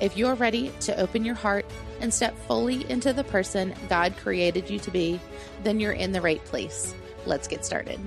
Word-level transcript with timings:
If 0.00 0.16
you're 0.16 0.34
ready 0.34 0.70
to 0.80 0.96
open 1.00 1.24
your 1.24 1.34
heart 1.34 1.66
and 2.00 2.14
step 2.14 2.36
fully 2.46 2.88
into 2.88 3.12
the 3.12 3.24
person 3.24 3.74
God 3.88 4.16
created 4.16 4.70
you 4.70 4.78
to 4.78 4.90
be, 4.92 5.20
then 5.64 5.80
you're 5.80 5.92
in 5.92 6.12
the 6.12 6.20
right 6.20 6.44
place. 6.44 6.94
Let's 7.26 7.48
get 7.48 7.64
started. 7.64 7.98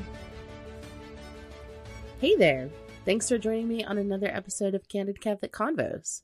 Hey 2.20 2.36
there. 2.36 2.70
Thanks 3.04 3.28
for 3.28 3.38
joining 3.38 3.68
me 3.68 3.84
on 3.84 3.98
another 3.98 4.28
episode 4.28 4.74
of 4.74 4.88
Candid 4.88 5.20
Catholic 5.20 5.52
Convos. 5.52 6.22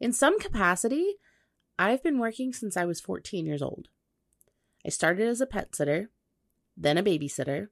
In 0.00 0.12
some 0.12 0.38
capacity, 0.38 1.14
I've 1.78 2.02
been 2.02 2.18
working 2.18 2.52
since 2.52 2.76
I 2.76 2.84
was 2.84 3.00
14 3.00 3.46
years 3.46 3.62
old. 3.62 3.88
I 4.84 4.90
started 4.90 5.26
as 5.28 5.40
a 5.40 5.46
pet 5.46 5.74
sitter, 5.74 6.10
then 6.76 6.98
a 6.98 7.02
babysitter, 7.02 7.68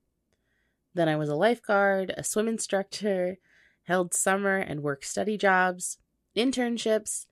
then 0.94 1.08
I 1.08 1.16
was 1.16 1.28
a 1.28 1.34
lifeguard, 1.34 2.14
a 2.16 2.24
swim 2.24 2.48
instructor, 2.48 3.38
held 3.84 4.14
summer 4.14 4.56
and 4.56 4.82
work 4.82 5.04
study 5.04 5.36
jobs, 5.36 5.98
internships, 6.36 7.26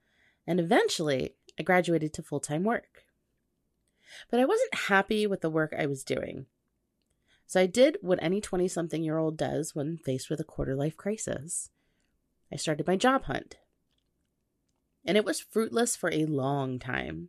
and 0.46 0.60
eventually 0.60 1.34
I 1.58 1.62
graduated 1.62 2.12
to 2.14 2.22
full 2.22 2.40
time 2.40 2.64
work. 2.64 3.04
But 4.30 4.40
I 4.40 4.44
wasn't 4.44 4.74
happy 4.74 5.26
with 5.26 5.40
the 5.40 5.50
work 5.50 5.72
I 5.76 5.86
was 5.86 6.04
doing. 6.04 6.46
So 7.46 7.60
I 7.60 7.66
did 7.66 7.98
what 8.00 8.18
any 8.22 8.40
20 8.40 8.68
something 8.68 9.02
year 9.02 9.18
old 9.18 9.36
does 9.36 9.74
when 9.74 9.98
faced 9.98 10.30
with 10.30 10.40
a 10.40 10.44
quarter 10.44 10.74
life 10.74 10.96
crisis. 10.96 11.70
I 12.52 12.56
started 12.56 12.86
my 12.86 12.96
job 12.96 13.24
hunt. 13.24 13.56
And 15.04 15.16
it 15.16 15.24
was 15.24 15.40
fruitless 15.40 15.96
for 15.96 16.12
a 16.12 16.26
long 16.26 16.78
time. 16.78 17.28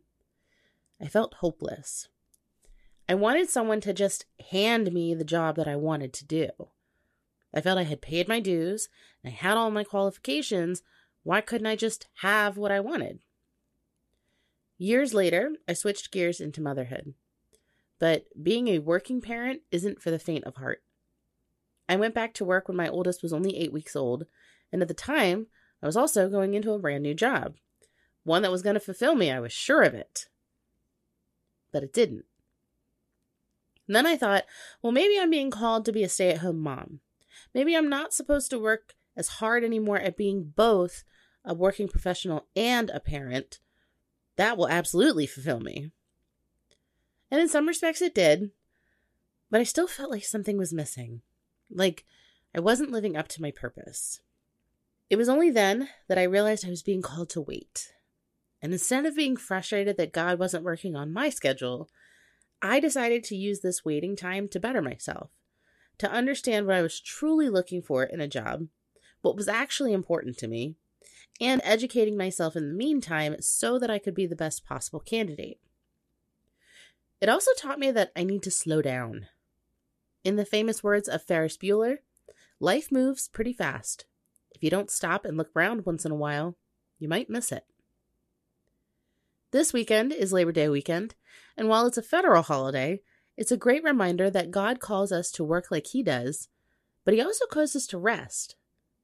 I 1.00 1.08
felt 1.08 1.34
hopeless. 1.34 2.08
I 3.08 3.14
wanted 3.14 3.48
someone 3.50 3.80
to 3.80 3.92
just 3.92 4.26
hand 4.50 4.92
me 4.92 5.14
the 5.14 5.24
job 5.24 5.56
that 5.56 5.68
I 5.68 5.76
wanted 5.76 6.12
to 6.14 6.24
do. 6.24 6.48
I 7.52 7.60
felt 7.60 7.78
I 7.78 7.82
had 7.82 8.00
paid 8.00 8.28
my 8.28 8.40
dues 8.40 8.88
and 9.22 9.32
I 9.32 9.36
had 9.36 9.56
all 9.56 9.70
my 9.70 9.84
qualifications, 9.84 10.82
why 11.22 11.40
couldn't 11.40 11.66
I 11.66 11.76
just 11.76 12.08
have 12.16 12.56
what 12.56 12.72
I 12.72 12.80
wanted? 12.80 13.20
Years 14.78 15.14
later, 15.14 15.52
I 15.68 15.74
switched 15.74 16.10
gears 16.10 16.40
into 16.40 16.60
motherhood. 16.60 17.14
But 17.98 18.24
being 18.42 18.66
a 18.68 18.80
working 18.80 19.20
parent 19.20 19.62
isn't 19.70 20.02
for 20.02 20.10
the 20.10 20.18
faint 20.18 20.44
of 20.44 20.56
heart. 20.56 20.82
I 21.88 21.96
went 21.96 22.14
back 22.14 22.34
to 22.34 22.44
work 22.44 22.66
when 22.66 22.76
my 22.76 22.88
oldest 22.88 23.22
was 23.22 23.32
only 23.32 23.56
eight 23.56 23.72
weeks 23.72 23.94
old, 23.94 24.26
and 24.72 24.82
at 24.82 24.88
the 24.88 24.94
time, 24.94 25.46
I 25.82 25.86
was 25.86 25.96
also 25.96 26.28
going 26.28 26.54
into 26.54 26.72
a 26.72 26.78
brand 26.78 27.02
new 27.02 27.14
job. 27.14 27.54
One 28.24 28.42
that 28.42 28.50
was 28.50 28.62
going 28.62 28.74
to 28.74 28.80
fulfill 28.80 29.14
me, 29.14 29.30
I 29.30 29.40
was 29.40 29.52
sure 29.52 29.82
of 29.82 29.94
it. 29.94 30.26
But 31.72 31.82
it 31.82 31.92
didn't. 31.92 32.24
And 33.86 33.96
then 33.96 34.06
I 34.06 34.16
thought, 34.16 34.44
well, 34.80 34.92
maybe 34.92 35.18
I'm 35.18 35.30
being 35.30 35.50
called 35.50 35.84
to 35.84 35.92
be 35.92 36.02
a 36.02 36.08
stay 36.08 36.30
at 36.30 36.38
home 36.38 36.58
mom. 36.58 37.00
Maybe 37.54 37.76
I'm 37.76 37.88
not 37.88 38.14
supposed 38.14 38.50
to 38.50 38.58
work 38.58 38.94
as 39.16 39.28
hard 39.28 39.64
anymore 39.64 39.98
at 39.98 40.16
being 40.16 40.52
both 40.56 41.04
a 41.44 41.54
working 41.54 41.88
professional 41.88 42.46
and 42.54 42.90
a 42.90 43.00
parent, 43.00 43.58
that 44.36 44.56
will 44.56 44.68
absolutely 44.68 45.26
fulfill 45.26 45.60
me. 45.60 45.90
And 47.30 47.40
in 47.40 47.48
some 47.48 47.66
respects, 47.66 48.02
it 48.02 48.14
did, 48.14 48.50
but 49.50 49.60
I 49.60 49.64
still 49.64 49.86
felt 49.86 50.10
like 50.10 50.24
something 50.24 50.56
was 50.56 50.72
missing. 50.72 51.22
Like 51.70 52.04
I 52.54 52.60
wasn't 52.60 52.92
living 52.92 53.16
up 53.16 53.28
to 53.28 53.42
my 53.42 53.50
purpose. 53.50 54.20
It 55.10 55.16
was 55.16 55.28
only 55.28 55.50
then 55.50 55.88
that 56.08 56.18
I 56.18 56.22
realized 56.22 56.66
I 56.66 56.70
was 56.70 56.82
being 56.82 57.02
called 57.02 57.28
to 57.30 57.40
wait. 57.40 57.92
And 58.62 58.72
instead 58.72 59.04
of 59.04 59.16
being 59.16 59.36
frustrated 59.36 59.96
that 59.96 60.12
God 60.12 60.38
wasn't 60.38 60.64
working 60.64 60.94
on 60.94 61.12
my 61.12 61.28
schedule, 61.28 61.90
I 62.62 62.78
decided 62.78 63.24
to 63.24 63.36
use 63.36 63.60
this 63.60 63.84
waiting 63.84 64.14
time 64.14 64.48
to 64.48 64.60
better 64.60 64.80
myself, 64.80 65.30
to 65.98 66.10
understand 66.10 66.66
what 66.66 66.76
I 66.76 66.82
was 66.82 67.00
truly 67.00 67.48
looking 67.48 67.82
for 67.82 68.04
in 68.04 68.20
a 68.20 68.28
job, 68.28 68.68
what 69.20 69.36
was 69.36 69.48
actually 69.48 69.92
important 69.92 70.38
to 70.38 70.48
me, 70.48 70.76
and 71.40 71.60
educating 71.64 72.16
myself 72.16 72.56
in 72.56 72.68
the 72.68 72.74
meantime 72.74 73.36
so 73.40 73.78
that 73.78 73.90
I 73.90 73.98
could 73.98 74.14
be 74.14 74.26
the 74.26 74.36
best 74.36 74.64
possible 74.64 75.00
candidate. 75.00 75.58
It 77.20 77.28
also 77.28 77.52
taught 77.56 77.78
me 77.78 77.90
that 77.90 78.12
I 78.16 78.24
need 78.24 78.42
to 78.42 78.50
slow 78.50 78.82
down. 78.82 79.26
In 80.24 80.36
the 80.36 80.44
famous 80.44 80.82
words 80.82 81.08
of 81.08 81.22
Ferris 81.22 81.56
Bueller, 81.56 81.98
life 82.60 82.92
moves 82.92 83.28
pretty 83.28 83.52
fast. 83.52 84.06
If 84.54 84.62
you 84.62 84.70
don't 84.70 84.90
stop 84.90 85.24
and 85.24 85.36
look 85.36 85.50
around 85.54 85.86
once 85.86 86.04
in 86.04 86.12
a 86.12 86.16
while, 86.16 86.56
you 86.98 87.08
might 87.08 87.30
miss 87.30 87.50
it. 87.50 87.64
This 89.50 89.72
weekend 89.72 90.12
is 90.12 90.32
Labor 90.32 90.52
Day 90.52 90.68
weekend, 90.68 91.14
and 91.56 91.68
while 91.68 91.86
it's 91.86 91.98
a 91.98 92.02
federal 92.02 92.42
holiday, 92.42 93.02
it's 93.36 93.52
a 93.52 93.56
great 93.56 93.82
reminder 93.82 94.30
that 94.30 94.50
God 94.50 94.80
calls 94.80 95.12
us 95.12 95.30
to 95.32 95.44
work 95.44 95.70
like 95.70 95.88
He 95.88 96.02
does, 96.02 96.48
but 97.04 97.14
He 97.14 97.20
also 97.20 97.46
calls 97.46 97.74
us 97.74 97.86
to 97.88 97.98
rest, 97.98 98.56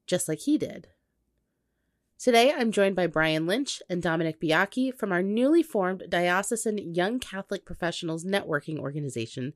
just 0.07 0.27
like 0.27 0.39
He 0.39 0.57
did. 0.57 0.87
Today, 2.19 2.51
I'm 2.51 2.73
joined 2.73 2.97
by 2.97 3.07
Brian 3.07 3.47
Lynch 3.47 3.81
and 3.89 4.01
Dominic 4.01 4.41
Biacchi 4.41 4.93
from 4.93 5.13
our 5.13 5.23
newly 5.23 5.63
formed 5.63 6.03
Diocesan 6.09 6.93
Young 6.93 7.17
Catholic 7.17 7.63
Professionals 7.63 8.25
Networking 8.25 8.77
Organization 8.77 9.53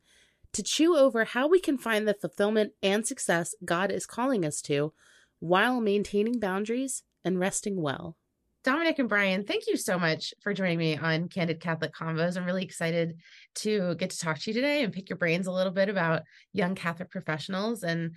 to 0.53 0.63
chew 0.63 0.95
over 0.95 1.25
how 1.25 1.45
we 1.45 1.59
can 1.59 1.77
find 1.77 2.07
the 2.07 2.13
fulfillment 2.13 2.71
and 2.81 3.05
success 3.05 3.53
God 3.65 3.91
is 3.91 4.05
calling 4.05 4.45
us 4.45 4.61
to 4.61 4.93
while 5.39 5.81
maintaining 5.81 6.39
boundaries 6.39 7.03
and 7.25 7.37
resting 7.37 7.81
well. 7.81 8.15
Dominic 8.63 8.97
and 8.97 9.09
Brian, 9.09 9.43
thank 9.43 9.67
you 9.67 9.75
so 9.75 9.99
much 9.99 10.33
for 10.39 10.53
joining 10.53 10.77
me 10.77 10.95
on 10.95 11.27
Candid 11.27 11.59
Catholic 11.59 11.93
Convos. 11.93 12.37
I'm 12.37 12.45
really 12.45 12.63
excited 12.63 13.17
to 13.55 13.93
get 13.95 14.11
to 14.11 14.19
talk 14.19 14.39
to 14.39 14.51
you 14.51 14.53
today 14.53 14.85
and 14.85 14.93
pick 14.93 15.09
your 15.09 15.17
brains 15.17 15.47
a 15.47 15.51
little 15.51 15.73
bit 15.73 15.89
about 15.89 16.21
young 16.53 16.75
Catholic 16.75 17.11
professionals 17.11 17.83
and 17.83 18.11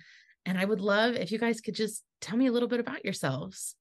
and 0.45 0.57
I 0.57 0.63
would 0.63 0.79
love 0.79 1.15
if 1.15 1.33
you 1.33 1.37
guys 1.37 1.59
could 1.59 1.75
just 1.75 2.05
tell 2.21 2.37
me 2.37 2.47
a 2.47 2.53
little 2.53 2.69
bit 2.69 2.79
about 2.79 3.03
yourselves. 3.03 3.75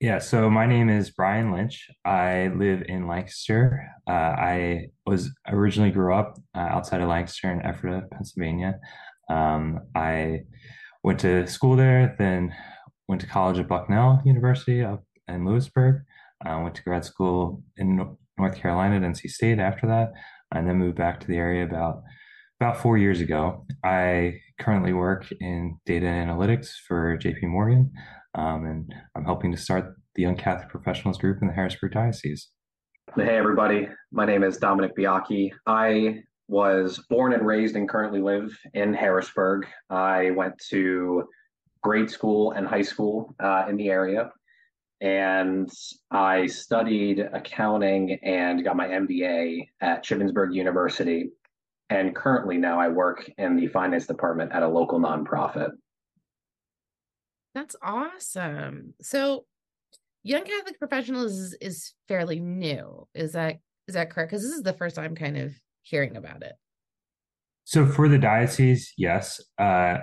Yeah, 0.00 0.18
so 0.18 0.48
my 0.48 0.64
name 0.66 0.88
is 0.88 1.10
Brian 1.10 1.52
Lynch. 1.52 1.90
I 2.06 2.48
live 2.56 2.84
in 2.88 3.06
Lancaster. 3.06 3.86
Uh, 4.08 4.12
I 4.12 4.86
was 5.04 5.30
originally 5.46 5.90
grew 5.90 6.14
up 6.14 6.38
uh, 6.54 6.60
outside 6.60 7.02
of 7.02 7.08
Lancaster 7.08 7.50
in 7.50 7.60
Ephrata, 7.60 8.06
Pennsylvania. 8.10 8.78
Um, 9.28 9.80
I 9.94 10.44
went 11.04 11.20
to 11.20 11.46
school 11.46 11.76
there, 11.76 12.16
then 12.18 12.54
went 13.08 13.20
to 13.20 13.26
college 13.26 13.58
at 13.58 13.68
Bucknell 13.68 14.22
University 14.24 14.82
up 14.82 15.04
in 15.28 15.44
Lewisburg. 15.44 16.02
I 16.44 16.52
uh, 16.52 16.62
went 16.62 16.74
to 16.76 16.82
grad 16.82 17.04
school 17.04 17.62
in 17.76 18.16
North 18.38 18.56
Carolina 18.56 18.96
at 18.96 19.02
NC 19.02 19.28
State 19.28 19.58
after 19.58 19.86
that, 19.88 20.12
and 20.54 20.66
then 20.66 20.78
moved 20.78 20.96
back 20.96 21.20
to 21.20 21.26
the 21.26 21.36
area 21.36 21.64
about 21.64 22.02
about 22.60 22.76
four 22.76 22.98
years 22.98 23.20
ago. 23.20 23.64
I 23.82 24.34
currently 24.60 24.92
work 24.92 25.26
in 25.40 25.78
data 25.86 26.04
analytics 26.04 26.68
for 26.86 27.16
JP 27.16 27.44
Morgan 27.44 27.90
um, 28.34 28.66
and 28.66 28.94
I'm 29.16 29.24
helping 29.24 29.50
to 29.52 29.56
start 29.56 29.94
the 30.14 30.22
Young 30.22 30.36
Catholic 30.36 30.68
Professionals 30.68 31.16
Group 31.16 31.38
in 31.40 31.48
the 31.48 31.54
Harrisburg 31.54 31.92
Diocese. 31.92 32.50
Hey, 33.16 33.38
everybody. 33.38 33.88
My 34.12 34.26
name 34.26 34.44
is 34.44 34.58
Dominic 34.58 34.94
Biacchi. 34.94 35.52
I 35.66 36.22
was 36.48 37.02
born 37.08 37.32
and 37.32 37.46
raised 37.46 37.76
and 37.76 37.88
currently 37.88 38.20
live 38.20 38.56
in 38.74 38.92
Harrisburg. 38.92 39.66
I 39.88 40.30
went 40.32 40.54
to 40.68 41.24
grade 41.82 42.10
school 42.10 42.52
and 42.52 42.66
high 42.66 42.82
school 42.82 43.34
uh, 43.40 43.64
in 43.70 43.76
the 43.78 43.88
area. 43.88 44.32
And 45.00 45.70
I 46.10 46.46
studied 46.46 47.20
accounting 47.20 48.18
and 48.22 48.62
got 48.62 48.76
my 48.76 48.86
MBA 48.86 49.68
at 49.80 50.04
Shippensburg 50.04 50.52
University. 50.54 51.30
And 51.90 52.14
currently 52.14 52.56
now 52.56 52.78
I 52.78 52.88
work 52.88 53.28
in 53.36 53.56
the 53.56 53.66
finance 53.66 54.06
department 54.06 54.52
at 54.52 54.62
a 54.62 54.68
local 54.68 55.00
nonprofit. 55.00 55.70
That's 57.54 57.74
awesome. 57.82 58.94
So 59.02 59.44
Young 60.22 60.44
Catholic 60.44 60.78
Professionals 60.78 61.32
is, 61.32 61.56
is 61.60 61.92
fairly 62.06 62.38
new. 62.38 63.08
Is 63.14 63.32
that 63.32 63.56
is 63.88 63.94
that 63.94 64.10
correct? 64.10 64.30
Because 64.30 64.42
this 64.44 64.52
is 64.52 64.62
the 64.62 64.72
first 64.72 64.94
time 64.94 65.16
kind 65.16 65.36
of 65.36 65.52
hearing 65.82 66.16
about 66.16 66.42
it. 66.42 66.52
So 67.64 67.86
for 67.86 68.08
the 68.08 68.18
diocese, 68.18 68.92
yes. 68.96 69.40
Uh, 69.58 69.98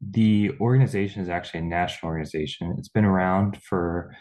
the 0.00 0.52
organization 0.60 1.22
is 1.22 1.28
actually 1.28 1.60
a 1.60 1.64
national 1.64 2.10
organization. 2.10 2.74
It's 2.78 2.88
been 2.88 3.04
around 3.04 3.60
for 3.62 4.14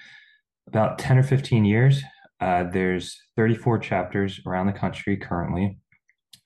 about 0.68 0.98
10 0.98 1.20
or 1.20 1.24
15 1.24 1.66
years. 1.66 2.02
Uh, 2.40 2.64
there's 2.64 3.20
34 3.36 3.80
chapters 3.80 4.40
around 4.48 4.68
the 4.68 4.74
country 4.74 5.18
currently. 5.18 5.78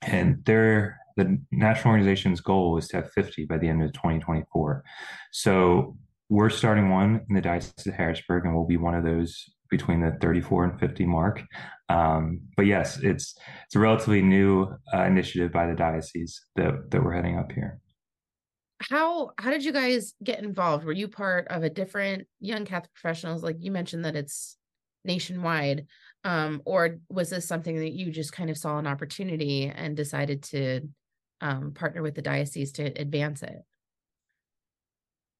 And 0.06 0.44
the 0.44 1.40
national 1.50 1.92
organization's 1.92 2.40
goal 2.40 2.76
is 2.78 2.88
to 2.88 2.96
have 2.96 3.12
50 3.12 3.46
by 3.46 3.58
the 3.58 3.68
end 3.68 3.82
of 3.82 3.92
2024. 3.92 4.84
So 5.32 5.96
we're 6.28 6.50
starting 6.50 6.90
one 6.90 7.24
in 7.28 7.34
the 7.34 7.40
Diocese 7.40 7.86
of 7.86 7.94
Harrisburg, 7.94 8.44
and 8.44 8.54
we'll 8.54 8.66
be 8.66 8.76
one 8.76 8.94
of 8.94 9.04
those 9.04 9.44
between 9.70 10.00
the 10.00 10.16
34 10.20 10.64
and 10.64 10.80
50 10.80 11.06
mark. 11.06 11.42
Um, 11.88 12.40
but 12.56 12.66
yes, 12.66 12.98
it's 12.98 13.36
it's 13.64 13.76
a 13.76 13.78
relatively 13.78 14.22
new 14.22 14.68
uh, 14.94 15.04
initiative 15.04 15.52
by 15.52 15.66
the 15.66 15.74
diocese 15.74 16.40
that 16.56 16.90
that 16.90 17.02
we're 17.02 17.14
heading 17.14 17.38
up 17.38 17.52
here. 17.52 17.80
How 18.90 19.30
how 19.38 19.50
did 19.50 19.64
you 19.64 19.72
guys 19.72 20.14
get 20.22 20.40
involved? 20.40 20.84
Were 20.84 20.92
you 20.92 21.08
part 21.08 21.48
of 21.48 21.62
a 21.62 21.70
different 21.70 22.26
young 22.40 22.64
Catholic 22.64 22.92
professionals? 22.94 23.42
Like 23.42 23.56
you 23.60 23.70
mentioned 23.70 24.04
that 24.04 24.16
it's 24.16 24.56
nationwide, 25.04 25.86
um, 26.26 26.60
or 26.64 26.98
was 27.08 27.30
this 27.30 27.46
something 27.46 27.78
that 27.78 27.92
you 27.92 28.10
just 28.10 28.32
kind 28.32 28.50
of 28.50 28.58
saw 28.58 28.78
an 28.78 28.86
opportunity 28.86 29.72
and 29.72 29.96
decided 29.96 30.42
to 30.42 30.80
um, 31.40 31.72
partner 31.72 32.02
with 32.02 32.16
the 32.16 32.22
diocese 32.22 32.72
to 32.72 32.86
advance 33.00 33.44
it? 33.44 33.62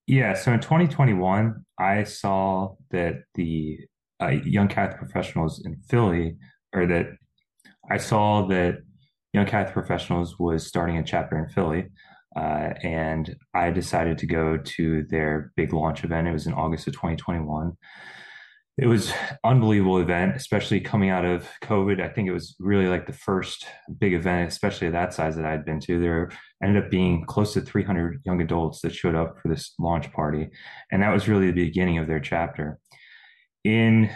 Yeah, 0.06 0.34
so 0.34 0.52
in 0.52 0.60
2021, 0.60 1.64
I 1.80 2.04
saw 2.04 2.76
that 2.92 3.24
the 3.34 3.80
uh, 4.22 4.28
Young 4.28 4.68
Catholic 4.68 5.00
Professionals 5.00 5.60
in 5.66 5.76
Philly, 5.90 6.36
or 6.72 6.86
that 6.86 7.06
I 7.90 7.96
saw 7.96 8.46
that 8.46 8.76
Young 9.32 9.46
Catholic 9.46 9.74
Professionals 9.74 10.38
was 10.38 10.68
starting 10.68 10.98
a 10.98 11.02
chapter 11.02 11.36
in 11.36 11.48
Philly. 11.48 11.86
Uh, 12.36 12.74
and 12.84 13.34
I 13.54 13.70
decided 13.72 14.18
to 14.18 14.26
go 14.26 14.58
to 14.58 15.04
their 15.10 15.52
big 15.56 15.72
launch 15.72 16.04
event. 16.04 16.28
It 16.28 16.32
was 16.32 16.46
in 16.46 16.52
August 16.52 16.86
of 16.86 16.92
2021 16.92 17.72
it 18.78 18.86
was 18.86 19.10
unbelievable 19.42 19.98
event, 19.98 20.36
especially 20.36 20.80
coming 20.80 21.08
out 21.08 21.24
of 21.24 21.48
COVID. 21.62 22.00
I 22.00 22.08
think 22.08 22.28
it 22.28 22.32
was 22.32 22.56
really 22.58 22.88
like 22.88 23.06
the 23.06 23.12
first 23.12 23.66
big 23.98 24.12
event, 24.12 24.48
especially 24.48 24.90
that 24.90 25.14
size 25.14 25.34
that 25.36 25.46
I'd 25.46 25.64
been 25.64 25.80
to. 25.80 25.98
There 25.98 26.30
ended 26.62 26.84
up 26.84 26.90
being 26.90 27.24
close 27.24 27.54
to 27.54 27.62
300 27.62 28.20
young 28.26 28.42
adults 28.42 28.82
that 28.82 28.94
showed 28.94 29.14
up 29.14 29.38
for 29.40 29.48
this 29.48 29.72
launch 29.78 30.12
party, 30.12 30.50
and 30.92 31.02
that 31.02 31.12
was 31.12 31.26
really 31.26 31.46
the 31.46 31.64
beginning 31.64 31.96
of 31.96 32.06
their 32.06 32.20
chapter. 32.20 32.78
In 33.64 34.10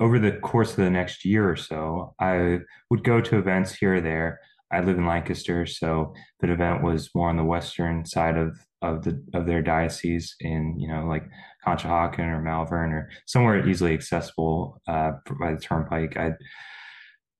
over 0.00 0.18
the 0.18 0.32
course 0.32 0.70
of 0.70 0.76
the 0.76 0.90
next 0.90 1.24
year 1.24 1.48
or 1.48 1.56
so, 1.56 2.14
I 2.20 2.60
would 2.90 3.04
go 3.04 3.20
to 3.20 3.38
events 3.38 3.74
here 3.74 3.96
or 3.96 4.00
there. 4.00 4.40
I 4.74 4.80
live 4.80 4.98
in 4.98 5.06
Lancaster, 5.06 5.66
so 5.66 6.14
the 6.40 6.52
event 6.52 6.82
was 6.82 7.10
more 7.14 7.28
on 7.28 7.36
the 7.36 7.44
western 7.44 8.04
side 8.04 8.36
of 8.36 8.58
of 8.82 9.02
the 9.04 9.22
of 9.32 9.46
their 9.46 9.62
diocese 9.62 10.34
in 10.40 10.78
you 10.78 10.88
know 10.88 11.06
like 11.06 11.24
Conshohocken 11.66 12.26
or 12.26 12.42
Malvern 12.42 12.92
or 12.92 13.10
somewhere 13.26 13.66
easily 13.66 13.94
accessible 13.94 14.80
uh, 14.88 15.12
by 15.40 15.54
the 15.54 15.60
turnpike. 15.60 16.16
I'd 16.16 16.36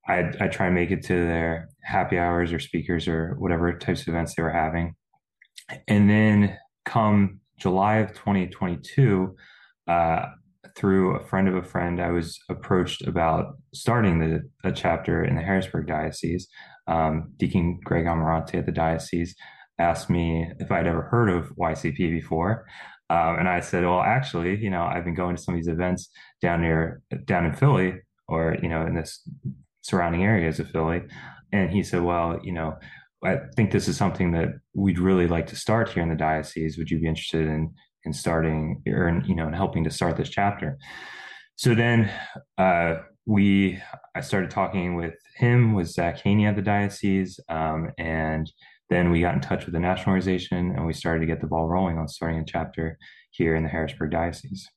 I'd, 0.07 0.37
I'd 0.41 0.53
try 0.53 0.67
and 0.67 0.75
make 0.75 0.91
it 0.91 1.03
to 1.07 1.15
their 1.15 1.69
happy 1.83 2.19
hours 2.19 2.53
or 2.53 2.61
speakers 2.61 3.09
or 3.09 3.35
whatever 3.39 3.77
types 3.77 4.03
of 4.03 4.09
events 4.09 4.35
they 4.35 4.43
were 4.43 4.51
having, 4.51 4.95
and 5.89 6.09
then 6.09 6.57
come 6.85 7.41
July 7.59 7.97
of 7.97 8.13
2022. 8.13 9.35
Uh, 9.89 10.27
through 10.77 11.17
a 11.17 11.25
friend 11.25 11.49
of 11.49 11.55
a 11.55 11.63
friend, 11.63 12.01
I 12.01 12.11
was 12.11 12.39
approached 12.49 13.07
about 13.07 13.57
starting 13.73 14.19
the 14.19 14.43
a 14.65 14.73
chapter 14.73 15.25
in 15.25 15.37
the 15.37 15.43
Harrisburg 15.43 15.87
diocese. 15.87 16.49
Um, 16.87 17.33
Deacon 17.37 17.81
Greg 17.85 18.07
Amarante 18.07 18.57
at 18.57 18.67
the 18.67 18.73
diocese 18.73 19.35
asked 19.79 20.11
me 20.11 20.51
if 20.59 20.71
I'd 20.71 20.87
ever 20.87 21.03
heard 21.03 21.31
of 21.31 21.51
YCP 21.57 21.97
before. 22.11 22.67
Um, 23.11 23.39
and 23.39 23.49
I 23.49 23.61
said, 23.61 23.85
well, 23.85 24.01
actually, 24.01 24.57
you 24.57 24.71
know, 24.71 24.83
I've 24.83 25.05
been 25.05 25.15
going 25.15 25.37
to 25.37 25.43
some 25.43 25.55
of 25.55 25.59
these 25.59 25.69
events 25.69 26.11
down 26.41 26.63
near, 26.63 27.03
down 27.25 27.45
in 27.45 27.53
Philly 27.53 28.01
or, 28.29 28.57
you 28.63 28.69
know, 28.69 28.87
in 28.87 28.95
this 28.95 29.21
surrounding 29.83 30.25
areas 30.25 30.59
of 30.59 30.71
Philly. 30.71 31.03
And 31.53 31.71
he 31.71 31.83
said, 31.83 32.03
well, 32.03 32.41
you 32.43 32.53
know, 32.53 32.77
I 33.25 33.39
think 33.57 33.71
this 33.71 33.89
is 33.89 33.97
something 33.97 34.33
that 34.33 34.49
we'd 34.75 34.99
really 34.99 35.27
like 35.27 35.47
to 35.49 35.57
start 35.57 35.91
here 35.91 36.03
in 36.03 36.09
the 36.09 36.15
diocese. 36.15 36.77
Would 36.77 36.91
you 36.91 36.99
be 36.99 37.07
interested 37.07 37.47
in, 37.47 37.75
in 38.05 38.13
starting 38.13 38.83
or, 38.87 39.09
in, 39.09 39.25
you 39.25 39.35
know, 39.35 39.47
in 39.47 39.53
helping 39.53 39.85
to 39.85 39.91
start 39.91 40.17
this 40.17 40.29
chapter? 40.29 40.79
So 41.57 41.75
then, 41.75 42.11
uh, 42.59 42.97
we, 43.27 43.81
I 44.15 44.21
started 44.21 44.51
talking 44.51 44.97
with 44.97 45.15
him, 45.37 45.75
with 45.75 45.89
Zach 45.89 46.21
Haney 46.21 46.47
at 46.47 46.57
the 46.57 46.63
diocese, 46.63 47.41
um, 47.49 47.91
and 47.97 48.51
then 48.91 49.11
we 49.11 49.21
got 49.21 49.35
in 49.35 49.41
touch 49.41 49.65
with 49.65 49.75
the 49.75 49.81
national 49.81 50.11
organization 50.11 50.73
and 50.77 50.87
we 50.87 50.93
started 50.93 51.21
to 51.21 51.27
get 51.27 51.41
the 51.41 51.47
ball 51.47 51.67
rolling 51.67 51.99
on 51.99 52.07
starting 52.07 52.41
a 52.41 52.45
chapter 52.45 52.99
here 53.31 53.57
in 53.57 53.63
the 53.63 53.69
Harrisburg 53.69 54.11
Diocese. 54.11 54.69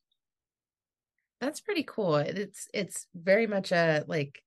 That's 1.41 1.59
pretty 1.59 1.83
cool. 1.83 2.15
It's 2.15 2.67
it's 2.73 3.05
very 3.13 3.45
much 3.47 3.71
a 3.71 4.03
like 4.07 4.41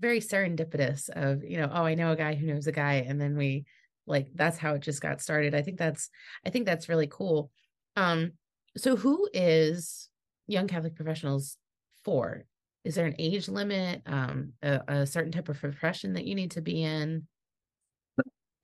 very 0.00 0.20
serendipitous 0.20 1.08
of, 1.10 1.44
you 1.44 1.58
know, 1.58 1.70
oh, 1.72 1.84
I 1.84 1.94
know 1.94 2.12
a 2.12 2.16
guy 2.16 2.34
who 2.34 2.46
knows 2.46 2.66
a 2.66 2.72
guy 2.72 3.04
and 3.06 3.20
then 3.20 3.36
we 3.36 3.66
like 4.06 4.28
that's 4.34 4.58
how 4.58 4.74
it 4.74 4.80
just 4.80 5.00
got 5.00 5.20
started. 5.20 5.54
I 5.54 5.62
think 5.62 5.78
that's 5.78 6.08
I 6.44 6.50
think 6.50 6.66
that's 6.66 6.88
really 6.88 7.08
cool. 7.08 7.50
Um 7.98 8.32
so 8.76 8.96
who 8.96 9.28
is 9.34 10.08
young 10.46 10.68
Catholic 10.68 10.94
professionals 10.94 11.56
for? 12.04 12.44
Is 12.84 12.94
there 12.94 13.06
an 13.06 13.16
age 13.18 13.48
limit, 13.48 14.02
um 14.06 14.52
a, 14.62 14.80
a 14.88 15.06
certain 15.06 15.32
type 15.32 15.48
of 15.48 15.58
profession 15.58 16.12
that 16.14 16.24
you 16.24 16.34
need 16.34 16.52
to 16.52 16.62
be 16.62 16.82
in? 16.82 17.26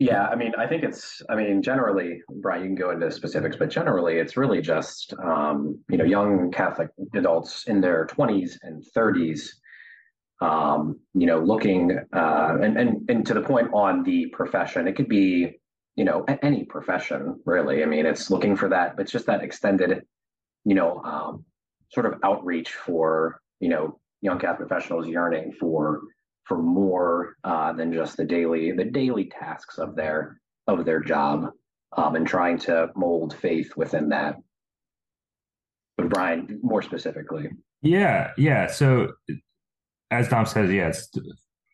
Yeah, 0.00 0.26
I 0.26 0.34
mean, 0.34 0.52
I 0.58 0.66
think 0.66 0.82
it's, 0.82 1.22
I 1.30 1.36
mean, 1.36 1.62
generally, 1.62 2.20
Brian, 2.42 2.62
you 2.62 2.68
can 2.68 2.74
go 2.74 2.90
into 2.90 3.10
specifics, 3.12 3.56
but 3.56 3.70
generally, 3.70 4.16
it's 4.18 4.36
really 4.36 4.60
just, 4.60 5.14
um, 5.22 5.78
you 5.88 5.96
know, 5.96 6.04
young 6.04 6.50
Catholic 6.50 6.88
adults 7.14 7.68
in 7.68 7.80
their 7.80 8.04
20s 8.06 8.58
and 8.62 8.84
30s, 8.96 9.50
um, 10.42 10.98
you 11.14 11.26
know, 11.26 11.38
looking, 11.38 11.96
uh, 12.12 12.58
and, 12.60 12.76
and, 12.76 13.08
and 13.08 13.24
to 13.26 13.34
the 13.34 13.40
point 13.40 13.68
on 13.72 14.02
the 14.02 14.26
profession, 14.26 14.88
it 14.88 14.96
could 14.96 15.08
be, 15.08 15.60
you 15.96 16.04
know, 16.04 16.24
any 16.42 16.64
profession, 16.64 17.40
really. 17.44 17.82
I 17.82 17.86
mean, 17.86 18.06
it's 18.06 18.30
looking 18.30 18.56
for 18.56 18.68
that, 18.68 18.94
it's 18.98 19.12
just 19.12 19.26
that 19.26 19.42
extended, 19.42 20.02
you 20.64 20.74
know, 20.74 21.00
um, 21.02 21.44
sort 21.92 22.06
of 22.06 22.14
outreach 22.24 22.70
for, 22.72 23.40
you 23.60 23.68
know, 23.68 23.98
young 24.20 24.38
Catholic 24.38 24.68
professionals 24.68 25.06
yearning 25.06 25.52
for 25.52 26.02
for 26.44 26.58
more 26.58 27.36
uh, 27.44 27.72
than 27.72 27.92
just 27.92 28.16
the 28.16 28.24
daily 28.24 28.72
the 28.72 28.84
daily 28.84 29.26
tasks 29.26 29.78
of 29.78 29.94
their 29.94 30.40
of 30.66 30.84
their 30.84 31.00
job 31.00 31.50
um, 31.96 32.16
and 32.16 32.26
trying 32.26 32.58
to 32.58 32.90
mold 32.96 33.34
faith 33.34 33.76
within 33.76 34.08
that. 34.08 34.36
But 35.96 36.08
Brian, 36.08 36.58
more 36.62 36.82
specifically. 36.82 37.50
Yeah, 37.82 38.32
yeah. 38.36 38.66
So 38.66 39.12
as 40.10 40.28
Dom 40.28 40.46
says, 40.46 40.70
yes, 40.72 41.08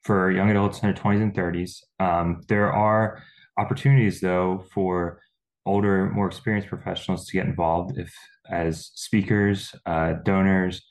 for 0.02 0.30
young 0.30 0.50
adults 0.50 0.80
in 0.80 0.88
their 0.88 0.94
20s 0.94 1.22
and 1.22 1.34
30s. 1.34 1.82
Um, 1.98 2.40
there 2.48 2.72
are 2.72 3.22
opportunities 3.60 4.20
though 4.20 4.64
for 4.72 5.20
older, 5.66 6.10
more 6.10 6.26
experienced 6.26 6.68
professionals 6.68 7.26
to 7.26 7.32
get 7.32 7.46
involved 7.46 7.98
if 7.98 8.12
as 8.50 8.90
speakers, 8.94 9.74
uh, 9.86 10.14
donors, 10.24 10.82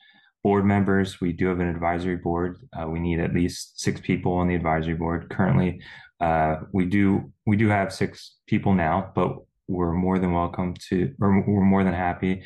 board 0.42 0.64
members. 0.64 1.20
We 1.20 1.32
do 1.32 1.48
have 1.48 1.60
an 1.60 1.68
advisory 1.68 2.16
board. 2.16 2.58
Uh, 2.76 2.88
we 2.88 3.00
need 3.00 3.20
at 3.20 3.34
least 3.34 3.80
six 3.80 4.00
people 4.00 4.32
on 4.32 4.48
the 4.48 4.54
advisory 4.54 4.94
board. 4.94 5.28
Currently, 5.30 5.82
uh, 6.20 6.56
we 6.72 6.86
do 6.86 7.32
we 7.46 7.56
do 7.56 7.68
have 7.68 7.92
six 7.92 8.36
people 8.46 8.72
now, 8.74 9.12
but 9.14 9.36
we're 9.68 9.92
more 9.92 10.18
than 10.18 10.32
welcome 10.32 10.74
to, 10.88 11.14
or 11.20 11.44
we're 11.46 11.64
more 11.64 11.84
than 11.84 11.94
happy 11.94 12.42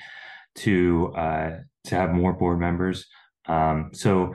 to 0.56 1.12
uh, 1.16 1.50
to 1.84 1.94
have 1.94 2.10
more 2.10 2.32
board 2.32 2.58
members. 2.58 3.06
Um, 3.46 3.90
so 3.92 4.34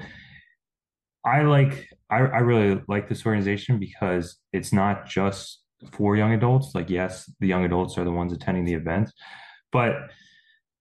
I 1.25 1.41
like 1.43 1.87
I, 2.09 2.17
I 2.17 2.39
really 2.39 2.81
like 2.87 3.09
this 3.09 3.25
organization 3.25 3.79
because 3.79 4.37
it's 4.53 4.71
not 4.71 5.07
just 5.07 5.61
for 5.91 6.15
young 6.15 6.33
adults. 6.33 6.73
Like 6.75 6.89
yes, 6.89 7.31
the 7.39 7.47
young 7.47 7.65
adults 7.65 7.97
are 7.97 8.03
the 8.03 8.11
ones 8.11 8.33
attending 8.33 8.65
the 8.65 8.73
event, 8.73 9.11
but 9.71 9.93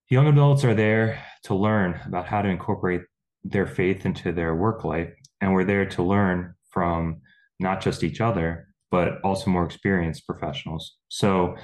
young 0.09 0.27
adults 0.27 0.65
are 0.65 0.75
there 0.75 1.23
to 1.45 1.55
learn 1.55 2.01
about 2.07 2.27
how 2.27 2.43
to 2.43 2.49
incorporate 2.49 3.03
their 3.45 3.67
faith 3.67 4.05
into 4.05 4.33
their 4.33 4.55
work 4.55 4.85
life. 4.85 5.13
And 5.41 5.53
we're 5.53 5.65
there 5.65 5.87
to 5.87 6.03
learn 6.03 6.55
from 6.71 7.21
not 7.61 7.81
just 7.81 8.03
each 8.03 8.21
other, 8.21 8.69
but 8.91 9.21
also 9.23 9.51
more 9.51 9.65
experienced 9.65 10.27
professionals. 10.27 10.97
So 11.09 11.57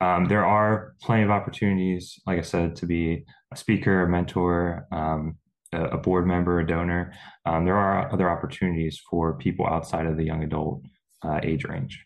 um, 0.00 0.26
there 0.26 0.44
are 0.44 0.94
plenty 1.00 1.22
of 1.22 1.30
opportunities, 1.30 2.18
like 2.26 2.38
I 2.38 2.42
said, 2.42 2.74
to 2.76 2.86
be 2.86 3.24
a 3.52 3.56
speaker, 3.56 4.02
a 4.02 4.08
mentor, 4.08 4.86
um, 4.90 5.36
a, 5.72 5.96
board 5.96 6.26
member, 6.26 6.58
a 6.58 6.66
donor. 6.66 7.12
Um, 7.46 7.64
there 7.64 7.76
are 7.76 8.12
other 8.12 8.28
opportunities 8.28 9.00
for 9.08 9.34
people 9.38 9.66
outside 9.66 10.06
of 10.06 10.16
the 10.16 10.24
young 10.24 10.42
adult 10.42 10.82
uh, 11.24 11.40
age 11.42 11.64
range. 11.64 12.04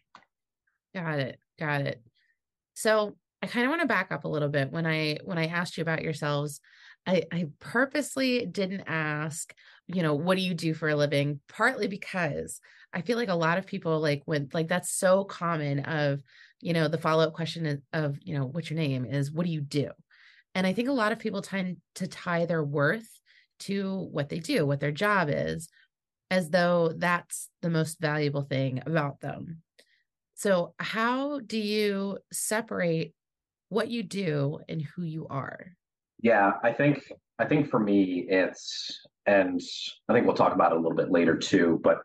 Got 0.97 1.19
it. 1.19 1.39
Got 1.59 1.83
it. 1.83 2.03
So 2.73 3.17
I 3.43 3.49
kind 3.49 3.67
of 3.67 3.71
want 3.71 3.83
to 3.83 3.87
back 3.87 4.11
up 4.11 4.25
a 4.25 4.29
little 4.29 4.49
bit 4.49 4.73
when 4.73 4.87
I 4.87 5.19
when 5.25 5.37
I 5.37 5.47
asked 5.49 5.77
you 5.77 5.83
about 5.83 6.03
yourselves. 6.03 6.61
I, 7.07 7.25
I 7.31 7.47
purposely 7.61 8.47
didn't 8.47 8.85
ask, 8.87 9.55
you 9.89 10.03
know, 10.03 10.15
what 10.15 10.37
do 10.37 10.43
you 10.43 10.55
do 10.55 10.73
for 10.73 10.89
a 10.89 10.97
living? 10.97 11.41
Partly 11.49 11.87
because 11.87 12.61
I 12.95 13.03
feel 13.03 13.19
like 13.19 13.29
a 13.29 13.35
lot 13.35 13.59
of 13.59 13.67
people 13.67 14.01
like 14.01 14.23
when 14.25 14.49
like 14.55 14.69
that's 14.69 14.91
so 14.91 15.23
common 15.25 15.81
of, 15.81 16.23
you 16.61 16.73
know, 16.73 16.89
the 16.89 16.99
follow-up 16.99 17.35
question 17.35 17.67
of, 17.67 17.83
of, 17.93 18.19
you 18.23 18.37
know, 18.37 18.47
what's 18.47 18.71
your 18.71 18.79
name 18.79 19.05
is 19.05 19.31
what 19.31 19.45
do 19.45 19.53
you 19.53 19.61
do? 19.61 19.91
And 20.55 20.67
I 20.67 20.73
think 20.73 20.89
a 20.89 20.93
lot 20.93 21.13
of 21.13 21.19
people 21.19 21.43
tend 21.43 21.77
to 21.97 22.09
tie 22.09 22.47
their 22.47 22.65
worth 22.65 23.09
to 23.61 24.09
what 24.11 24.31
they 24.31 24.39
do, 24.39 24.65
what 24.65 24.81
their 24.81 24.93
job 24.93 25.29
is, 25.31 25.69
as 26.31 26.49
though 26.49 26.95
that's 26.97 27.51
the 27.61 27.71
most 27.71 28.01
valuable 28.01 28.43
thing 28.43 28.83
about 28.87 29.21
them. 29.21 29.63
So, 30.37 30.75
how 30.79 31.41
do 31.41 31.59
you 31.59 32.19
separate 32.31 33.15
what 33.71 33.89
you 33.89 34.03
do 34.03 34.61
and 34.69 34.83
who 34.83 35.03
you 35.03 35.27
are? 35.29 35.73
Yeah, 36.21 36.53
I 36.63 36.73
think 36.73 37.11
I 37.39 37.47
think 37.47 37.71
for 37.71 37.81
me, 37.81 38.27
it's, 38.29 39.01
and 39.27 39.61
I 40.09 40.13
think 40.13 40.27
we'll 40.27 40.37
talk 40.37 40.55
about 40.55 40.73
it 40.73 40.79
a 40.79 40.81
little 40.81 40.97
bit 40.97 41.11
later 41.11 41.37
too, 41.37 41.81
but 41.83 42.03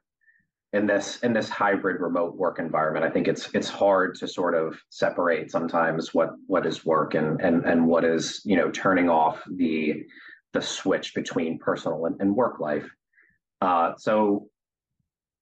in 0.73 0.87
this 0.87 1.19
in 1.19 1.33
this 1.33 1.49
hybrid 1.49 1.99
remote 1.99 2.35
work 2.37 2.57
environment, 2.57 3.05
I 3.05 3.09
think 3.09 3.27
it's 3.27 3.49
it's 3.53 3.67
hard 3.67 4.15
to 4.15 4.27
sort 4.29 4.55
of 4.55 4.79
separate 4.89 5.51
sometimes 5.51 6.13
what 6.13 6.29
what 6.47 6.65
is 6.65 6.85
work 6.85 7.13
and 7.13 7.41
and 7.41 7.65
and 7.65 7.85
what 7.85 8.05
is 8.05 8.41
you 8.45 8.55
know 8.55 8.71
turning 8.71 9.09
off 9.09 9.41
the 9.57 10.03
the 10.53 10.61
switch 10.61 11.13
between 11.13 11.59
personal 11.59 12.05
and, 12.05 12.15
and 12.21 12.33
work 12.33 12.61
life. 12.61 12.89
Uh, 13.59 13.93
so 13.97 14.47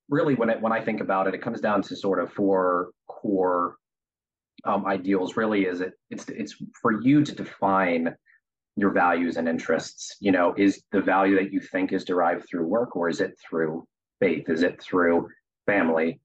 really, 0.09 0.35
when 0.35 0.49
it 0.49 0.61
when 0.61 0.73
I 0.73 0.81
think 0.81 1.01
about 1.01 1.27
it, 1.27 1.35
it 1.35 1.41
comes 1.41 1.61
down 1.61 1.81
to 1.83 1.95
sort 1.95 2.19
of 2.19 2.33
four 2.33 2.89
core 3.07 3.75
um, 4.65 4.85
ideals. 4.85 5.37
Really, 5.37 5.65
is 5.65 5.81
it 5.81 5.93
it's 6.09 6.27
it's 6.29 6.55
for 6.81 7.01
you 7.01 7.23
to 7.23 7.33
define 7.33 8.15
your 8.75 8.91
values 8.91 9.37
and 9.37 9.47
interests. 9.47 10.15
You 10.19 10.31
know, 10.31 10.53
is 10.57 10.83
the 10.91 11.01
value 11.01 11.35
that 11.35 11.53
you 11.53 11.59
think 11.59 11.93
is 11.93 12.05
derived 12.05 12.47
through 12.47 12.67
work, 12.67 12.95
or 12.95 13.09
is 13.09 13.21
it 13.21 13.37
through 13.47 13.85
faith? 14.19 14.49
Is 14.49 14.63
it 14.63 14.81
through 14.81 15.29
family? 15.65 16.19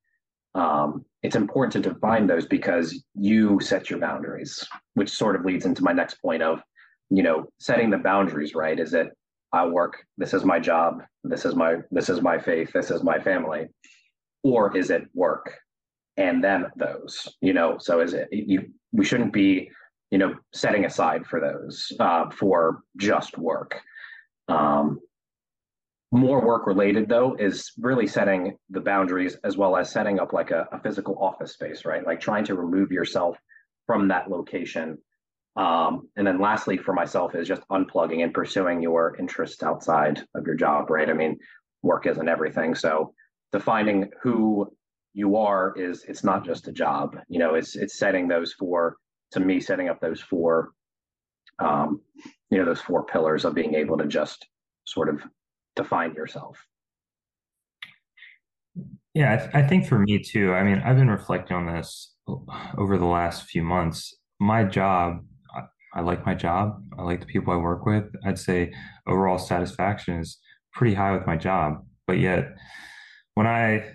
Um, 0.55 1.05
it's 1.23 1.37
important 1.37 1.73
to 1.73 1.91
define 1.93 2.26
those 2.26 2.47
because 2.47 3.05
you 3.14 3.59
set 3.61 3.91
your 3.91 3.99
boundaries, 3.99 4.64
which 4.95 5.11
sort 5.11 5.37
of 5.37 5.45
leads 5.45 5.67
into 5.67 5.83
my 5.83 5.93
next 5.93 6.14
point 6.23 6.43
of, 6.43 6.62
you 7.11 7.23
know, 7.23 7.47
setting 7.59 7.91
the 7.91 7.99
boundaries. 7.99 8.55
Right? 8.55 8.79
Is 8.79 8.95
it 8.95 9.09
I 9.54 9.66
work? 9.66 10.04
This 10.18 10.34
is 10.34 10.44
my 10.44 10.58
job. 10.58 11.02
This 11.23 11.44
is 11.44 11.54
my 11.54 11.76
this 11.90 12.08
is 12.08 12.20
my 12.20 12.38
faith. 12.38 12.73
This 12.73 12.90
is 12.90 13.02
my 13.02 13.18
family, 13.18 13.68
or 14.42 14.76
is 14.76 14.90
it 14.90 15.04
work? 15.14 15.54
And 16.16 16.44
then 16.44 16.66
those, 16.76 17.28
you 17.40 17.52
know, 17.52 17.78
so 17.78 18.00
is 18.00 18.14
it 18.14 18.28
you? 18.30 18.70
We 18.92 19.04
shouldn't 19.04 19.32
be 19.32 19.70
you 20.14 20.18
know, 20.18 20.32
setting 20.52 20.84
aside 20.84 21.26
for 21.26 21.40
those 21.40 21.90
uh, 21.99 22.30
for 22.30 22.82
just 22.96 23.37
work. 23.37 23.80
Um, 24.46 25.00
more 26.12 26.40
work 26.46 26.68
related 26.68 27.08
though 27.08 27.34
is 27.34 27.73
really 27.78 28.06
setting 28.06 28.56
the 28.70 28.80
boundaries 28.80 29.37
as 29.42 29.56
well 29.56 29.76
as 29.76 29.90
setting 29.90 30.20
up 30.20 30.32
like 30.32 30.52
a, 30.52 30.68
a, 30.70 30.78
physical 30.78 31.18
office 31.18 31.54
space, 31.54 31.84
right? 31.84 32.06
Like 32.06 32.20
trying 32.20 32.44
to 32.44 32.54
remove 32.54 32.92
yourself 32.92 33.37
from 33.88 34.06
that 34.06 34.30
location. 34.30 34.99
Um, 35.56 36.08
and 36.16 36.26
then 36.26 36.40
lastly, 36.40 36.76
for 36.76 36.92
myself, 36.92 37.34
is 37.34 37.46
just 37.46 37.62
unplugging 37.70 38.23
and 38.25 38.34
pursuing 38.34 38.82
your 38.82 39.16
interests 39.16 39.62
outside 39.62 40.20
of 40.34 40.46
your 40.46 40.56
job, 40.56 40.90
right? 40.90 41.08
I 41.08 41.12
mean, 41.12 41.38
work 41.82 42.06
isn't 42.06 42.28
everything. 42.28 42.75
So 42.75 43.12
defining 43.52 44.11
who 44.23 44.73
you 45.12 45.37
are 45.37 45.75
is 45.76 46.04
it's 46.08 46.25
not 46.25 46.44
just 46.44 46.66
a 46.66 46.73
job, 46.73 47.16
you 47.28 47.38
know, 47.38 47.54
it's 47.54 47.76
it's 47.76 47.99
setting 47.99 48.26
those 48.26 48.52
four 48.52 48.96
to 49.34 49.40
me 49.40 49.61
setting 49.61 49.88
up 49.88 50.00
those 50.00 50.20
four 50.20 50.73
um, 51.58 52.00
you 52.50 52.58
know 52.58 52.64
those 52.64 52.80
four 52.80 53.04
pillars 53.04 53.44
of 53.44 53.54
being 53.54 53.75
able 53.75 53.99
to 53.99 54.06
just 54.06 54.46
sort 54.84 55.08
of 55.08 55.23
define 55.76 56.14
yourself 56.14 56.56
yeah 59.12 59.34
I, 59.34 59.37
th- 59.37 59.50
I 59.54 59.62
think 59.66 59.87
for 59.87 59.99
me 59.99 60.23
too 60.23 60.52
i 60.52 60.62
mean 60.62 60.80
i've 60.84 60.96
been 60.96 61.11
reflecting 61.11 61.56
on 61.56 61.66
this 61.66 62.14
over 62.78 62.96
the 62.96 63.06
last 63.06 63.44
few 63.44 63.62
months 63.62 64.14
my 64.38 64.62
job 64.62 65.25
I, 65.94 66.00
like 66.00 66.26
my 66.26 66.34
job 66.34 66.82
i 66.98 67.02
like 67.02 67.20
the 67.20 67.26
people 67.26 67.52
i 67.52 67.56
work 67.56 67.86
with 67.86 68.04
i'd 68.24 68.38
say 68.38 68.72
overall 69.06 69.38
satisfaction 69.38 70.20
is 70.20 70.38
pretty 70.72 70.94
high 70.94 71.12
with 71.12 71.26
my 71.26 71.36
job 71.36 71.84
but 72.06 72.18
yet 72.18 72.54
when 73.34 73.46
i 73.46 73.94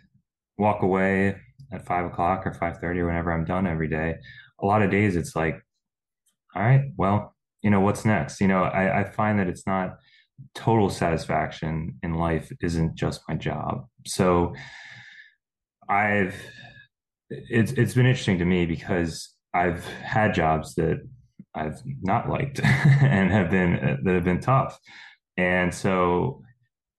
walk 0.58 0.84
away 0.84 1.36
at 1.72 1.86
five 1.86 2.06
o'clock 2.06 2.46
or 2.46 2.54
five 2.54 2.78
thirty, 2.78 3.02
whenever 3.02 3.32
I'm 3.32 3.46
done 3.46 3.68
every 3.68 3.88
day, 3.88 4.16
a 4.62 4.66
lot 4.66 4.82
of 4.82 4.92
days 4.92 5.16
it's 5.16 5.36
like, 5.36 5.62
all 6.56 6.62
right, 6.62 6.92
well, 6.98 7.36
you 7.62 7.70
know, 7.70 7.80
what's 7.80 8.06
next? 8.06 8.42
You 8.42 8.48
know, 8.48 8.64
I, 8.64 9.02
I 9.02 9.04
find 9.04 9.40
that 9.40 9.48
it's 9.48 9.68
not 9.68 9.98
total 10.56 10.90
satisfaction 10.90 11.98
in 12.02 12.16
life 12.16 12.52
isn't 12.62 12.96
just 12.96 13.22
my 13.28 13.36
job. 13.36 13.86
So 14.06 14.54
I've 15.88 16.36
it's 17.30 17.72
it's 17.74 17.94
been 17.94 18.06
interesting 18.06 18.40
to 18.40 18.46
me 18.46 18.66
because 18.66 19.36
I've 19.54 19.86
had 19.86 20.34
jobs 20.34 20.76
that 20.76 21.08
I've 21.60 21.82
not 22.02 22.30
liked 22.30 22.60
and 22.64 23.32
have 23.32 23.50
been 23.50 24.00
that 24.04 24.14
have 24.14 24.24
been 24.24 24.42
tough. 24.42 24.80
And 25.38 25.74
so, 25.74 26.42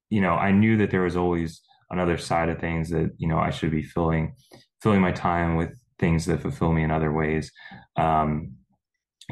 you 0.09 0.21
know, 0.21 0.35
I 0.35 0.53
knew 0.53 0.77
that 0.79 0.91
there 0.91 1.03
was 1.03 1.17
always 1.17 1.61
another 1.91 2.17
side 2.19 2.49
of 2.49 2.59
things 2.59 2.91
that, 2.91 3.11
you 3.19 3.29
know, 3.29 3.39
I 3.39 3.51
should 3.51 3.71
be 3.71 3.83
filling 3.83 4.35
filling 4.83 5.01
my 5.01 5.13
time 5.13 5.57
with 5.57 5.71
things 5.99 6.27
that 6.27 6.41
fulfill 6.41 6.73
me 6.73 6.83
in 6.83 6.91
other 6.91 7.13
ways. 7.13 7.53
Um, 7.97 8.53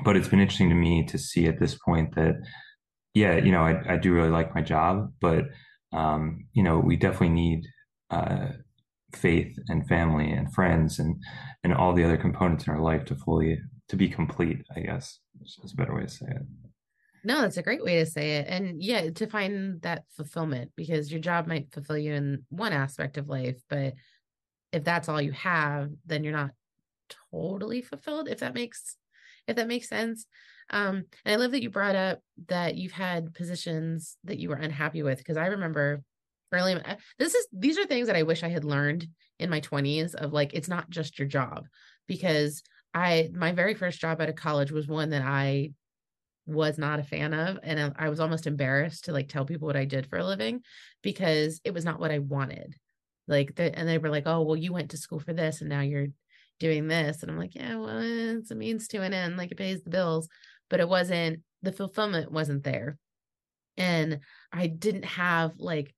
but 0.05 0.17
it's 0.17 0.29
been 0.29 0.41
interesting 0.41 0.69
to 0.69 0.75
me 0.75 1.05
to 1.07 1.19
see 1.19 1.47
at 1.47 1.59
this 1.59 1.75
point 1.75 2.15
that, 2.15 2.35
yeah, 3.15 3.37
you 3.37 3.51
know, 3.51 3.63
I, 3.63 3.95
I 3.95 3.97
do 3.97 4.13
really 4.13 4.29
like 4.29 4.55
my 4.55 4.63
job, 4.63 5.13
but, 5.21 5.45
um, 5.93 6.47
you 6.53 6.63
know, 6.63 6.79
we 6.79 6.97
definitely 6.97 7.31
need 7.31 7.65
uh, 8.11 8.49
faith 9.15 9.59
and 9.69 9.89
family 9.89 10.31
and 10.31 10.53
friends 10.53 10.99
and, 10.99 11.17
and 11.65 11.75
all 11.75 11.95
the 11.95 12.05
other 12.05 12.19
components 12.19 12.67
in 12.67 12.75
our 12.75 12.81
life 12.81 13.05
to 13.07 13.17
fully, 13.17 13.59
to 13.89 13.97
be 13.97 14.09
complete, 14.09 14.65
I 14.75 14.81
guess 14.81 15.19
is 15.43 15.73
a 15.73 15.77
better 15.77 15.95
way 15.95 16.03
to 16.03 16.09
say 16.09 16.27
it. 16.27 16.43
No, 17.25 17.41
that's 17.41 17.57
a 17.57 17.63
great 17.63 17.85
way 17.85 17.97
to 17.97 18.07
say 18.07 18.37
it. 18.37 18.47
And 18.49 18.83
yeah, 18.83 19.11
to 19.11 19.27
find 19.27 19.83
that 19.83 20.05
fulfillment 20.17 20.71
because 20.77 21.11
your 21.11 21.21
job 21.21 21.47
might 21.47 21.73
fulfill 21.73 21.99
you 21.99 22.15
in 22.15 22.45
one 22.49 22.73
aspect 22.73 23.17
of 23.17 23.29
life, 23.29 23.61
but 23.69 23.95
if 24.73 24.85
that's 24.85 25.09
all 25.09 25.21
you 25.21 25.33
have, 25.33 25.91
then 26.07 26.23
you're 26.23 26.33
not 26.33 26.51
totally 27.33 27.83
fulfilled, 27.83 28.29
if 28.29 28.41
that 28.41 28.55
makes 28.55 28.97
if 29.47 29.57
that 29.57 29.69
makes 29.69 29.89
sense. 29.89 30.27
Um, 30.71 31.05
and 31.25 31.33
I 31.33 31.37
love 31.37 31.53
that 31.53 31.63
you 31.63 31.71
brought 31.71 31.97
up 31.97 32.21
that 32.49 32.77
you've 32.77 32.93
had 32.93 33.33
positions 33.33 34.19
that 34.25 34.39
you 34.39 34.51
were 34.51 34.57
unhappy 34.57 35.03
with 35.03 35.19
because 35.19 35.39
I 35.39 35.47
remember 35.47 36.03
early 36.53 36.77
this 37.19 37.35
is 37.35 37.47
these 37.53 37.79
are 37.79 37.87
things 37.87 38.07
that 38.07 38.17
I 38.17 38.23
wish 38.23 38.43
I 38.43 38.49
had 38.49 38.65
learned 38.65 39.07
in 39.39 39.51
my 39.51 39.61
20s 39.61 40.15
of 40.15 40.33
like 40.33 40.53
it's 40.55 40.69
not 40.69 40.91
just 40.91 41.19
your 41.19 41.29
job 41.29 41.67
because 42.07 42.63
I 42.99 43.31
my 43.33 43.53
very 43.53 43.75
first 43.75 44.01
job 44.01 44.21
out 44.21 44.29
of 44.29 44.35
college 44.35 44.73
was 44.73 44.89
one 44.89 45.11
that 45.11 45.23
I 45.23 45.73
was 46.47 46.79
not 46.79 46.99
a 47.01 47.05
fan 47.05 47.35
of 47.35 47.59
and 47.63 47.93
I 47.97 48.09
was 48.09 48.21
almost 48.21 48.47
embarrassed 48.47 49.05
to 49.05 49.13
like 49.13 49.29
tell 49.29 49.45
people 49.45 49.67
what 49.67 49.77
I 49.77 49.85
did 49.85 50.07
for 50.07 50.19
a 50.19 50.25
living 50.25 50.63
because 51.03 51.61
it 51.65 51.75
was 51.75 51.85
not 51.85 52.01
what 52.01 52.11
I 52.11 52.19
wanted. 52.21 52.75
Like 53.29 53.55
the, 53.55 53.77
and 53.79 53.89
they 53.89 53.99
were 53.99 54.09
like, 54.11 54.25
"Oh, 54.27 54.43
well 54.43 54.57
you 54.57 54.73
went 54.73 54.91
to 54.93 54.97
school 54.97 55.21
for 55.21 55.33
this 55.35 55.61
and 55.61 55.71
now 55.71 55.83
you're 55.83 56.09
doing 56.59 56.89
this." 56.89 57.23
And 57.23 57.31
I'm 57.31 57.39
like, 57.39 57.55
"Yeah, 57.55 57.77
well 57.77 58.01
it's 58.01 58.51
a 58.51 58.55
means 58.57 58.89
to 58.89 59.03
an 59.03 59.15
end, 59.15 59.37
like 59.37 59.53
it 59.53 59.59
pays 59.59 59.83
the 59.83 59.91
bills." 59.91 60.29
But 60.71 60.81
it 60.81 60.89
wasn't 60.89 61.43
the 61.63 61.73
fulfillment 61.73 62.33
wasn't 62.33 62.65
there. 62.65 62.99
And 63.77 64.21
I 64.53 64.67
didn't 64.67 65.05
have 65.05 65.53
like 65.59 65.95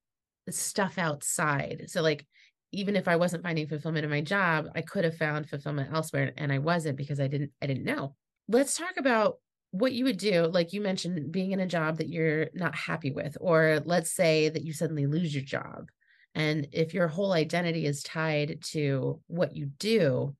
stuff 0.50 0.98
outside. 0.98 1.86
So 1.88 2.02
like 2.02 2.26
even 2.72 2.96
if 2.96 3.08
I 3.08 3.16
wasn't 3.16 3.42
finding 3.42 3.66
fulfillment 3.66 4.04
in 4.04 4.10
my 4.10 4.20
job, 4.20 4.66
I 4.74 4.82
could 4.82 5.04
have 5.04 5.16
found 5.16 5.48
fulfillment 5.48 5.92
elsewhere 5.92 6.32
and 6.36 6.52
I 6.52 6.58
wasn't 6.58 6.96
because 6.96 7.20
I 7.20 7.26
didn't 7.26 7.50
I 7.60 7.66
didn't 7.66 7.84
know. 7.84 8.14
Let's 8.48 8.76
talk 8.76 8.96
about 8.96 9.38
what 9.72 9.92
you 9.92 10.04
would 10.04 10.18
do 10.18 10.46
like 10.46 10.72
you 10.72 10.80
mentioned 10.80 11.30
being 11.30 11.52
in 11.52 11.60
a 11.60 11.66
job 11.66 11.98
that 11.98 12.08
you're 12.08 12.48
not 12.54 12.74
happy 12.74 13.12
with 13.12 13.36
or 13.40 13.80
let's 13.84 14.12
say 14.12 14.48
that 14.48 14.64
you 14.64 14.72
suddenly 14.72 15.06
lose 15.06 15.34
your 15.34 15.44
job 15.44 15.88
and 16.34 16.66
if 16.72 16.92
your 16.92 17.08
whole 17.08 17.32
identity 17.32 17.86
is 17.86 18.02
tied 18.02 18.58
to 18.62 19.20
what 19.28 19.54
you 19.54 19.66
do 19.78 20.34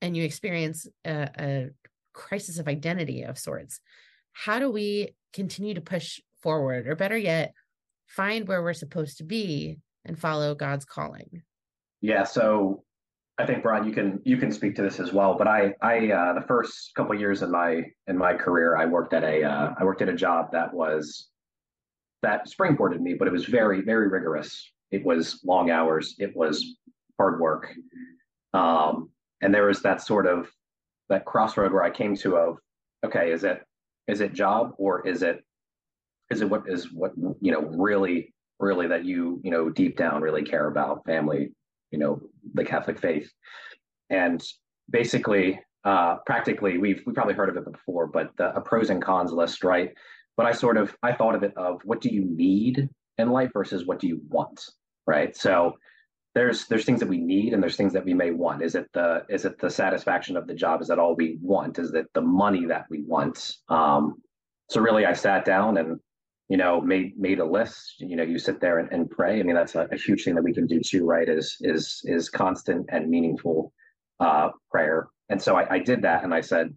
and 0.00 0.16
you 0.16 0.24
experience 0.24 0.86
a, 1.04 1.30
a 1.38 1.70
crisis 2.12 2.58
of 2.58 2.66
identity 2.66 3.22
of 3.22 3.38
sorts 3.38 3.80
how 4.32 4.58
do 4.58 4.68
we 4.68 5.14
continue 5.32 5.74
to 5.74 5.80
push 5.80 6.20
forward 6.42 6.88
or 6.88 6.96
better 6.96 7.16
yet 7.16 7.52
find 8.08 8.48
where 8.48 8.62
we're 8.62 8.72
supposed 8.72 9.18
to 9.18 9.24
be 9.24 9.78
and 10.04 10.18
follow 10.18 10.54
god's 10.54 10.84
calling 10.84 11.42
yeah 12.00 12.24
so 12.24 12.82
I 13.38 13.46
think 13.46 13.62
Brian, 13.62 13.86
you 13.86 13.92
can 13.92 14.20
you 14.24 14.36
can 14.36 14.50
speak 14.50 14.74
to 14.76 14.82
this 14.82 14.98
as 14.98 15.12
well. 15.12 15.36
But 15.38 15.46
I 15.46 15.72
I 15.80 16.10
uh, 16.10 16.32
the 16.34 16.44
first 16.46 16.92
couple 16.96 17.14
years 17.14 17.42
in 17.42 17.52
my 17.52 17.82
in 18.08 18.18
my 18.18 18.34
career, 18.34 18.76
I 18.76 18.84
worked 18.84 19.14
at 19.14 19.22
a 19.22 19.44
uh, 19.44 19.74
I 19.78 19.84
worked 19.84 20.02
at 20.02 20.08
a 20.08 20.14
job 20.14 20.50
that 20.52 20.74
was 20.74 21.28
that 22.22 22.48
springboarded 22.48 23.00
me, 23.00 23.14
but 23.14 23.28
it 23.28 23.30
was 23.30 23.44
very 23.44 23.80
very 23.80 24.08
rigorous. 24.08 24.72
It 24.90 25.04
was 25.04 25.40
long 25.44 25.70
hours. 25.70 26.16
It 26.18 26.34
was 26.34 26.78
hard 27.16 27.40
work, 27.40 27.72
um, 28.54 29.10
and 29.40 29.54
there 29.54 29.66
was 29.66 29.82
that 29.82 30.02
sort 30.02 30.26
of 30.26 30.50
that 31.08 31.24
crossroad 31.24 31.72
where 31.72 31.84
I 31.84 31.90
came 31.90 32.16
to 32.16 32.36
of 32.36 32.58
okay, 33.06 33.30
is 33.30 33.44
it 33.44 33.62
is 34.08 34.20
it 34.20 34.32
job 34.32 34.72
or 34.78 35.06
is 35.06 35.22
it 35.22 35.44
is 36.30 36.40
it 36.40 36.50
what 36.50 36.64
is 36.66 36.92
what 36.92 37.12
you 37.40 37.52
know 37.52 37.60
really 37.60 38.34
really 38.60 38.88
that 38.88 39.04
you 39.04 39.40
you 39.44 39.50
know 39.50 39.68
deep 39.70 39.96
down 39.96 40.20
really 40.20 40.42
care 40.42 40.68
about 40.68 41.04
family 41.04 41.52
you 41.90 41.98
know 41.98 42.20
the 42.54 42.64
Catholic 42.64 42.98
faith, 42.98 43.30
and 44.10 44.42
basically, 44.90 45.60
uh, 45.84 46.16
practically, 46.26 46.78
we've 46.78 47.02
we 47.06 47.12
probably 47.12 47.34
heard 47.34 47.48
of 47.48 47.56
it 47.56 47.70
before, 47.70 48.06
but 48.06 48.30
the, 48.36 48.54
a 48.54 48.60
pros 48.60 48.90
and 48.90 49.02
cons 49.02 49.32
list, 49.32 49.64
right? 49.64 49.90
But 50.36 50.46
I 50.46 50.52
sort 50.52 50.76
of 50.76 50.96
I 51.02 51.12
thought 51.12 51.34
of 51.34 51.42
it 51.42 51.52
of 51.56 51.80
what 51.84 52.00
do 52.00 52.08
you 52.08 52.24
need 52.24 52.88
in 53.16 53.30
life 53.30 53.50
versus 53.52 53.86
what 53.86 53.98
do 53.98 54.06
you 54.06 54.20
want, 54.28 54.64
right? 55.06 55.36
So 55.36 55.74
there's 56.34 56.66
there's 56.66 56.84
things 56.84 57.00
that 57.00 57.08
we 57.08 57.18
need 57.18 57.52
and 57.52 57.62
there's 57.62 57.76
things 57.76 57.92
that 57.94 58.04
we 58.04 58.14
may 58.14 58.30
want. 58.30 58.62
Is 58.62 58.74
it 58.74 58.86
the 58.92 59.24
is 59.28 59.44
it 59.44 59.58
the 59.58 59.70
satisfaction 59.70 60.36
of 60.36 60.46
the 60.46 60.54
job? 60.54 60.80
Is 60.82 60.88
that 60.88 60.98
all 60.98 61.16
we 61.16 61.38
want? 61.40 61.78
Is 61.78 61.92
it 61.94 62.06
the 62.14 62.20
money 62.20 62.66
that 62.66 62.86
we 62.90 63.02
want? 63.02 63.56
Um, 63.68 64.16
so 64.68 64.80
really, 64.80 65.06
I 65.06 65.14
sat 65.14 65.44
down 65.44 65.78
and 65.78 65.98
you 66.48 66.56
know 66.56 66.80
made 66.80 67.18
made 67.18 67.38
a 67.40 67.44
list. 67.44 68.00
You 68.00 68.16
know, 68.16 68.22
you 68.22 68.38
sit 68.38 68.60
there 68.60 68.78
and, 68.78 68.90
and 68.92 69.10
pray. 69.10 69.40
I 69.40 69.42
mean, 69.42 69.54
that's 69.54 69.74
a, 69.74 69.88
a, 69.92 69.96
huge 69.96 70.24
thing 70.24 70.34
that 70.34 70.44
we 70.44 70.54
can 70.54 70.66
do 70.66 70.80
too, 70.80 71.04
right? 71.04 71.28
Is 71.28 71.56
is 71.60 72.00
is 72.04 72.28
constant 72.28 72.86
and 72.90 73.08
meaningful 73.08 73.72
uh, 74.20 74.50
prayer. 74.70 75.08
And 75.28 75.40
so 75.40 75.56
I, 75.56 75.74
I 75.74 75.78
did 75.78 76.02
that, 76.02 76.24
and 76.24 76.32
I 76.32 76.40
said, 76.40 76.74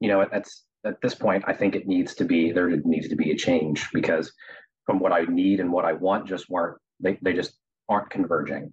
you 0.00 0.08
know, 0.08 0.26
that's 0.30 0.64
at 0.84 1.00
this 1.02 1.14
point, 1.14 1.44
I 1.46 1.52
think 1.52 1.74
it 1.74 1.86
needs 1.86 2.14
to 2.14 2.24
be 2.24 2.52
there 2.52 2.68
needs 2.68 3.08
to 3.08 3.16
be 3.16 3.30
a 3.30 3.36
change 3.36 3.88
because 3.92 4.32
from 4.86 4.98
what 4.98 5.12
I 5.12 5.22
need 5.22 5.60
and 5.60 5.72
what 5.72 5.84
I 5.84 5.92
want 5.92 6.26
just 6.26 6.48
weren't 6.48 6.78
they 7.00 7.18
they 7.22 7.32
just 7.32 7.56
aren't 7.88 8.10
converging. 8.10 8.72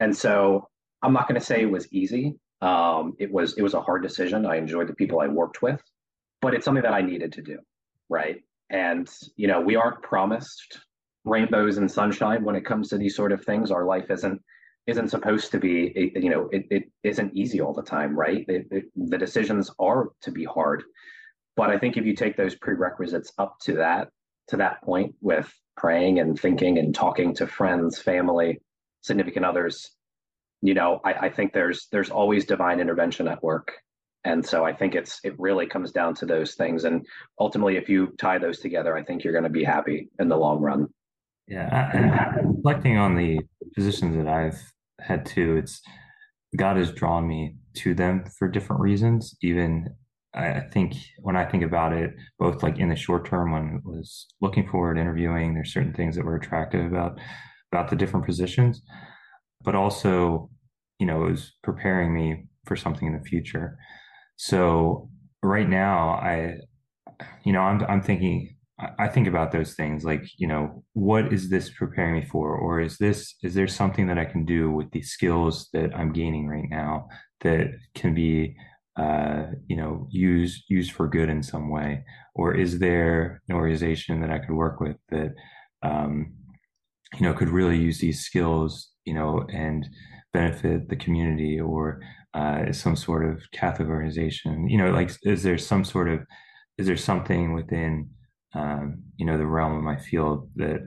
And 0.00 0.16
so 0.16 0.68
I'm 1.02 1.12
not 1.12 1.28
going 1.28 1.38
to 1.38 1.46
say 1.46 1.62
it 1.62 1.70
was 1.70 1.92
easy. 1.92 2.36
Um, 2.60 3.14
it 3.18 3.30
was 3.30 3.56
it 3.56 3.62
was 3.62 3.74
a 3.74 3.80
hard 3.80 4.02
decision. 4.02 4.46
I 4.46 4.56
enjoyed 4.56 4.88
the 4.88 4.94
people 4.94 5.20
I 5.20 5.28
worked 5.28 5.62
with, 5.62 5.80
but 6.40 6.54
it's 6.54 6.64
something 6.64 6.82
that 6.82 6.92
I 6.92 7.02
needed 7.02 7.32
to 7.34 7.42
do, 7.42 7.58
right? 8.08 8.42
And 8.70 9.08
you 9.36 9.48
know, 9.48 9.60
we 9.60 9.76
aren't 9.76 10.02
promised 10.02 10.78
rainbows 11.24 11.76
and 11.76 11.90
sunshine 11.90 12.44
when 12.44 12.56
it 12.56 12.64
comes 12.64 12.88
to 12.88 12.98
these 12.98 13.16
sort 13.16 13.32
of 13.32 13.44
things. 13.44 13.70
Our 13.70 13.84
life 13.84 14.10
isn't 14.10 14.40
isn't 14.86 15.08
supposed 15.08 15.52
to 15.52 15.58
be 15.58 16.12
you 16.16 16.30
know 16.30 16.48
it, 16.52 16.66
it 16.70 16.84
isn't 17.02 17.36
easy 17.36 17.60
all 17.60 17.74
the 17.74 17.82
time 17.82 18.18
right? 18.18 18.44
It, 18.48 18.66
it, 18.70 18.84
the 18.96 19.18
decisions 19.18 19.70
are 19.78 20.08
to 20.22 20.30
be 20.30 20.44
hard. 20.44 20.84
But 21.56 21.70
i 21.70 21.78
think 21.78 21.96
if 21.96 22.06
you 22.06 22.14
take 22.14 22.36
those 22.36 22.54
prerequisites 22.54 23.32
up 23.36 23.56
to 23.62 23.74
that 23.74 24.08
to 24.48 24.56
that 24.56 24.82
point 24.82 25.14
with 25.20 25.52
praying 25.76 26.18
and 26.18 26.38
thinking 26.38 26.78
and 26.78 26.94
talking 26.94 27.34
to 27.34 27.46
friends 27.46 27.98
family 27.98 28.60
significant 29.02 29.44
others 29.44 29.90
you 30.62 30.74
know 30.74 31.00
I, 31.04 31.12
I 31.12 31.28
think 31.30 31.52
there's 31.52 31.88
there's 31.92 32.10
always 32.10 32.44
divine 32.44 32.80
intervention 32.80 33.28
at 33.28 33.42
work 33.42 33.72
and 34.24 34.44
so 34.44 34.64
i 34.64 34.72
think 34.72 34.94
it's 34.94 35.20
it 35.24 35.34
really 35.38 35.66
comes 35.66 35.92
down 35.92 36.14
to 36.14 36.26
those 36.26 36.54
things. 36.54 36.84
And 36.84 37.06
ultimately 37.38 37.76
if 37.76 37.88
you 37.88 38.14
tie 38.18 38.38
those 38.38 38.60
together 38.60 38.96
i 38.96 39.02
think 39.02 39.24
you're 39.24 39.32
going 39.32 39.44
to 39.44 39.50
be 39.50 39.64
happy 39.64 40.08
in 40.18 40.28
the 40.28 40.36
long 40.36 40.60
run. 40.60 40.88
Yeah 41.46 42.36
reflecting 42.44 42.96
on 42.96 43.16
the 43.16 43.40
positions 43.74 44.16
that 44.16 44.28
i've 44.28 44.60
had 45.00 45.24
too 45.24 45.56
it's 45.56 45.80
god 46.56 46.76
has 46.76 46.92
drawn 46.92 47.26
me 47.26 47.54
to 47.74 47.94
them 47.94 48.24
for 48.38 48.48
different 48.48 48.82
reasons. 48.82 49.36
Even 49.42 49.88
I 50.34 50.60
think 50.60 50.94
when 51.18 51.36
I 51.36 51.44
think 51.44 51.64
about 51.64 51.92
it, 51.92 52.14
both 52.38 52.62
like 52.62 52.78
in 52.78 52.88
the 52.88 52.96
short 52.96 53.26
term 53.26 53.52
when 53.52 53.76
it 53.76 53.88
was 53.88 54.26
looking 54.40 54.68
forward, 54.68 54.98
interviewing, 54.98 55.54
there's 55.54 55.72
certain 55.72 55.92
things 55.92 56.16
that 56.16 56.24
were 56.24 56.36
attractive 56.36 56.86
about 56.86 57.18
about 57.72 57.90
the 57.90 57.96
different 57.96 58.26
positions. 58.26 58.82
But 59.62 59.74
also, 59.74 60.50
you 60.98 61.06
know, 61.06 61.24
it 61.24 61.30
was 61.30 61.52
preparing 61.62 62.14
me 62.14 62.46
for 62.64 62.76
something 62.76 63.06
in 63.08 63.18
the 63.18 63.24
future. 63.24 63.78
So 64.42 65.10
right 65.42 65.68
now, 65.68 66.14
I, 66.14 66.56
you 67.44 67.52
know, 67.52 67.60
I'm 67.60 67.84
I'm 67.84 68.00
thinking 68.00 68.56
I 68.98 69.06
think 69.08 69.28
about 69.28 69.52
those 69.52 69.74
things 69.74 70.02
like, 70.02 70.24
you 70.38 70.46
know, 70.46 70.82
what 70.94 71.30
is 71.30 71.50
this 71.50 71.68
preparing 71.68 72.14
me 72.14 72.24
for? 72.24 72.56
Or 72.56 72.80
is 72.80 72.96
this, 72.96 73.34
is 73.42 73.52
there 73.52 73.68
something 73.68 74.06
that 74.06 74.16
I 74.16 74.24
can 74.24 74.46
do 74.46 74.70
with 74.70 74.90
the 74.92 75.02
skills 75.02 75.68
that 75.74 75.94
I'm 75.94 76.14
gaining 76.14 76.48
right 76.48 76.64
now 76.70 77.08
that 77.42 77.72
can 77.94 78.14
be, 78.14 78.56
uh, 78.96 79.48
you 79.66 79.76
know, 79.76 80.08
used, 80.10 80.64
used 80.68 80.92
for 80.92 81.06
good 81.08 81.28
in 81.28 81.42
some 81.42 81.68
way? 81.68 82.02
Or 82.34 82.54
is 82.54 82.78
there 82.78 83.42
an 83.50 83.56
organization 83.56 84.22
that 84.22 84.30
I 84.30 84.38
could 84.38 84.54
work 84.54 84.80
with 84.80 84.96
that, 85.10 85.34
um, 85.82 86.32
you 87.18 87.26
know, 87.26 87.34
could 87.34 87.50
really 87.50 87.76
use 87.76 87.98
these 87.98 88.24
skills 88.24 88.90
you 89.04 89.14
know, 89.14 89.44
and 89.52 89.88
benefit 90.32 90.88
the 90.88 90.96
community 90.96 91.60
or 91.60 92.00
uh, 92.34 92.72
some 92.72 92.96
sort 92.96 93.24
of 93.24 93.42
Catholic 93.52 93.88
organization? 93.88 94.68
You 94.68 94.78
know, 94.78 94.90
like, 94.90 95.10
is 95.22 95.42
there 95.42 95.58
some 95.58 95.84
sort 95.84 96.08
of, 96.08 96.20
is 96.78 96.86
there 96.86 96.96
something 96.96 97.52
within, 97.54 98.10
um, 98.54 99.02
you 99.16 99.26
know, 99.26 99.38
the 99.38 99.46
realm 99.46 99.76
of 99.76 99.82
my 99.82 99.98
field 99.98 100.48
that, 100.56 100.80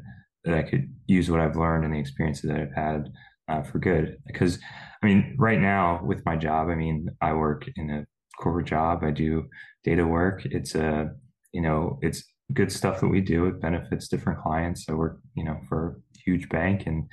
that 0.44 0.56
I 0.56 0.63
could 0.63 0.94
use 1.08 1.30
what 1.30 1.39
I've 1.39 1.56
learned 1.56 1.86
and 1.86 1.94
the 1.94 2.00
experiences 2.00 2.50
that 2.50 2.60
I've 2.60 2.76
had 2.76 3.10
uh, 3.50 3.63
for 3.63 3.80
good? 3.80 4.18
Because, 4.28 4.60
I 5.02 5.06
mean, 5.06 5.36
right 5.38 5.60
now 5.60 6.02
with 6.04 6.26
my 6.26 6.36
job, 6.36 6.70
I 6.70 6.76
mean, 6.76 7.08
I 7.22 7.34
work 7.34 7.70
in 7.76 7.89
a 7.89 8.06
corporate 8.41 8.68
job. 8.68 9.04
I 9.04 9.12
do 9.12 9.48
data 9.84 10.06
work. 10.06 10.46
It's 10.46 10.76
a, 10.76 11.12
you 11.52 11.62
know, 11.62 12.00
it's 12.02 12.24
good 12.54 12.72
stuff 12.72 13.00
that 13.00 13.08
we 13.08 13.22
do. 13.22 13.46
It 13.48 13.62
benefits 13.62 14.08
different 14.08 14.39
clients. 14.39 14.86
I 14.89 14.94
work, 14.94 15.20
you 15.36 15.44
know, 15.44 15.60
for 15.70 16.02
a 16.15 16.20
huge 16.20 16.50
bank 16.50 16.88
and 16.88 17.06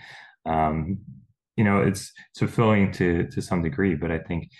um, 0.46 0.98
you 1.60 1.64
know, 1.64 1.82
it's 1.82 2.10
it's 2.30 2.38
fulfilling 2.38 2.90
to 2.92 3.28
to 3.32 3.42
some 3.42 3.60
degree. 3.60 3.94
But 3.94 4.10
I 4.10 4.18
think, 4.18 4.50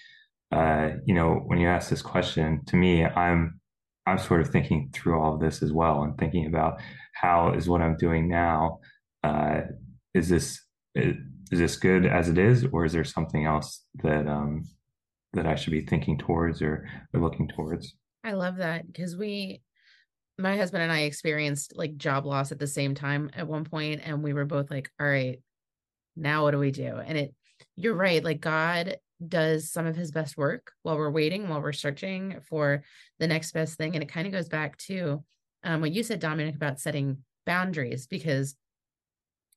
uh, 0.53 0.91
you 1.07 1.15
know, 1.15 1.37
when 1.47 1.59
you 1.59 1.67
ask 1.67 1.89
this 1.89 2.03
question 2.03 2.63
to 2.67 2.77
me, 2.77 3.07
I'm 3.07 3.59
I'm 4.05 4.19
sort 4.19 4.43
of 4.43 4.51
thinking 4.51 4.91
through 4.93 5.19
all 5.19 5.33
of 5.33 5.41
this 5.41 5.63
as 5.63 5.73
well 5.73 6.03
and 6.03 6.19
thinking 6.19 6.45
about 6.45 6.79
how 7.15 7.55
is 7.55 7.71
what 7.71 7.81
I'm 7.81 7.97
doing 7.97 8.29
now. 8.29 8.81
Uh, 9.25 9.63
is 10.13 10.29
this 10.29 10.61
is, 10.95 11.17
is 11.51 11.59
this 11.59 11.77
good 11.77 12.05
as 12.05 12.29
it 12.29 12.37
is, 12.37 12.67
or 12.71 12.85
is 12.85 12.93
there 12.93 13.05
something 13.05 13.47
else 13.47 13.83
that 14.03 14.29
um, 14.29 14.69
that 15.33 15.47
I 15.47 15.55
should 15.55 15.73
be 15.73 15.87
thinking 15.87 16.19
towards 16.19 16.61
or, 16.61 16.87
or 17.15 17.21
looking 17.21 17.49
towards? 17.49 17.95
I 18.25 18.33
love 18.33 18.57
that 18.57 18.87
because 18.87 19.17
we 19.17 19.63
my 20.37 20.59
husband 20.59 20.83
and 20.83 20.93
I 20.93 21.01
experienced 21.01 21.75
like 21.75 21.97
job 21.97 22.27
loss 22.27 22.53
at 22.53 22.59
the 22.59 22.67
same 22.67 22.95
time 22.95 23.31
at 23.33 23.49
one 23.49 23.65
point, 23.65 24.03
and 24.05 24.23
we 24.23 24.35
were 24.35 24.45
both 24.45 24.71
like, 24.71 24.91
"All 25.01 25.09
right, 25.09 25.41
now 26.17 26.45
what 26.45 26.53
do 26.53 26.59
we 26.59 26.71
do? 26.71 26.97
And 26.97 27.19
it 27.19 27.35
you're 27.77 27.95
right 27.95 28.25
like 28.25 28.41
god 28.41 28.97
does 29.27 29.71
some 29.71 29.87
of 29.87 29.97
his 29.97 30.11
best 30.11 30.37
work 30.37 30.73
while 30.83 30.97
we're 30.97 31.11
waiting 31.11 31.49
while 31.49 31.61
we're 31.61 31.73
searching 31.73 32.41
for 32.49 32.83
the 33.19 33.27
next 33.27 33.53
best 33.53 33.77
thing. 33.77 33.95
And 33.95 34.03
it 34.03 34.09
kind 34.09 34.27
of 34.27 34.33
goes 34.33 34.49
back 34.49 34.79
to 34.79 35.23
um, 35.63 35.83
what 35.83 35.93
you 35.93 36.03
said 36.03 36.21
dominic 36.21 36.55
about 36.55 36.81
setting 36.81 37.19
boundaries 37.45 38.07
because 38.07 38.55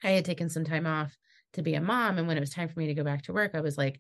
i 0.03 0.11
had 0.11 0.25
taken 0.25 0.49
some 0.49 0.65
time 0.65 0.85
off 0.85 1.15
to 1.53 1.61
be 1.61 1.75
a 1.75 1.81
mom. 1.81 2.17
And 2.17 2.27
when 2.27 2.37
it 2.37 2.41
was 2.41 2.49
time 2.49 2.67
for 2.67 2.79
me 2.79 2.87
to 2.87 2.93
go 2.93 3.03
back 3.03 3.23
to 3.23 3.33
work 3.33 3.51
i 3.53 3.61
was 3.61 3.77
like 3.77 3.99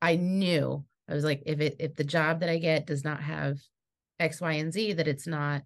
i 0.00 0.16
knew 0.16 0.84
i 1.08 1.14
was 1.14 1.24
like 1.24 1.42
if 1.46 1.60
it 1.60 1.76
if 1.80 1.94
the 1.94 2.04
job 2.04 2.40
that 2.40 2.48
i 2.48 2.58
get 2.58 2.86
does 2.86 3.04
not 3.04 3.22
have 3.22 3.58
x 4.18 4.40
y 4.40 4.52
and 4.52 4.72
z 4.72 4.92
that 4.92 5.08
it's 5.08 5.26
not 5.26 5.62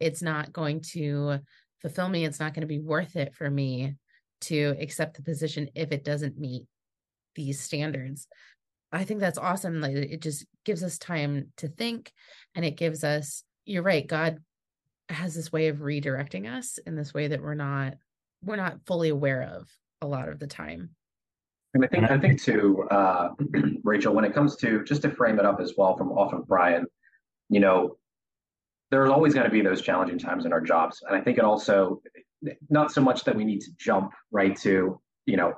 it's 0.00 0.22
not 0.22 0.52
going 0.52 0.80
to 0.80 1.40
fulfill 1.80 2.08
me. 2.08 2.24
It's 2.24 2.40
not 2.40 2.54
going 2.54 2.62
to 2.62 2.66
be 2.66 2.78
worth 2.78 3.16
it 3.16 3.34
for 3.34 3.48
me 3.48 3.94
to 4.42 4.76
accept 4.80 5.16
the 5.16 5.22
position 5.22 5.68
if 5.74 5.92
it 5.92 6.04
doesn't 6.04 6.38
meet 6.38 6.64
these 7.34 7.60
standards. 7.60 8.26
I 8.92 9.04
think 9.04 9.20
that's 9.20 9.38
awesome. 9.38 9.80
Like 9.80 9.94
it 9.94 10.20
just 10.20 10.46
gives 10.64 10.82
us 10.82 10.98
time 10.98 11.52
to 11.58 11.68
think 11.68 12.12
and 12.54 12.64
it 12.64 12.76
gives 12.76 13.04
us, 13.04 13.44
you're 13.64 13.82
right, 13.82 14.06
God 14.06 14.40
has 15.08 15.34
this 15.34 15.52
way 15.52 15.68
of 15.68 15.78
redirecting 15.78 16.52
us 16.52 16.78
in 16.86 16.96
this 16.96 17.12
way 17.12 17.28
that 17.28 17.42
we're 17.42 17.54
not 17.54 17.94
we're 18.42 18.56
not 18.56 18.78
fully 18.86 19.10
aware 19.10 19.42
of 19.42 19.68
a 20.00 20.06
lot 20.06 20.28
of 20.28 20.38
the 20.38 20.46
time. 20.46 20.90
And 21.74 21.84
I 21.84 21.88
think 21.88 22.10
I 22.10 22.18
think 22.18 22.42
too, 22.42 22.88
uh, 22.90 23.30
Rachel, 23.84 24.14
when 24.14 24.24
it 24.24 24.34
comes 24.34 24.56
to 24.56 24.82
just 24.84 25.02
to 25.02 25.10
frame 25.10 25.38
it 25.38 25.44
up 25.44 25.60
as 25.60 25.74
well 25.76 25.96
from 25.96 26.10
off 26.12 26.32
of 26.32 26.46
Brian, 26.46 26.86
you 27.48 27.60
know, 27.60 27.96
there's 28.90 29.10
always 29.10 29.34
going 29.34 29.44
to 29.44 29.50
be 29.50 29.60
those 29.60 29.82
challenging 29.82 30.18
times 30.18 30.46
in 30.46 30.52
our 30.52 30.60
jobs, 30.60 31.02
and 31.06 31.16
I 31.16 31.20
think 31.20 31.38
it 31.38 31.44
also 31.44 32.00
not 32.68 32.90
so 32.92 33.00
much 33.00 33.24
that 33.24 33.36
we 33.36 33.44
need 33.44 33.60
to 33.60 33.70
jump 33.78 34.12
right 34.30 34.56
to 34.56 35.00
you 35.26 35.36
know 35.36 35.54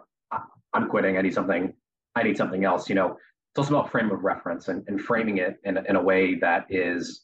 i'm 0.72 0.88
quitting 0.88 1.16
i 1.16 1.22
need 1.22 1.34
something 1.34 1.72
i 2.14 2.22
need 2.22 2.36
something 2.36 2.64
else 2.64 2.88
you 2.88 2.94
know? 2.94 3.16
It's 3.50 3.58
also 3.58 3.76
about 3.78 3.90
frame 3.90 4.10
of 4.10 4.24
reference 4.24 4.68
and, 4.68 4.82
and 4.88 4.98
framing 4.98 5.36
it 5.36 5.56
in, 5.64 5.76
in 5.86 5.96
a 5.96 6.02
way 6.02 6.36
that 6.36 6.66
is 6.70 7.22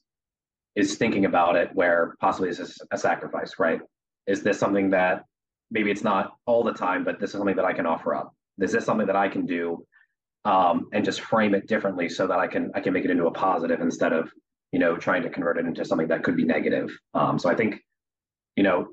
is 0.76 0.96
thinking 0.96 1.24
about 1.24 1.56
it 1.56 1.70
where 1.72 2.14
possibly 2.20 2.50
is 2.50 2.80
a 2.90 2.98
sacrifice 2.98 3.54
right? 3.58 3.80
Is 4.26 4.42
this 4.42 4.58
something 4.58 4.90
that 4.90 5.24
maybe 5.70 5.90
it's 5.90 6.04
not 6.04 6.34
all 6.46 6.62
the 6.62 6.72
time 6.72 7.02
but 7.02 7.18
this 7.18 7.30
is 7.30 7.38
something 7.38 7.56
that 7.56 7.64
i 7.64 7.72
can 7.72 7.86
offer 7.86 8.14
up. 8.14 8.34
Is 8.60 8.72
this 8.72 8.84
something 8.84 9.06
that 9.06 9.16
i 9.16 9.28
can 9.28 9.46
do 9.46 9.84
um, 10.44 10.88
and 10.92 11.04
just 11.04 11.20
frame 11.20 11.54
it 11.54 11.66
differently 11.66 12.08
so 12.08 12.26
that 12.26 12.38
i 12.38 12.46
can 12.46 12.70
i 12.74 12.80
can 12.80 12.92
make 12.92 13.04
it 13.04 13.10
into 13.10 13.26
a 13.26 13.30
positive 13.30 13.80
instead 13.80 14.12
of 14.12 14.30
you 14.72 14.78
know 14.78 14.96
trying 14.96 15.22
to 15.22 15.30
convert 15.30 15.58
it 15.58 15.66
into 15.66 15.84
something 15.84 16.08
that 16.08 16.22
could 16.22 16.36
be 16.36 16.44
negative. 16.44 16.90
Um, 17.14 17.38
so 17.38 17.48
i 17.48 17.54
think 17.54 17.80
you 18.54 18.62
know 18.62 18.88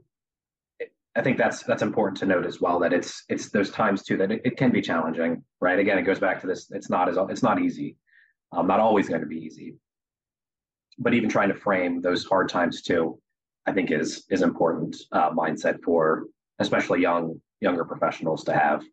I 1.16 1.22
think 1.22 1.38
that's 1.38 1.64
that's 1.64 1.82
important 1.82 2.18
to 2.20 2.26
note 2.26 2.46
as 2.46 2.60
well 2.60 2.80
that 2.80 2.92
it's 2.92 3.24
it's 3.30 3.50
those 3.50 3.72
times 3.72 4.04
too 4.04 4.18
that 4.18 4.32
it, 4.32 4.42
it 4.44 4.58
can 4.58 4.72
be 4.72 4.82
challenging, 4.82 5.44
right? 5.62 5.80
Again, 5.80 5.98
it 5.98 6.04
goes 6.04 6.20
back 6.20 6.42
to 6.42 6.48
this: 6.48 6.70
it's 6.72 6.90
not 6.90 7.08
as 7.08 7.18
it's 7.30 7.44
not 7.44 7.62
easy, 7.62 7.98
um, 8.52 8.68
not 8.68 8.82
always 8.82 9.08
going 9.08 9.22
to 9.22 9.28
be 9.28 9.38
easy, 9.38 9.76
but 11.00 11.14
even 11.14 11.30
trying 11.30 11.50
to 11.50 11.56
frame 11.56 12.02
those 12.02 12.26
hard 12.26 12.50
times 12.50 12.82
too, 12.82 13.18
I 13.66 13.72
think 13.72 13.92
is 13.92 14.26
is 14.30 14.42
important 14.42 14.98
uh, 15.14 15.32
mindset 15.32 15.82
for 15.84 16.26
especially 16.60 17.02
young 17.02 17.40
younger 17.62 17.86
professionals 17.86 18.44
to 18.46 18.54
have. 18.54 18.84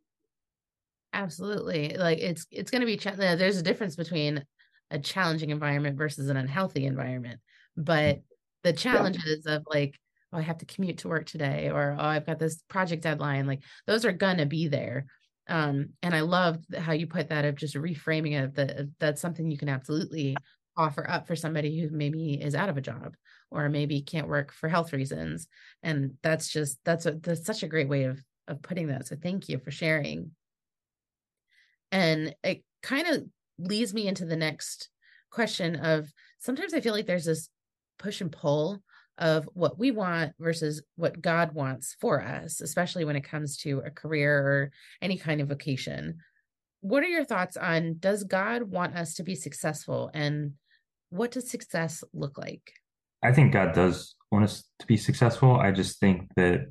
Absolutely, 1.12 1.96
like 1.98 2.18
it's 2.18 2.46
it's 2.52 2.70
going 2.70 2.80
to 2.80 2.86
be 2.86 2.96
ch- 2.96 3.16
there's 3.16 3.58
a 3.58 3.62
difference 3.62 3.96
between 3.96 4.44
a 4.92 4.98
challenging 4.98 5.50
environment 5.50 5.96
versus 5.96 6.28
an 6.28 6.36
unhealthy 6.36 6.86
environment, 6.86 7.40
but 7.76 8.22
the 8.62 8.72
challenges 8.72 9.42
yeah. 9.44 9.56
of 9.56 9.64
like 9.68 9.98
oh, 10.32 10.38
I 10.38 10.42
have 10.42 10.58
to 10.58 10.66
commute 10.66 10.98
to 10.98 11.08
work 11.08 11.26
today, 11.26 11.70
or 11.70 11.96
oh, 11.98 12.04
I've 12.04 12.26
got 12.26 12.38
this 12.38 12.62
project 12.68 13.02
deadline. 13.02 13.46
Like 13.46 13.62
those 13.86 14.04
are 14.04 14.12
gonna 14.12 14.46
be 14.46 14.68
there. 14.68 15.06
Um, 15.48 15.90
and 16.02 16.14
I 16.14 16.20
love 16.20 16.58
how 16.78 16.92
you 16.92 17.06
put 17.06 17.28
that 17.30 17.44
of 17.44 17.56
just 17.56 17.74
reframing 17.74 18.40
it 18.40 18.54
that 18.54 18.88
that's 19.00 19.20
something 19.20 19.50
you 19.50 19.58
can 19.58 19.68
absolutely 19.68 20.36
offer 20.76 21.08
up 21.08 21.26
for 21.26 21.36
somebody 21.36 21.80
who 21.80 21.90
maybe 21.90 22.40
is 22.40 22.54
out 22.54 22.68
of 22.68 22.76
a 22.76 22.82
job 22.82 23.14
or 23.50 23.68
maybe 23.68 24.00
can't 24.00 24.28
work 24.28 24.52
for 24.52 24.68
health 24.68 24.92
reasons 24.92 25.46
and 25.82 26.12
that's 26.22 26.48
just 26.48 26.78
that's 26.84 27.06
a 27.06 27.12
that's 27.12 27.44
such 27.44 27.62
a 27.62 27.68
great 27.68 27.88
way 27.88 28.04
of 28.04 28.22
of 28.48 28.62
putting 28.62 28.86
that 28.86 29.06
so 29.06 29.16
thank 29.22 29.48
you 29.48 29.58
for 29.58 29.70
sharing 29.70 30.30
and 31.90 32.34
it 32.42 32.64
kind 32.82 33.06
of 33.06 33.24
leads 33.58 33.92
me 33.92 34.08
into 34.08 34.24
the 34.24 34.36
next 34.36 34.88
question 35.30 35.76
of 35.76 36.10
sometimes 36.38 36.72
i 36.72 36.80
feel 36.80 36.94
like 36.94 37.06
there's 37.06 37.26
this 37.26 37.50
push 37.98 38.20
and 38.20 38.32
pull 38.32 38.82
of 39.22 39.48
what 39.54 39.78
we 39.78 39.90
want 39.90 40.34
versus 40.38 40.82
what 40.96 41.22
god 41.22 41.54
wants 41.54 41.96
for 41.98 42.22
us 42.22 42.60
especially 42.60 43.06
when 43.06 43.16
it 43.16 43.24
comes 43.24 43.56
to 43.56 43.78
a 43.86 43.90
career 43.90 44.38
or 44.38 44.70
any 45.00 45.16
kind 45.16 45.40
of 45.40 45.48
vocation 45.48 46.18
what 46.80 47.02
are 47.02 47.08
your 47.08 47.24
thoughts 47.24 47.56
on 47.56 47.96
does 47.98 48.24
god 48.24 48.64
want 48.64 48.94
us 48.94 49.14
to 49.14 49.22
be 49.22 49.34
successful 49.34 50.10
and 50.12 50.52
what 51.08 51.30
does 51.30 51.50
success 51.50 52.04
look 52.12 52.36
like 52.36 52.72
I 53.22 53.32
think 53.32 53.52
God 53.52 53.72
does 53.72 54.14
want 54.30 54.44
us 54.44 54.64
to 54.80 54.86
be 54.86 54.96
successful. 54.96 55.56
I 55.56 55.70
just 55.70 56.00
think 56.00 56.28
that 56.36 56.66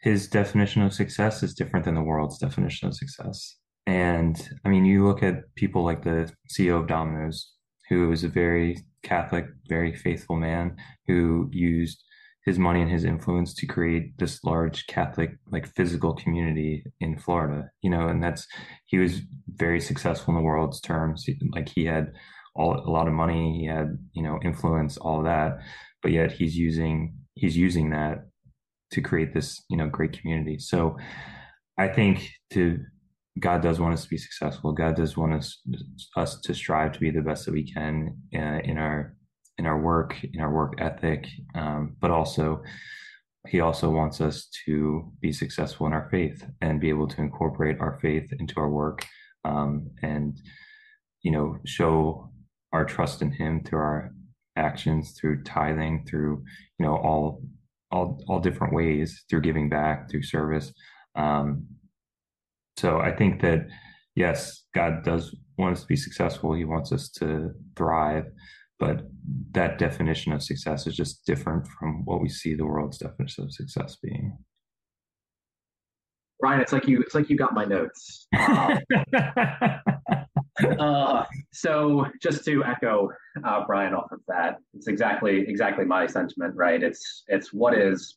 his 0.00 0.28
definition 0.28 0.82
of 0.82 0.92
success 0.92 1.42
is 1.42 1.54
different 1.54 1.84
than 1.84 1.94
the 1.94 2.02
world's 2.02 2.38
definition 2.38 2.88
of 2.88 2.94
success. 2.94 3.56
And 3.86 4.40
I 4.64 4.68
mean, 4.68 4.84
you 4.84 5.06
look 5.06 5.22
at 5.22 5.54
people 5.56 5.84
like 5.84 6.02
the 6.02 6.32
CEO 6.48 6.80
of 6.80 6.86
Domino's, 6.86 7.52
who 7.88 8.12
is 8.12 8.22
a 8.22 8.28
very 8.28 8.78
Catholic, 9.04 9.46
very 9.68 9.94
faithful 9.94 10.36
man 10.36 10.76
who 11.06 11.48
used 11.52 12.02
his 12.44 12.58
money 12.58 12.82
and 12.82 12.90
his 12.90 13.04
influence 13.04 13.54
to 13.54 13.66
create 13.66 14.18
this 14.18 14.42
large 14.44 14.86
Catholic, 14.86 15.30
like 15.50 15.66
physical 15.74 16.14
community 16.14 16.84
in 17.00 17.16
Florida, 17.16 17.70
you 17.80 17.88
know, 17.88 18.08
and 18.08 18.22
that's, 18.22 18.46
he 18.84 18.98
was 18.98 19.20
very 19.48 19.80
successful 19.80 20.34
in 20.34 20.40
the 20.40 20.44
world's 20.44 20.80
terms. 20.80 21.26
Like 21.52 21.70
he 21.74 21.86
had 21.86 22.12
all 22.54 22.78
a 22.78 22.90
lot 22.90 23.08
of 23.08 23.14
money, 23.14 23.58
he 23.58 23.66
had, 23.66 23.96
you 24.12 24.22
know, 24.22 24.38
influence, 24.44 24.96
all 24.98 25.22
that, 25.22 25.58
but 26.02 26.12
yet 26.12 26.32
he's 26.32 26.56
using 26.56 27.14
he's 27.34 27.56
using 27.56 27.90
that 27.90 28.26
to 28.92 29.00
create 29.00 29.34
this, 29.34 29.64
you 29.68 29.76
know, 29.76 29.88
great 29.88 30.18
community. 30.18 30.58
So 30.58 30.96
I 31.78 31.88
think 31.88 32.30
to 32.52 32.78
God 33.38 33.62
does 33.62 33.80
want 33.80 33.94
us 33.94 34.04
to 34.04 34.08
be 34.08 34.16
successful. 34.16 34.72
God 34.72 34.94
does 34.94 35.16
want 35.16 35.34
us 35.34 35.60
us 36.16 36.40
to 36.42 36.54
strive 36.54 36.92
to 36.92 37.00
be 37.00 37.10
the 37.10 37.20
best 37.20 37.46
that 37.46 37.52
we 37.52 37.70
can 37.70 38.16
uh, 38.34 38.60
in 38.64 38.78
our 38.78 39.14
in 39.58 39.66
our 39.66 39.80
work, 39.80 40.16
in 40.32 40.40
our 40.40 40.52
work 40.52 40.74
ethic, 40.78 41.26
um, 41.54 41.96
but 42.00 42.10
also 42.10 42.62
he 43.46 43.60
also 43.60 43.90
wants 43.90 44.20
us 44.20 44.48
to 44.64 45.12
be 45.20 45.32
successful 45.32 45.86
in 45.86 45.92
our 45.92 46.08
faith 46.10 46.44
and 46.60 46.80
be 46.80 46.88
able 46.88 47.06
to 47.06 47.20
incorporate 47.20 47.78
our 47.80 47.98
faith 48.00 48.32
into 48.38 48.54
our 48.58 48.70
work 48.70 49.04
um, 49.44 49.90
and 50.02 50.40
you 51.22 51.30
know 51.30 51.56
show 51.66 52.30
our 52.72 52.84
trust 52.84 53.22
in 53.22 53.30
him 53.30 53.62
through 53.62 53.78
our 53.78 54.12
actions 54.56 55.16
through 55.18 55.42
tithing 55.42 56.04
through 56.08 56.42
you 56.78 56.86
know 56.86 56.96
all 56.96 57.42
all 57.90 58.22
all 58.28 58.40
different 58.40 58.72
ways 58.72 59.24
through 59.28 59.40
giving 59.40 59.68
back 59.68 60.08
through 60.08 60.22
service 60.22 60.72
um 61.16 61.66
so 62.76 62.98
i 62.98 63.10
think 63.14 63.40
that 63.40 63.66
yes 64.14 64.64
god 64.74 65.02
does 65.04 65.34
want 65.58 65.76
us 65.76 65.82
to 65.82 65.86
be 65.86 65.96
successful 65.96 66.52
he 66.52 66.64
wants 66.64 66.92
us 66.92 67.08
to 67.08 67.50
thrive 67.76 68.26
but 68.78 69.02
that 69.52 69.78
definition 69.78 70.32
of 70.32 70.42
success 70.42 70.86
is 70.86 70.96
just 70.96 71.24
different 71.24 71.66
from 71.68 72.04
what 72.04 72.20
we 72.20 72.28
see 72.28 72.54
the 72.54 72.66
world's 72.66 72.98
definition 72.98 73.44
of 73.44 73.52
success 73.52 73.96
being 74.02 74.36
Brian, 76.40 76.60
it's 76.60 76.72
like 76.74 76.86
you 76.86 77.00
it's 77.00 77.14
like 77.14 77.30
you 77.30 77.38
got 77.38 77.54
my 77.54 77.64
notes. 77.64 78.26
Um, 78.38 78.78
uh, 80.78 81.24
so 81.52 82.06
just 82.20 82.44
to 82.44 82.62
echo 82.64 83.08
uh, 83.44 83.64
Brian 83.66 83.94
off 83.94 84.12
of 84.12 84.20
that, 84.28 84.58
it's 84.74 84.86
exactly 84.86 85.44
exactly 85.48 85.86
my 85.86 86.06
sentiment, 86.06 86.54
right? 86.54 86.82
It's 86.82 87.22
it's 87.28 87.52
what 87.54 87.72
is 87.72 88.16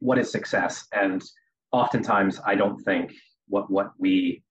what 0.00 0.18
is 0.18 0.30
success, 0.30 0.86
and 0.92 1.22
oftentimes 1.72 2.40
I 2.44 2.56
don't 2.56 2.78
think 2.82 3.12
what 3.50 3.70
what 3.70 3.92
we 3.98 4.42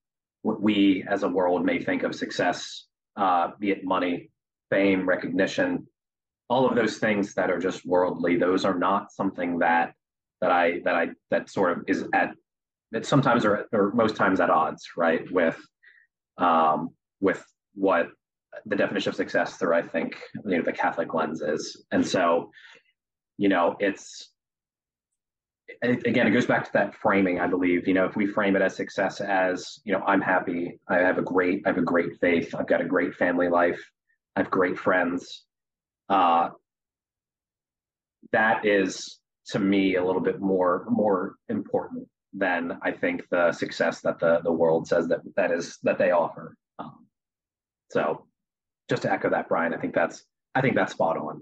what 0.44 0.62
we 0.62 1.04
as 1.10 1.24
a 1.24 1.30
world 1.30 1.66
may 1.66 1.80
think 1.80 2.04
of 2.04 2.14
success, 2.14 2.86
uh, 3.18 3.52
be 3.60 3.72
it 3.72 3.84
money, 3.84 4.30
fame, 4.70 5.08
recognition, 5.08 5.88
all 6.50 6.68
of 6.68 6.76
those 6.76 6.98
things 6.98 7.34
that 7.34 7.50
are 7.50 7.60
just 7.60 7.86
worldly. 7.86 8.38
Those 8.38 8.66
are 8.66 8.78
not 8.78 9.12
something 9.12 9.60
that 9.60 9.94
that 10.42 10.52
I 10.52 10.80
that 10.86 10.96
I 10.96 11.10
that 11.32 11.50
sort 11.50 11.78
of 11.78 11.84
is 11.88 12.06
at 12.14 12.34
that 12.92 13.06
sometimes 13.06 13.46
are 13.46 13.68
or 13.72 13.92
most 13.94 14.16
times 14.16 14.40
at 14.40 14.50
odds, 14.50 14.84
right, 14.98 15.30
with 15.32 15.58
um, 16.38 16.90
with 17.20 17.44
what 17.76 18.10
the 18.66 18.76
definition 18.76 19.10
of 19.10 19.16
success 19.16 19.58
through 19.58 19.76
I 19.76 19.84
think 19.84 20.18
you 20.46 20.58
know 20.58 20.64
the 20.64 20.74
Catholic 20.74 21.14
lens 21.14 21.42
is, 21.42 21.86
and 21.92 22.06
so 22.06 22.52
you 23.38 23.50
know 23.50 23.76
it's 23.80 24.32
again 25.82 26.28
it 26.28 26.32
goes 26.32 26.46
back 26.46 26.64
to 26.66 26.72
that 26.74 26.96
framing 26.96 27.40
i 27.40 27.48
believe 27.48 27.88
you 27.88 27.94
know 27.94 28.06
if 28.06 28.16
we 28.16 28.26
frame 28.26 28.56
it 28.56 28.62
as 28.62 28.76
success 28.76 29.22
as 29.22 29.80
you 29.84 29.94
know 29.94 30.04
i'm 30.06 30.22
happy 30.22 30.80
i 30.88 30.98
have 30.98 31.18
a 31.18 31.22
great 31.22 31.62
i 31.66 31.70
have 31.70 31.78
a 31.78 31.82
great 31.82 32.20
faith 32.20 32.54
i've 32.56 32.68
got 32.68 32.82
a 32.82 32.86
great 32.86 33.14
family 33.16 33.48
life 33.48 33.80
i 34.36 34.42
have 34.42 34.52
great 34.52 34.78
friends 34.78 35.46
uh 36.10 36.50
that 38.32 38.66
is 38.66 39.20
to 39.46 39.60
me 39.60 39.96
a 39.96 40.04
little 40.04 40.22
bit 40.22 40.40
more 40.40 40.86
more 40.90 41.36
important 41.50 42.08
than 42.34 42.78
I 42.82 42.92
think 42.92 43.24
the 43.30 43.52
success 43.52 44.02
that 44.02 44.20
the 44.20 44.40
the 44.44 44.52
world 44.52 44.88
says 44.88 45.08
that 45.08 45.22
that 45.36 45.52
is 45.52 45.78
that 45.84 45.98
they 45.98 46.12
offer. 46.12 46.56
Um, 46.78 47.08
so, 47.90 48.28
just 48.90 49.04
to 49.04 49.12
echo 49.12 49.30
that, 49.32 49.50
Brian, 49.50 49.74
I 49.74 49.78
think 49.78 49.96
that's 49.96 50.24
I 50.54 50.62
think 50.62 50.76
that's 50.76 50.94
spot 50.94 51.18
on. 51.18 51.42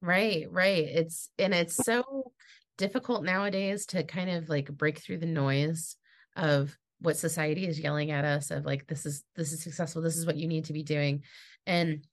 Right, 0.00 0.46
right. 0.50 0.84
It's 0.84 1.30
and 1.38 1.54
it's 1.54 1.76
so 1.76 2.32
difficult 2.76 3.24
nowadays 3.24 3.86
to 3.86 4.02
kind 4.04 4.30
of 4.30 4.48
like 4.48 4.70
break 4.72 4.98
through 4.98 5.18
the 5.18 5.26
noise 5.26 5.96
of 6.36 6.76
what 7.00 7.16
society 7.16 7.66
is 7.66 7.78
yelling 7.78 8.10
at 8.10 8.24
us 8.24 8.50
of 8.50 8.64
like 8.64 8.86
this 8.86 9.04
is 9.04 9.24
this 9.36 9.52
is 9.52 9.62
successful 9.62 10.00
this 10.00 10.16
is 10.16 10.26
what 10.26 10.36
you 10.36 10.48
need 10.48 10.64
to 10.64 10.72
be 10.72 10.82
doing 10.82 11.22
and 11.66 12.06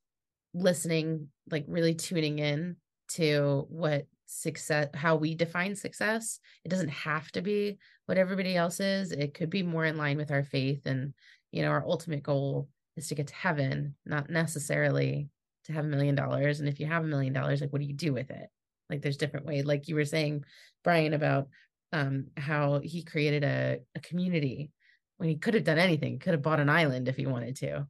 listening 0.54 1.28
like 1.50 1.66
really 1.68 1.96
tuning 1.96 2.40
in 2.40 2.76
to 3.08 3.66
what 3.70 4.06
success 4.26 4.88
how 4.94 5.16
we 5.16 5.36
define 5.36 5.76
success. 5.76 6.40
It 6.64 6.70
doesn't 6.70 6.90
have 6.90 7.32
to 7.34 7.42
be 7.42 7.78
what 8.06 8.18
everybody 8.18 8.56
else 8.56 8.80
is. 8.80 9.12
It 9.12 9.34
could 9.34 9.50
be 9.50 9.64
more 9.64 9.86
in 9.86 9.98
line 9.98 10.18
with 10.18 10.32
our 10.32 10.44
faith 10.44 10.86
and 10.86 11.14
you 11.52 11.62
know 11.62 11.70
our 11.70 11.86
ultimate 11.86 12.24
goal 12.24 12.70
is 12.96 13.08
to 13.08 13.16
get 13.16 13.28
to 13.28 13.36
heaven 13.36 13.96
not 14.06 14.30
necessarily 14.30 15.30
to 15.66 15.74
have 15.74 15.86
a 15.86 15.90
million 15.90 16.16
dollars. 16.16 16.60
And 16.60 16.70
if 16.70 16.80
you 16.80 16.88
have 16.88 17.04
a 17.04 17.08
million 17.08 17.34
dollars 17.34 17.62
like 17.62 17.72
what 17.72 17.82
do 17.82 17.88
you 17.88 17.94
do 17.94 18.14
with 18.14 18.32
it 18.32 18.50
like 18.92 19.02
there's 19.02 19.18
different 19.18 19.46
ways 19.46 19.66
like 19.66 19.88
you 19.88 19.96
were 19.96 20.06
saying 20.06 20.44
brian 20.84 21.14
about 21.14 21.48
um 21.94 22.28
how 22.38 22.80
he 22.84 23.04
created 23.04 23.44
a, 23.44 23.80
a 23.96 24.00
community 24.02 24.70
when 25.18 25.30
he 25.30 25.36
could 25.36 25.54
have 25.54 25.64
done 25.64 25.80
anything 25.80 26.20
could 26.20 26.34
have 26.34 26.42
bought 26.42 26.60
an 26.60 26.70
island 26.70 27.08
if 27.08 27.16
he 27.16 27.26
wanted 27.26 27.56
to 27.56 27.88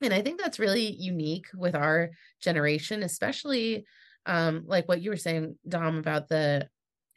and 0.00 0.14
i 0.14 0.22
think 0.22 0.40
that's 0.40 0.58
really 0.58 0.92
unique 0.92 1.46
with 1.54 1.74
our 1.74 2.10
generation 2.40 3.02
especially 3.02 3.84
um, 4.26 4.64
like 4.66 4.88
what 4.88 5.00
you 5.00 5.10
were 5.10 5.16
saying, 5.16 5.56
Dom, 5.68 5.98
about 5.98 6.28
the 6.28 6.68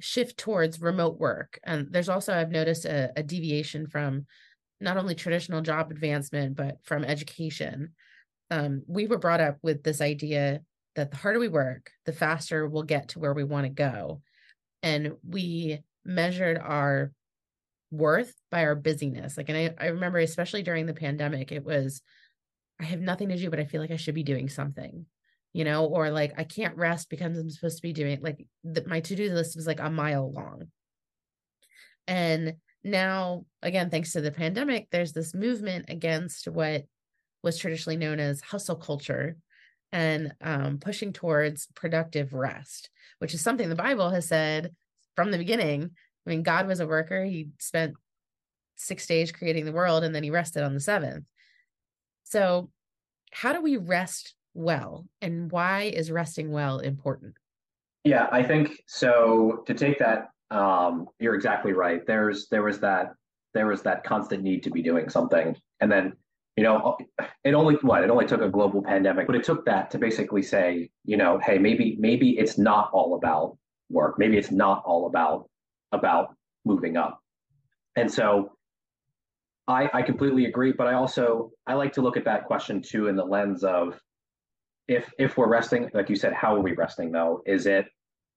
shift 0.01 0.37
towards 0.37 0.81
remote 0.81 1.19
work. 1.19 1.59
And 1.63 1.87
there's 1.91 2.09
also, 2.09 2.33
I've 2.33 2.51
noticed 2.51 2.85
a, 2.85 3.11
a 3.15 3.23
deviation 3.23 3.87
from 3.87 4.25
not 4.81 4.97
only 4.97 5.15
traditional 5.15 5.61
job 5.61 5.91
advancement, 5.91 6.55
but 6.55 6.77
from 6.83 7.03
education. 7.03 7.93
Um, 8.51 8.83
we 8.87 9.07
were 9.07 9.17
brought 9.17 9.41
up 9.41 9.57
with 9.61 9.83
this 9.83 10.01
idea 10.01 10.61
that 10.95 11.11
the 11.11 11.17
harder 11.17 11.39
we 11.39 11.47
work, 11.47 11.91
the 12.05 12.13
faster 12.13 12.67
we'll 12.67 12.83
get 12.83 13.09
to 13.09 13.19
where 13.19 13.33
we 13.33 13.43
want 13.43 13.65
to 13.65 13.69
go. 13.69 14.21
And 14.83 15.13
we 15.27 15.79
measured 16.03 16.57
our 16.57 17.11
worth 17.91 18.33
by 18.51 18.65
our 18.65 18.75
busyness. 18.75 19.37
Like, 19.37 19.49
and 19.49 19.57
I, 19.57 19.85
I 19.85 19.87
remember, 19.89 20.19
especially 20.19 20.63
during 20.63 20.85
the 20.85 20.93
pandemic, 20.93 21.51
it 21.51 21.63
was, 21.63 22.01
I 22.79 22.85
have 22.85 22.99
nothing 22.99 23.29
to 23.29 23.37
do, 23.37 23.49
but 23.49 23.59
I 23.59 23.65
feel 23.65 23.81
like 23.81 23.91
I 23.91 23.97
should 23.97 24.15
be 24.15 24.23
doing 24.23 24.49
something 24.49 25.05
you 25.55 25.63
know, 25.63 25.85
or 25.85 26.09
like 26.09 26.33
I 26.37 26.43
can't 26.43 26.75
rest 26.75 27.09
because 27.09 27.37
I'm 27.37 27.49
supposed 27.49 27.77
to 27.77 27.81
be 27.81 27.93
doing 27.93 28.19
like 28.21 28.45
the, 28.65 28.83
my 28.85 28.99
to 28.99 29.15
do 29.15 29.31
list 29.31 29.55
was 29.55 29.65
like 29.65 29.79
a 29.79 29.89
mile 29.89 30.29
long. 30.29 30.63
And 32.07 32.55
now, 32.83 33.45
again, 33.61 33.89
thanks 33.89 34.11
to 34.11 34.21
the 34.21 34.33
pandemic, 34.33 34.89
there's 34.91 35.13
this 35.13 35.33
movement 35.33 35.85
against 35.87 36.49
what 36.49 36.83
was 37.41 37.57
traditionally 37.57 37.95
known 37.95 38.19
as 38.19 38.41
hustle 38.41 38.75
culture 38.75 39.37
and 39.95 40.33
um, 40.41 40.77
pushing 40.77 41.13
towards 41.13 41.67
productive 41.73 42.33
rest, 42.33 42.89
which 43.19 43.33
is 43.33 43.39
something 43.39 43.69
the 43.69 43.75
Bible 43.75 44.09
has 44.09 44.27
said 44.27 44.75
from 45.15 45.31
the 45.31 45.37
beginning. 45.37 45.91
I 46.27 46.29
mean, 46.29 46.43
God 46.43 46.67
was 46.67 46.81
a 46.81 46.87
worker, 46.87 47.23
He 47.23 47.47
spent 47.59 47.93
six 48.75 49.07
days 49.07 49.31
creating 49.31 49.63
the 49.63 49.71
world 49.71 50.03
and 50.03 50.13
then 50.13 50.23
He 50.23 50.31
rested 50.31 50.63
on 50.63 50.73
the 50.73 50.81
seventh. 50.81 51.23
So, 52.23 52.69
how 53.31 53.53
do 53.53 53.61
we 53.61 53.77
rest 53.77 54.33
well 54.53 55.05
and 55.21 55.49
why 55.49 55.83
is 55.83 56.09
resting 56.09 56.49
well 56.49 56.79
important 56.79 57.35
yeah 58.05 58.29
i 58.31 58.41
think 58.41 58.81
so 58.87 59.61
to 59.67 59.73
take 59.73 59.99
that 59.99 60.29
um, 60.49 61.07
you're 61.19 61.35
exactly 61.35 61.73
right 61.73 62.07
there's 62.07 62.47
there 62.47 62.63
was 62.63 62.79
that 62.79 63.13
there 63.53 63.67
was 63.67 63.81
that 63.81 64.05
constant 64.05 64.41
need 64.41 64.63
to 64.63 64.69
be 64.69 64.81
doing 64.81 65.09
something 65.09 65.57
and 65.81 65.91
then 65.91 66.13
you 66.55 66.63
know, 66.63 66.97
it 67.43 67.53
only 67.53 67.75
what 67.81 68.03
it 68.03 68.09
only 68.09 68.25
took 68.25 68.41
a 68.41 68.49
global 68.49 68.81
pandemic, 68.81 69.27
but 69.27 69.35
it 69.35 69.43
took 69.43 69.65
that 69.65 69.91
to 69.91 69.97
basically 69.97 70.41
say, 70.41 70.89
you 71.03 71.17
know, 71.17 71.39
hey, 71.39 71.57
maybe 71.57 71.97
maybe 71.99 72.37
it's 72.37 72.57
not 72.57 72.89
all 72.93 73.15
about 73.15 73.57
work. 73.89 74.17
Maybe 74.17 74.37
it's 74.37 74.51
not 74.51 74.83
all 74.85 75.07
about 75.07 75.49
about 75.91 76.35
moving 76.63 76.95
up. 76.97 77.19
And 77.95 78.11
so 78.11 78.53
I, 79.67 79.89
I 79.93 80.01
completely 80.01 80.45
agree, 80.45 80.71
but 80.71 80.87
I 80.87 80.93
also 80.93 81.51
I 81.67 81.73
like 81.73 81.93
to 81.93 82.01
look 82.01 82.17
at 82.17 82.25
that 82.25 82.45
question 82.45 82.81
too 82.81 83.07
in 83.07 83.15
the 83.15 83.25
lens 83.25 83.63
of 83.63 83.99
if 84.87 85.11
if 85.19 85.37
we're 85.37 85.49
resting, 85.49 85.89
like 85.93 86.09
you 86.09 86.15
said, 86.15 86.33
how 86.33 86.55
are 86.55 86.61
we 86.61 86.73
resting 86.73 87.11
though? 87.11 87.41
Is 87.45 87.65
it, 87.65 87.87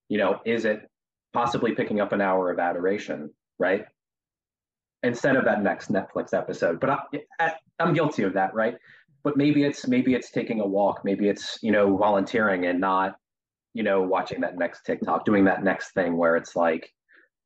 you 0.09 0.18
know, 0.18 0.40
is 0.44 0.64
it 0.64 0.88
possibly 1.33 1.72
picking 1.72 2.00
up 2.00 2.12
an 2.12 2.20
hour 2.20 2.50
of 2.50 2.59
adoration, 2.59 3.31
right? 3.59 3.85
Instead 5.03 5.37
of 5.37 5.45
that 5.45 5.63
next 5.63 5.93
Netflix 5.93 6.35
episode. 6.35 6.81
But 6.81 6.99
I, 7.39 7.53
I'm 7.79 7.95
guilty 7.95 8.25
of 8.25 8.33
that, 8.35 8.53
right? 8.53 8.75
But 9.23 9.37
maybe 9.37 9.63
it's 9.63 9.87
maybe 9.87 10.15
it's 10.15 10.31
taking 10.31 10.61
a 10.61 10.67
walk, 10.67 11.03
maybe 11.05 11.29
it's 11.29 11.59
you 11.63 11.71
know 11.71 11.97
volunteering 11.97 12.67
and 12.67 12.81
not, 12.81 13.17
you 13.75 13.83
know, 13.83 14.03
watching 14.03 14.41
that 14.41 14.59
next 14.59 14.83
TikTok, 14.83 15.25
doing 15.25 15.45
that 15.45 15.63
next 15.63 15.93
thing 15.93 16.17
where 16.17 16.37
it's 16.37 16.57
like, 16.57 16.93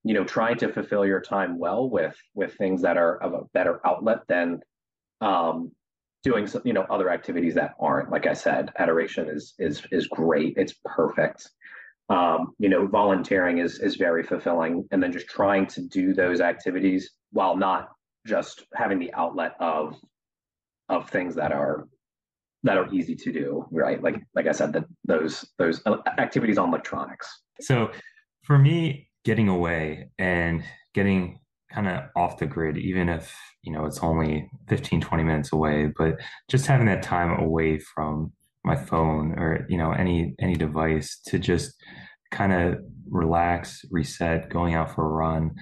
you 0.03 0.15
know, 0.15 0.25
trying 0.25 0.57
to 0.59 0.73
fulfill 0.73 1.05
your 1.05 1.21
time 1.21 1.59
well 1.59 1.91
with 1.91 2.17
with 2.35 2.55
things 2.55 2.83
that 2.83 2.97
are 2.97 3.23
of 3.23 3.35
a 3.35 3.45
better 3.53 3.87
outlet 3.87 4.21
than 4.29 4.61
um, 5.21 5.73
doing 6.23 6.47
some, 6.47 6.63
you 6.65 6.73
know 6.73 6.87
other 6.89 7.11
activities 7.11 7.55
that 7.55 7.75
aren't. 7.81 8.11
Like 8.11 8.27
i 8.27 8.33
said 8.33 8.71
adoration 8.79 9.29
is 9.29 9.55
is 9.59 9.83
is 9.91 10.07
great. 10.09 10.55
It's 10.57 10.75
perfect. 10.85 11.51
Um, 12.09 12.55
you 12.59 12.69
know 12.69 12.87
volunteering 12.87 13.59
is 13.59 13.79
is 13.79 13.97
very 13.97 14.23
fulfilling. 14.23 14.89
And 14.91 15.03
then 15.03 15.13
just 15.13 15.29
trying 15.29 15.67
to 15.69 15.83
do 15.83 16.15
those 16.15 16.41
activities 16.41 17.11
while 17.33 17.57
not 17.57 17.91
just 18.27 18.65
having 18.75 18.99
the 18.99 19.13
outlet 19.15 19.55
of 19.61 19.97
of 20.89 21.11
things 21.11 21.35
that 21.35 21.53
are 21.53 21.89
that 22.63 22.77
are 22.77 22.93
easy 22.95 23.17
to 23.17 23.33
do 23.33 23.67
right? 23.71 24.03
Like 24.03 24.17
like 24.35 24.47
i 24.47 24.53
said 24.53 24.73
that 24.75 24.85
those 25.05 25.45
those 25.59 25.83
uh, 25.87 25.97
activities 26.19 26.59
on 26.59 26.69
electronics. 26.69 27.29
So 27.61 27.91
for 28.45 28.59
me 28.59 29.09
getting 29.25 29.49
away 29.49 30.11
and 30.19 30.65
getting 30.95 31.41
kind 31.73 31.89
of 31.89 32.03
off 32.17 32.39
the 32.39 32.47
grid, 32.47 32.77
even 32.77 33.09
if, 33.09 33.35
you 33.63 33.73
know, 33.73 33.87
it's 33.87 34.01
only 34.01 34.51
15, 34.69 35.01
20 35.01 35.25
minutes 35.25 35.53
away, 35.53 35.91
but 35.97 36.21
just 36.51 36.67
having 36.67 36.87
that 36.87 37.03
time 37.03 37.41
away 37.41 37.79
from 37.79 38.33
my 38.65 38.77
phone 38.77 39.33
or, 39.39 39.67
you 39.69 39.79
know, 39.79 39.93
any, 39.93 40.35
any 40.39 40.55
device 40.55 41.19
to 41.27 41.39
just 41.39 41.75
kind 42.31 42.53
of 42.53 42.79
relax, 43.11 43.85
reset, 43.91 44.51
going 44.51 44.75
out 44.75 44.95
for 44.95 45.05
a 45.05 45.09
run, 45.09 45.55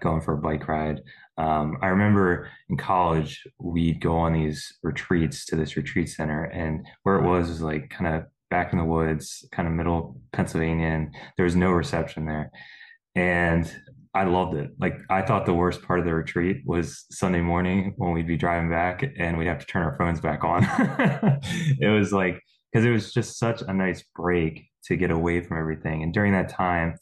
going 0.00 0.20
for 0.20 0.34
a 0.34 0.38
bike 0.38 0.68
ride. 0.68 1.00
Um, 1.36 1.78
I 1.82 1.88
remember 1.88 2.50
in 2.68 2.76
college, 2.76 3.46
we'd 3.58 4.00
go 4.00 4.16
on 4.16 4.32
these 4.32 4.78
retreats 4.82 5.46
to 5.46 5.56
this 5.56 5.76
retreat 5.76 6.08
center, 6.08 6.44
and 6.44 6.86
where 7.02 7.16
it 7.16 7.24
was 7.24 7.48
was 7.48 7.62
like 7.62 7.90
kind 7.90 8.14
of 8.14 8.24
back 8.50 8.72
in 8.72 8.78
the 8.78 8.84
woods, 8.84 9.46
kind 9.52 9.68
of 9.68 9.74
middle 9.74 10.20
Pennsylvania, 10.32 10.88
and 10.88 11.14
there 11.36 11.44
was 11.44 11.56
no 11.56 11.70
reception 11.70 12.26
there. 12.26 12.50
And 13.14 13.72
I 14.14 14.24
loved 14.24 14.54
it. 14.56 14.70
Like 14.80 14.96
I 15.10 15.22
thought 15.22 15.46
the 15.46 15.54
worst 15.54 15.82
part 15.82 16.00
of 16.00 16.04
the 16.04 16.14
retreat 16.14 16.62
was 16.64 17.04
Sunday 17.10 17.40
morning 17.40 17.94
when 17.96 18.12
we'd 18.12 18.26
be 18.26 18.36
driving 18.36 18.70
back 18.70 19.04
and 19.18 19.36
we'd 19.36 19.46
have 19.46 19.60
to 19.60 19.66
turn 19.66 19.82
our 19.82 19.96
phones 19.96 20.20
back 20.20 20.44
on. 20.44 20.64
it 21.80 21.88
was 21.88 22.12
like 22.12 22.42
because 22.72 22.84
it 22.84 22.90
was 22.90 23.12
just 23.12 23.38
such 23.38 23.62
a 23.62 23.72
nice 23.72 24.04
break 24.16 24.68
to 24.84 24.96
get 24.96 25.10
away 25.10 25.42
from 25.42 25.58
everything. 25.58 26.02
And 26.02 26.12
during 26.12 26.32
that 26.32 26.48
time, 26.48 26.96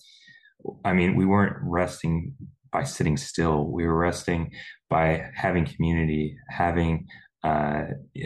I 0.85 0.92
mean, 0.92 1.16
we 1.16 1.27
weren't 1.27 1.57
resting 1.62 2.35
by 2.77 2.85
sitting 2.85 3.17
still. 3.17 3.59
We 3.77 3.87
were 3.87 3.99
resting 3.99 4.53
by 4.91 5.31
having 5.35 5.65
community, 5.65 6.37
having 6.51 7.07
uh, 7.43 7.85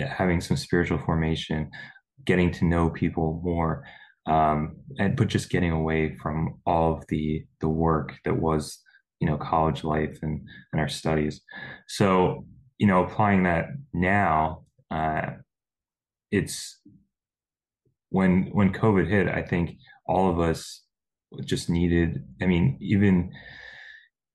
having 0.09 0.41
some 0.41 0.57
spiritual 0.57 0.99
formation, 0.99 1.71
getting 2.25 2.51
to 2.53 2.65
know 2.65 2.91
people 2.91 3.41
more 3.45 3.85
um, 4.27 4.77
and 4.99 5.17
but 5.17 5.29
just 5.29 5.51
getting 5.51 5.73
away 5.73 6.17
from 6.23 6.61
all 6.67 6.95
of 6.95 7.05
the 7.09 7.45
the 7.61 7.69
work 7.69 8.15
that 8.25 8.41
was 8.41 8.81
you 9.21 9.27
know 9.29 9.37
college 9.37 9.85
life 9.85 10.19
and 10.23 10.41
and 10.73 10.81
our 10.81 10.89
studies 10.89 11.41
so 11.89 12.45
you 12.79 12.87
know 12.87 13.05
applying 13.05 13.43
that 13.45 13.67
now 13.93 14.63
uh, 14.91 15.31
it's 16.31 16.81
when 18.11 18.51
when 18.53 18.73
covid 18.73 19.09
hit 19.09 19.29
i 19.29 19.43
think 19.43 19.77
all 20.07 20.31
of 20.31 20.41
us 20.41 20.83
just 21.45 21.71
needed 21.71 22.25
i 22.43 22.47
mean 22.47 22.77
even 22.81 23.33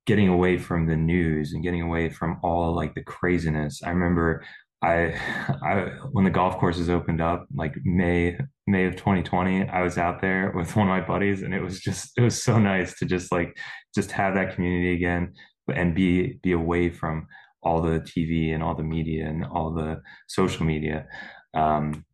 getting 0.05 0.27
away 0.27 0.57
from 0.57 0.85
the 0.85 0.95
news 0.95 1.53
and 1.53 1.63
getting 1.63 1.81
away 1.81 2.09
from 2.09 2.39
all 2.43 2.75
like 2.75 2.93
the 2.95 3.03
craziness 3.03 3.81
i 3.83 3.89
remember 3.89 4.43
I, 4.85 5.13
I 5.63 5.89
when 6.11 6.25
the 6.25 6.31
golf 6.31 6.57
courses 6.57 6.89
opened 6.89 7.21
up, 7.21 7.47
like 7.53 7.75
May 7.83 8.37
May 8.67 8.85
of 8.85 8.95
2020, 8.95 9.67
I 9.69 9.81
was 9.81 9.97
out 9.97 10.21
there 10.21 10.51
with 10.55 10.75
one 10.75 10.87
of 10.87 10.91
my 10.91 11.05
buddies, 11.05 11.41
and 11.41 11.53
it 11.53 11.61
was 11.61 11.79
just 11.79 12.11
it 12.17 12.21
was 12.21 12.41
so 12.41 12.59
nice 12.59 12.97
to 12.99 13.05
just 13.05 13.31
like 13.31 13.57
just 13.93 14.11
have 14.11 14.35
that 14.35 14.55
community 14.55 14.93
again 14.93 15.33
and 15.73 15.95
be 15.95 16.39
be 16.43 16.51
away 16.51 16.89
from 16.89 17.27
all 17.63 17.81
the 17.81 17.99
TV 17.99 18.53
and 18.53 18.61
all 18.61 18.75
the 18.75 18.83
media 18.83 19.27
and 19.27 19.43
all 19.43 19.73
the 19.73 19.99
social 20.27 20.65
media. 20.65 21.07
Um, 21.55 22.05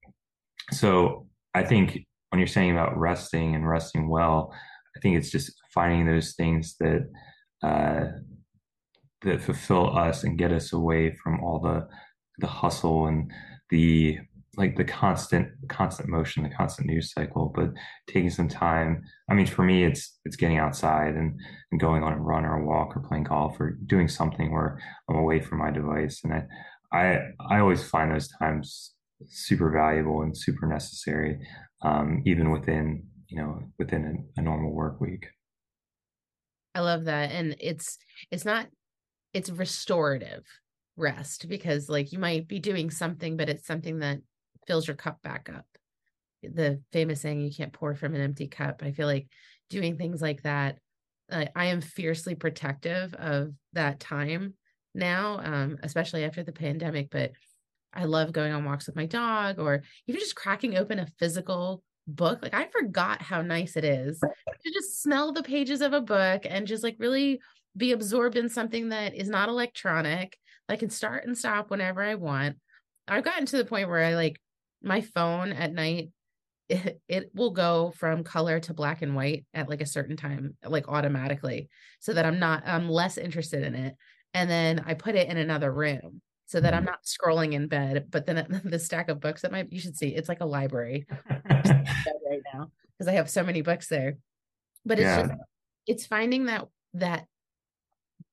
so 0.71 1.27
I 1.54 1.63
think 1.63 2.06
when 2.30 2.39
you're 2.39 2.47
saying 2.47 2.71
about 2.71 2.97
resting 2.97 3.56
and 3.56 3.67
resting 3.67 4.08
well, 4.08 4.54
I 4.95 4.99
think 5.01 5.17
it's 5.17 5.30
just 5.30 5.51
finding 5.73 6.06
those 6.06 6.36
things 6.36 6.77
that 6.80 7.10
uh, 7.63 8.06
that 9.24 9.41
fulfill 9.41 9.97
us 9.97 10.24
and 10.24 10.38
get 10.38 10.52
us 10.52 10.74
away 10.74 11.15
from 11.24 11.43
all 11.43 11.60
the 11.60 11.88
the 12.39 12.47
hustle 12.47 13.06
and 13.06 13.32
the 13.69 14.17
like 14.58 14.76
the 14.76 14.84
constant 14.84 15.47
constant 15.69 16.10
motion 16.10 16.43
the 16.43 16.50
constant 16.50 16.88
news 16.88 17.13
cycle 17.13 17.52
but 17.56 17.69
taking 18.08 18.30
some 18.30 18.50
time. 18.50 19.04
I 19.30 19.34
mean 19.34 19.45
for 19.45 19.63
me 19.63 19.84
it's 19.84 20.17
it's 20.26 20.36
getting 20.36 20.58
outside 20.58 21.15
and, 21.15 21.39
and 21.71 21.80
going 21.80 22.04
on 22.04 22.13
a 22.13 22.19
run 22.19 22.45
or 22.45 22.58
a 22.58 22.65
walk 22.65 22.97
or 22.97 23.02
playing 23.02 23.26
golf 23.26 23.60
or 23.60 23.78
doing 23.86 24.08
something 24.08 24.52
where 24.52 24.80
i'm 25.10 25.15
away 25.15 25.39
from 25.39 25.60
my 25.60 25.71
device. 25.71 26.21
And 26.24 26.34
i 26.34 26.43
i 26.91 27.19
i 27.50 27.60
always 27.60 27.84
find 27.84 28.12
those 28.12 28.28
times 28.28 28.93
super 29.28 29.69
valuable 29.69 30.21
and 30.24 30.36
super 30.36 30.65
necessary 30.65 31.39
um, 31.84 32.21
even 32.26 32.52
within 32.52 33.04
you 33.28 33.38
know 33.38 33.62
within 33.78 34.26
a, 34.38 34.39
a 34.39 34.43
normal 34.43 34.71
work 34.71 35.00
week 35.00 35.28
i 36.76 36.80
love 36.80 37.06
that 37.06 37.32
and 37.32 37.56
it's 37.60 37.98
it's 38.32 38.46
not 38.46 38.68
it's 39.34 39.50
restorative 39.50 40.46
rest 40.98 41.48
because 41.48 41.90
like 41.90 42.12
you 42.12 42.20
might 42.20 42.48
be 42.48 42.60
doing 42.60 42.90
something 42.90 43.38
but 43.38 43.50
it's 43.50 43.66
something 43.66 44.00
that 44.00 44.20
fills 44.68 44.88
your 44.88 44.96
cup 44.96 45.22
back 45.22 45.50
up. 45.54 45.66
The 46.44 46.82
famous 46.92 47.22
saying 47.22 47.42
you 47.42 47.52
can't 47.54 47.74
pour 47.74 47.96
from 47.96 48.16
an 48.16 48.22
empty 48.22 48.48
cup. 48.48 48.82
I 48.84 48.92
feel 48.92 49.08
like 49.08 49.28
doing 49.70 49.98
things 49.98 50.22
like 50.22 50.44
that 50.44 50.78
i 51.32 51.66
am 51.68 51.80
fiercely 51.80 52.36
protective 52.36 53.14
of 53.14 53.54
that 53.72 54.02
time 54.02 54.54
now 54.94 55.40
um, 55.42 55.78
especially 55.82 56.26
after 56.26 56.44
the 56.44 56.52
pandemic 56.52 57.10
but 57.10 57.32
i 57.94 58.04
love 58.04 58.34
going 58.34 58.52
on 58.52 58.66
walks 58.66 58.86
with 58.86 58.98
my 58.98 59.06
dog 59.06 59.58
or 59.58 59.82
even 60.08 60.20
just 60.20 60.36
cracking 60.36 60.76
open 60.78 61.00
a 61.00 61.08
physical 61.20 61.82
book 62.08 62.40
like 62.42 62.54
i 62.54 62.68
forgot 62.68 63.22
how 63.22 63.42
nice 63.42 63.76
it 63.76 63.84
is 63.84 64.20
to 64.20 64.72
just 64.74 65.02
smell 65.02 65.32
the 65.32 65.44
pages 65.44 65.82
of 65.82 65.94
a 65.94 66.02
book 66.02 66.42
and 66.46 66.68
just 66.68 66.84
like 66.84 66.96
really 67.00 67.40
be 67.78 67.92
absorbed 67.92 68.36
in 68.36 68.50
something 68.50 68.90
that 68.90 69.16
is 69.16 69.30
not 69.30 69.48
electronic 69.48 70.38
I 70.72 70.78
can 70.78 70.90
start 70.90 71.26
and 71.26 71.38
stop 71.38 71.70
whenever 71.70 72.02
I 72.02 72.16
want. 72.16 72.58
I've 73.08 73.26
gotten 73.26 73.46
to 73.48 73.58
the 73.58 73.66
point 73.66 73.90
where 73.90 74.04
I 74.04 74.16
like 74.16 74.40
my 74.82 75.02
phone 75.02 75.52
at 75.52 75.74
night 75.74 76.10
it, 76.70 77.02
it 77.10 77.32
will 77.36 77.52
go 77.52 77.92
from 77.98 78.24
color 78.24 78.62
to 78.62 78.74
black 78.74 79.02
and 79.02 79.14
white 79.14 79.46
at 79.54 79.68
like 79.68 79.82
a 79.82 79.86
certain 79.86 80.16
time 80.16 80.56
like 80.64 80.88
automatically 80.88 81.70
so 82.00 82.14
that 82.14 82.26
I'm 82.26 82.40
not 82.40 82.64
I'm 82.66 82.90
less 82.90 83.18
interested 83.18 83.64
in 83.64 83.76
it 83.76 83.96
and 84.34 84.50
then 84.50 84.82
I 84.86 84.94
put 84.94 85.16
it 85.16 85.28
in 85.28 85.36
another 85.36 85.72
room 85.72 86.22
so 86.52 86.60
that 86.60 86.74
I'm 86.74 86.86
mm-hmm. 86.86 86.92
not 86.92 87.06
scrolling 87.06 87.54
in 87.54 87.68
bed 87.68 88.08
but 88.10 88.26
then 88.26 88.62
the 88.66 88.78
stack 88.78 89.10
of 89.10 89.22
books 89.22 89.42
that 89.42 89.54
my 89.54 89.66
you 89.70 89.80
should 89.80 89.96
see 89.96 90.10
it's 90.10 90.28
like 90.28 90.42
a 90.42 90.46
library 90.46 91.08
right 91.50 92.42
now 92.54 92.72
because 92.98 93.08
I 93.08 93.14
have 93.14 93.30
so 93.30 93.44
many 93.44 93.62
books 93.62 93.88
there 93.88 94.18
but 94.86 95.00
it's 95.00 95.06
yeah. 95.06 95.22
just 95.22 95.34
it's 95.88 96.06
finding 96.06 96.46
that 96.46 96.68
that 96.96 97.26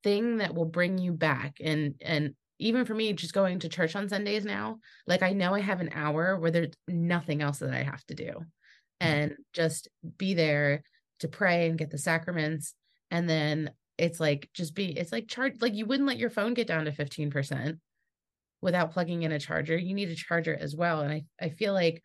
thing 0.03 0.39
that 0.39 0.55
will 0.55 0.65
bring 0.65 0.99
you 0.99 1.13
back 1.13 1.59
and 1.63 1.95
and 2.01 2.35
even 2.59 2.85
for 2.85 2.95
me 2.95 3.13
just 3.13 3.35
going 3.35 3.61
to 3.61 3.69
church 3.69 3.95
on 3.95 4.09
sundays 4.09 4.45
now 4.45 4.79
like 5.07 5.23
i 5.23 5.33
know 5.33 5.55
i 5.55 5.61
have 5.61 5.81
an 5.81 5.91
hour 5.93 6.37
where 6.39 6.51
there's 6.51 6.73
nothing 6.87 7.43
else 7.43 7.59
that 7.59 7.73
i 7.73 7.83
have 7.83 8.05
to 8.05 8.15
do 8.15 8.31
mm. 8.33 8.45
and 9.01 9.35
just 9.53 9.89
be 10.17 10.35
there 10.35 10.83
to 11.21 11.29
pray 11.29 11.69
and 11.69 11.79
get 11.79 11.91
the 11.91 11.99
sacraments 11.99 12.75
and 13.11 13.29
then 13.29 13.71
it's 13.97 14.21
like 14.21 14.49
just 14.55 14.75
be 14.75 14.97
it's 14.97 15.13
like 15.13 15.27
charge 15.27 15.55
like 15.61 15.75
you 15.75 15.87
wouldn't 15.87 16.09
let 16.09 16.19
your 16.19 16.31
phone 16.31 16.55
get 16.55 16.69
down 16.69 16.85
to 16.85 16.93
15% 16.93 17.79
without 18.61 18.93
plugging 18.93 19.23
in 19.23 19.33
a 19.33 19.39
charger 19.39 19.77
you 19.77 19.95
need 19.95 20.09
a 20.09 20.15
charger 20.15 20.57
as 20.59 20.75
well 20.75 21.01
and 21.01 21.13
i 21.13 21.25
i 21.41 21.49
feel 21.49 21.73
like 21.73 22.03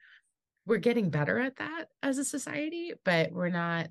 we're 0.65 0.77
getting 0.77 1.09
better 1.09 1.39
at 1.39 1.57
that 1.57 1.85
as 2.01 2.17
a 2.17 2.25
society 2.25 2.93
but 3.03 3.31
we're 3.31 3.49
not 3.49 3.87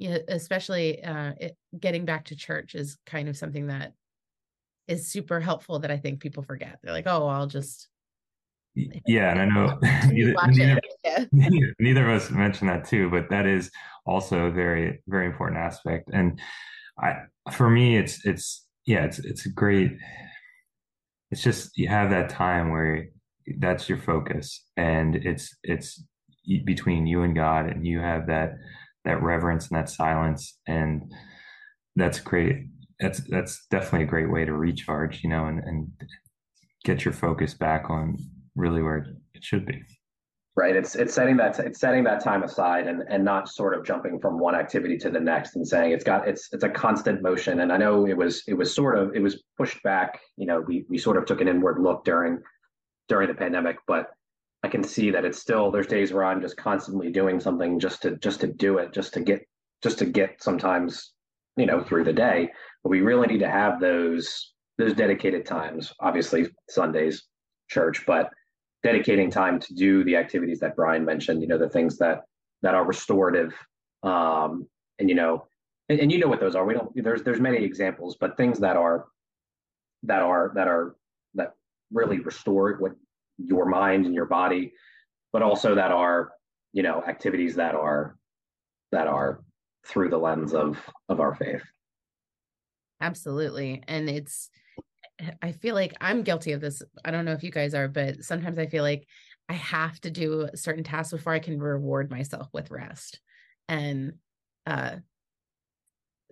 you 0.00 0.08
know, 0.08 0.18
especially 0.28 1.04
uh, 1.04 1.34
it, 1.38 1.56
getting 1.78 2.06
back 2.06 2.24
to 2.24 2.34
church 2.34 2.74
is 2.74 2.96
kind 3.04 3.28
of 3.28 3.36
something 3.36 3.66
that 3.66 3.92
is 4.88 5.12
super 5.12 5.40
helpful 5.40 5.78
that 5.80 5.90
I 5.90 5.98
think 5.98 6.20
people 6.20 6.42
forget. 6.42 6.78
They're 6.82 6.94
like, 6.94 7.06
oh, 7.06 7.28
I'll 7.28 7.46
just. 7.46 7.88
Yeah, 9.06 9.32
and 9.32 9.40
I 9.40 9.44
know 9.46 9.78
neither, 10.10 10.34
neither, 10.46 10.80
yeah. 11.04 11.24
neither, 11.80 12.08
of 12.08 12.22
us 12.22 12.30
mentioned 12.30 12.70
that 12.70 12.86
too, 12.86 13.10
but 13.10 13.28
that 13.28 13.44
is 13.44 13.70
also 14.06 14.46
a 14.46 14.50
very, 14.50 15.02
very 15.08 15.26
important 15.26 15.58
aspect. 15.58 16.08
And 16.12 16.40
I, 17.02 17.16
for 17.52 17.68
me, 17.68 17.98
it's, 17.98 18.24
it's, 18.24 18.64
yeah, 18.86 19.04
it's, 19.04 19.18
it's 19.18 19.44
a 19.44 19.50
great, 19.50 19.90
it's 21.30 21.42
just, 21.42 21.76
you 21.76 21.88
have 21.88 22.10
that 22.10 22.30
time 22.30 22.70
where 22.70 23.08
that's 23.58 23.88
your 23.88 23.98
focus 23.98 24.64
and 24.76 25.16
it's, 25.16 25.54
it's 25.62 26.02
between 26.64 27.06
you 27.06 27.22
and 27.22 27.34
God 27.34 27.66
and 27.66 27.86
you 27.86 28.00
have 28.00 28.26
that, 28.26 28.54
that 29.04 29.22
reverence 29.22 29.68
and 29.68 29.78
that 29.78 29.88
silence. 29.88 30.58
And 30.66 31.12
that's 31.96 32.20
great 32.20 32.66
that's 33.00 33.20
that's 33.28 33.66
definitely 33.70 34.04
a 34.04 34.10
great 34.10 34.30
way 34.30 34.44
to 34.44 34.52
recharge, 34.52 35.24
you 35.24 35.30
know, 35.30 35.46
and, 35.46 35.58
and 35.60 35.88
get 36.84 37.04
your 37.04 37.14
focus 37.14 37.54
back 37.54 37.88
on 37.88 38.16
really 38.54 38.82
where 38.82 39.06
it 39.34 39.42
should 39.42 39.66
be. 39.66 39.82
Right. 40.60 40.76
It's 40.76 40.94
it's 40.94 41.14
setting 41.14 41.38
that 41.38 41.58
it's 41.58 41.80
setting 41.80 42.04
that 42.04 42.22
time 42.22 42.42
aside 42.42 42.86
and 42.86 43.02
and 43.08 43.24
not 43.24 43.48
sort 43.48 43.72
of 43.72 43.82
jumping 43.82 44.20
from 44.20 44.38
one 44.38 44.54
activity 44.54 44.98
to 44.98 45.08
the 45.08 45.18
next 45.18 45.56
and 45.56 45.66
saying 45.66 45.92
it's 45.92 46.04
got 46.04 46.28
it's 46.28 46.52
it's 46.52 46.64
a 46.64 46.68
constant 46.68 47.22
motion. 47.22 47.60
And 47.60 47.72
I 47.72 47.78
know 47.78 48.06
it 48.06 48.14
was 48.14 48.42
it 48.46 48.52
was 48.52 48.74
sort 48.74 48.98
of 48.98 49.16
it 49.16 49.22
was 49.22 49.42
pushed 49.56 49.82
back. 49.82 50.20
You 50.36 50.44
know, 50.44 50.60
we 50.60 50.84
we 50.90 50.98
sort 50.98 51.16
of 51.16 51.24
took 51.24 51.40
an 51.40 51.48
inward 51.48 51.78
look 51.80 52.04
during 52.04 52.42
during 53.08 53.28
the 53.28 53.34
pandemic, 53.34 53.78
but 53.86 54.10
I 54.62 54.68
can 54.68 54.84
see 54.84 55.10
that 55.12 55.24
it's 55.24 55.38
still 55.38 55.70
there's 55.70 55.86
days 55.86 56.12
where 56.12 56.24
I'm 56.24 56.42
just 56.42 56.58
constantly 56.58 57.10
doing 57.10 57.40
something 57.40 57.80
just 57.80 58.02
to 58.02 58.18
just 58.18 58.40
to 58.40 58.46
do 58.46 58.76
it, 58.76 58.92
just 58.92 59.14
to 59.14 59.20
get 59.20 59.40
just 59.82 59.98
to 60.00 60.04
get 60.04 60.42
sometimes 60.42 61.14
you 61.56 61.64
know 61.64 61.82
through 61.82 62.04
the 62.04 62.12
day 62.12 62.50
but 62.82 62.90
we 62.90 63.00
really 63.00 63.26
need 63.26 63.40
to 63.40 63.50
have 63.50 63.80
those 63.80 64.52
those 64.78 64.94
dedicated 64.94 65.44
times 65.44 65.92
obviously 66.00 66.48
sundays 66.68 67.24
church 67.68 68.04
but 68.06 68.30
dedicating 68.82 69.30
time 69.30 69.58
to 69.60 69.74
do 69.74 70.02
the 70.04 70.16
activities 70.16 70.60
that 70.60 70.76
brian 70.76 71.04
mentioned 71.04 71.40
you 71.40 71.48
know 71.48 71.58
the 71.58 71.68
things 71.68 71.98
that 71.98 72.24
that 72.62 72.74
are 72.74 72.84
restorative 72.84 73.54
um 74.02 74.66
and 74.98 75.08
you 75.08 75.14
know 75.14 75.46
and, 75.90 75.98
and 75.98 76.12
you 76.12 76.18
know 76.18 76.28
what 76.28 76.40
those 76.40 76.54
are. 76.54 76.64
We 76.64 76.74
don't 76.74 76.90
there's 76.94 77.22
there's 77.22 77.40
many 77.40 77.62
examples 77.62 78.16
but 78.18 78.36
things 78.36 78.60
that 78.60 78.76
are 78.76 79.06
that 80.04 80.22
are 80.22 80.52
that 80.54 80.68
are 80.68 80.94
that 81.34 81.54
really 81.92 82.20
restore 82.20 82.76
what 82.78 82.92
your 83.36 83.66
mind 83.66 84.06
and 84.06 84.14
your 84.14 84.26
body 84.26 84.72
but 85.32 85.42
also 85.42 85.74
that 85.74 85.90
are 85.90 86.30
you 86.72 86.82
know 86.82 87.02
activities 87.06 87.56
that 87.56 87.74
are 87.74 88.16
that 88.92 89.08
are 89.08 89.42
through 89.84 90.10
the 90.10 90.16
lens 90.16 90.54
of 90.54 90.78
of 91.08 91.20
our 91.20 91.34
faith. 91.34 91.62
Absolutely. 93.02 93.82
And 93.88 94.08
it's 94.08 94.50
i 95.42 95.52
feel 95.52 95.74
like 95.74 95.94
i'm 96.00 96.22
guilty 96.22 96.52
of 96.52 96.60
this 96.60 96.82
i 97.04 97.10
don't 97.10 97.24
know 97.24 97.32
if 97.32 97.42
you 97.42 97.50
guys 97.50 97.74
are 97.74 97.88
but 97.88 98.22
sometimes 98.22 98.58
i 98.58 98.66
feel 98.66 98.82
like 98.82 99.06
i 99.48 99.52
have 99.52 100.00
to 100.00 100.10
do 100.10 100.48
certain 100.54 100.84
tasks 100.84 101.12
before 101.12 101.32
i 101.32 101.38
can 101.38 101.58
reward 101.58 102.10
myself 102.10 102.48
with 102.52 102.70
rest 102.70 103.20
and 103.68 104.14
uh 104.66 104.96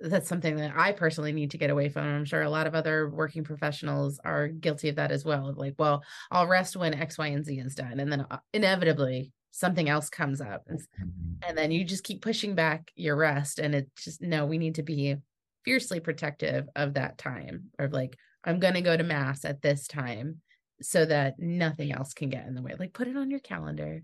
that's 0.01 0.29
something 0.29 0.55
that 0.55 0.75
I 0.77 0.93
personally 0.93 1.33
need 1.33 1.51
to 1.51 1.59
get 1.59 1.71
away 1.71 1.89
from. 1.89 2.05
I'm 2.05 2.25
sure 2.25 2.43
a 2.43 2.49
lot 2.49 2.69
of 2.69 2.77
other 2.77 3.09
working 3.09 3.43
professionals 3.43 4.21
are 4.25 4.47
guilty 4.47 4.91
of 4.91 4.95
that 4.95 5.11
as 5.11 5.25
well. 5.25 5.53
Like, 5.57 5.75
well, 5.77 6.05
I'll 6.31 6.47
rest 6.47 6.77
when 6.77 6.95
X, 6.95 7.19
Y, 7.19 7.27
and 7.27 7.45
Z 7.45 7.59
is 7.59 7.75
done. 7.75 7.99
And 7.99 8.13
then 8.13 8.25
uh, 8.31 8.39
inevitably 8.55 9.33
something 9.51 9.89
else 9.89 10.09
comes 10.09 10.41
up 10.41 10.63
and, 10.69 10.79
mm-hmm. 10.79 11.49
and 11.49 11.59
then 11.59 11.71
you 11.71 11.85
just 11.85 12.05
keep 12.05 12.23
pushing 12.23 12.55
back 12.55 12.93
your 12.95 13.17
rest 13.17 13.59
and 13.59 13.75
it 13.75 13.89
just 13.97 14.23
no 14.23 14.47
we 14.47 14.59
need 14.59 14.77
to 14.77 14.83
be 14.83 15.17
fiercely 15.65 16.01
protective 16.01 16.69
of 16.77 16.95
that 16.95 17.19
time 17.19 17.65
or 17.79 17.89
like 17.89 18.17
i'm 18.45 18.59
going 18.59 18.75
to 18.75 18.81
go 18.81 18.97
to 18.97 19.05
mass 19.05 19.45
at 19.45 19.63
this 19.63 19.87
time 19.87 20.41
so 20.81 21.05
that 21.05 21.35
nothing 21.39 21.93
else 21.93 22.15
can 22.15 22.29
get 22.29 22.47
in 22.47 22.55
the 22.55 22.63
way. 22.63 22.73
Like 22.79 22.93
put 22.93 23.09
it 23.09 23.17
on 23.17 23.33
your 23.33 23.41
calendar 23.41 24.03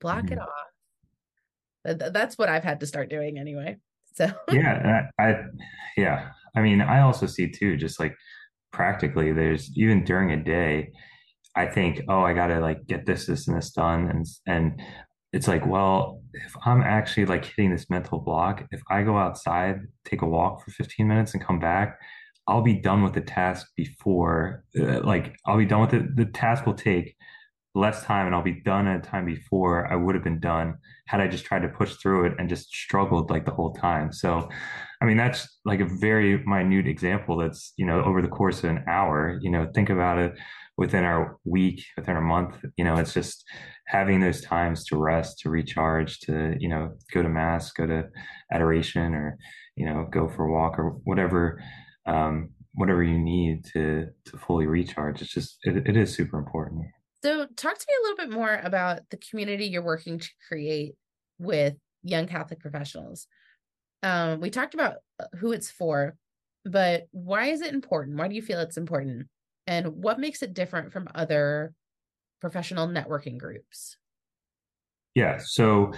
block 0.00 0.24
mm-hmm. 0.24 0.32
it 0.34 0.38
off 0.40 2.12
that's 2.12 2.36
what 2.36 2.48
i've 2.48 2.64
had 2.64 2.80
to 2.80 2.86
start 2.86 3.08
doing 3.08 3.38
anyway 3.38 3.76
so. 4.14 4.28
Yeah 4.52 5.06
I, 5.18 5.24
I 5.24 5.36
yeah. 5.96 6.30
I 6.54 6.62
mean 6.62 6.80
i 6.80 7.00
also 7.00 7.26
see 7.26 7.48
too 7.48 7.76
just 7.76 8.00
like 8.00 8.14
practically 8.72 9.32
there's 9.32 9.70
even 9.76 10.04
during 10.04 10.32
a 10.32 10.42
day 10.42 10.90
I 11.56 11.66
think, 11.66 12.02
oh, 12.08 12.20
I 12.20 12.34
gotta 12.34 12.60
like 12.60 12.86
get 12.86 13.06
this, 13.06 13.26
this, 13.26 13.48
and 13.48 13.56
this 13.56 13.70
done, 13.70 14.10
and 14.10 14.26
and 14.46 14.82
it's 15.32 15.48
like, 15.48 15.66
well, 15.66 16.22
if 16.34 16.54
I'm 16.64 16.82
actually 16.82 17.24
like 17.24 17.46
hitting 17.46 17.70
this 17.70 17.88
mental 17.88 18.18
block, 18.20 18.66
if 18.70 18.82
I 18.90 19.02
go 19.02 19.16
outside, 19.16 19.80
take 20.04 20.22
a 20.22 20.26
walk 20.26 20.62
for 20.62 20.70
15 20.70 21.08
minutes, 21.08 21.32
and 21.32 21.42
come 21.42 21.58
back, 21.58 21.98
I'll 22.48 22.62
be 22.62 22.74
done 22.74 23.02
with 23.02 23.14
the 23.14 23.20
task 23.20 23.68
before, 23.76 24.64
uh, 24.78 25.00
like 25.00 25.36
I'll 25.46 25.58
be 25.58 25.66
done 25.66 25.80
with 25.80 25.94
it. 25.94 26.16
The 26.16 26.26
task 26.26 26.66
will 26.66 26.74
take 26.74 27.16
less 27.74 28.04
time, 28.04 28.26
and 28.26 28.34
I'll 28.34 28.42
be 28.42 28.60
done 28.62 28.86
at 28.86 29.04
a 29.04 29.08
time 29.08 29.26
before 29.26 29.90
I 29.92 29.96
would 29.96 30.14
have 30.14 30.24
been 30.24 30.40
done 30.40 30.78
had 31.06 31.20
I 31.20 31.28
just 31.28 31.44
tried 31.44 31.62
to 31.62 31.68
push 31.68 31.96
through 31.96 32.26
it 32.26 32.34
and 32.38 32.48
just 32.48 32.68
struggled 32.68 33.30
like 33.30 33.44
the 33.44 33.52
whole 33.52 33.74
time. 33.74 34.12
So, 34.12 34.48
I 35.00 35.04
mean, 35.04 35.16
that's 35.16 35.46
like 35.64 35.80
a 35.80 35.88
very 36.00 36.42
minute 36.46 36.86
example. 36.86 37.36
That's 37.36 37.72
you 37.76 37.86
know 37.86 38.02
over 38.02 38.22
the 38.22 38.28
course 38.28 38.64
of 38.64 38.70
an 38.70 38.84
hour. 38.88 39.38
You 39.42 39.50
know, 39.50 39.70
think 39.74 39.90
about 39.90 40.18
it 40.18 40.34
within 40.76 41.04
our 41.04 41.38
week, 41.44 41.82
within 41.96 42.16
our 42.16 42.22
month. 42.22 42.64
You 42.76 42.84
know, 42.84 42.96
it's 42.96 43.14
just 43.14 43.44
having 43.86 44.20
those 44.20 44.40
times 44.40 44.84
to 44.84 44.96
rest, 44.96 45.38
to 45.40 45.50
recharge, 45.50 46.20
to, 46.20 46.54
you 46.58 46.68
know, 46.68 46.92
go 47.12 47.22
to 47.22 47.28
mass, 47.28 47.72
go 47.72 47.86
to 47.86 48.08
adoration 48.52 49.14
or, 49.14 49.38
you 49.76 49.86
know, 49.86 50.06
go 50.10 50.28
for 50.28 50.44
a 50.44 50.52
walk 50.52 50.78
or 50.78 50.90
whatever, 51.04 51.62
um, 52.06 52.50
whatever 52.74 53.02
you 53.02 53.18
need 53.18 53.64
to, 53.72 54.08
to 54.26 54.36
fully 54.38 54.66
recharge. 54.66 55.22
It's 55.22 55.32
just, 55.32 55.58
it, 55.62 55.88
it 55.88 55.96
is 55.96 56.14
super 56.14 56.38
important. 56.38 56.86
So 57.22 57.46
talk 57.56 57.78
to 57.78 57.86
me 57.88 57.94
a 57.98 58.02
little 58.02 58.16
bit 58.26 58.30
more 58.30 58.60
about 58.62 59.00
the 59.10 59.16
community 59.16 59.66
you're 59.66 59.82
working 59.82 60.18
to 60.18 60.30
create 60.48 60.94
with 61.38 61.74
young 62.02 62.26
Catholic 62.26 62.60
professionals. 62.60 63.26
Um, 64.02 64.40
we 64.40 64.50
talked 64.50 64.74
about 64.74 64.96
uh, 65.18 65.24
who 65.38 65.52
it's 65.52 65.70
for, 65.70 66.16
but 66.64 67.06
why 67.10 67.46
is 67.46 67.62
it 67.62 67.74
important? 67.74 68.18
Why 68.18 68.28
do 68.28 68.34
you 68.34 68.42
feel 68.42 68.60
it's 68.60 68.76
important? 68.76 69.28
and 69.66 70.02
what 70.02 70.18
makes 70.18 70.42
it 70.42 70.54
different 70.54 70.92
from 70.92 71.08
other 71.14 71.72
professional 72.40 72.86
networking 72.86 73.38
groups? 73.38 73.96
Yeah, 75.14 75.38
so 75.42 75.92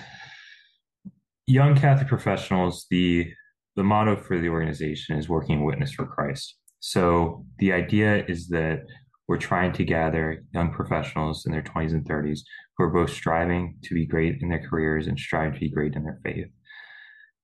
young 1.47 1.77
Catholic 1.77 2.09
professionals, 2.09 2.87
the 2.91 3.33
the 3.79 3.85
motto 3.85 4.17
for 4.17 4.37
the 4.41 4.49
organization 4.49 5.17
is 5.17 5.29
working 5.29 5.65
witness 5.65 5.93
for 5.93 6.05
Christ. 6.05 6.57
So 6.81 7.47
the 7.61 7.73
idea 7.73 8.25
is 8.27 8.49
that 8.49 8.81
we're 9.29 9.39
trying 9.39 9.73
to 9.75 9.85
gather 9.85 10.43
young 10.53 10.73
professionals 10.73 11.47
in 11.47 11.53
their 11.53 11.63
20s 11.63 11.93
and 11.93 12.05
30s 12.05 12.41
who 12.77 12.85
are 12.85 12.91
both 12.91 13.11
striving 13.11 13.77
to 13.85 13.95
be 13.95 14.05
great 14.05 14.43
in 14.43 14.49
their 14.49 14.67
careers 14.69 15.07
and 15.07 15.17
strive 15.17 15.55
to 15.55 15.61
be 15.61 15.71
great 15.71 15.95
in 15.95 16.03
their 16.03 16.19
faith. 16.25 16.49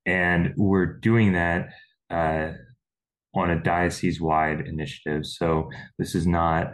And 0.07 0.55
we're 0.57 0.99
doing 0.99 1.35
that 1.35 1.69
uh, 2.11 2.51
on 3.37 3.51
a 3.51 3.63
diocese 3.63 4.21
wide 4.21 4.67
initiative. 4.67 5.27
So 5.27 5.71
this 6.01 6.17
is 6.17 6.27
not 6.27 6.73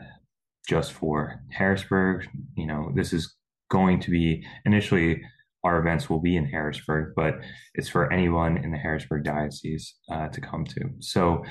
just 0.66 0.92
for 0.92 1.42
Harrisburg. 1.51 2.27
You 2.57 2.66
know, 2.66 2.92
this 2.94 3.12
is 3.12 3.37
going 3.70 4.01
to 4.01 4.11
be 4.11 4.42
initially 4.64 5.23
our 5.62 5.79
events 5.79 6.09
will 6.09 6.20
be 6.20 6.37
in 6.37 6.46
Harrisburg, 6.46 7.12
but 7.16 7.35
it's 7.75 7.88
for 7.88 8.12
anyone 8.12 8.57
in 8.57 8.70
the 8.70 8.79
Harrisburg 8.79 9.25
diocese 9.25 9.94
uh, 10.11 10.29
to 10.29 10.40
come 10.40 10.64
to. 10.64 10.90
So, 11.01 11.44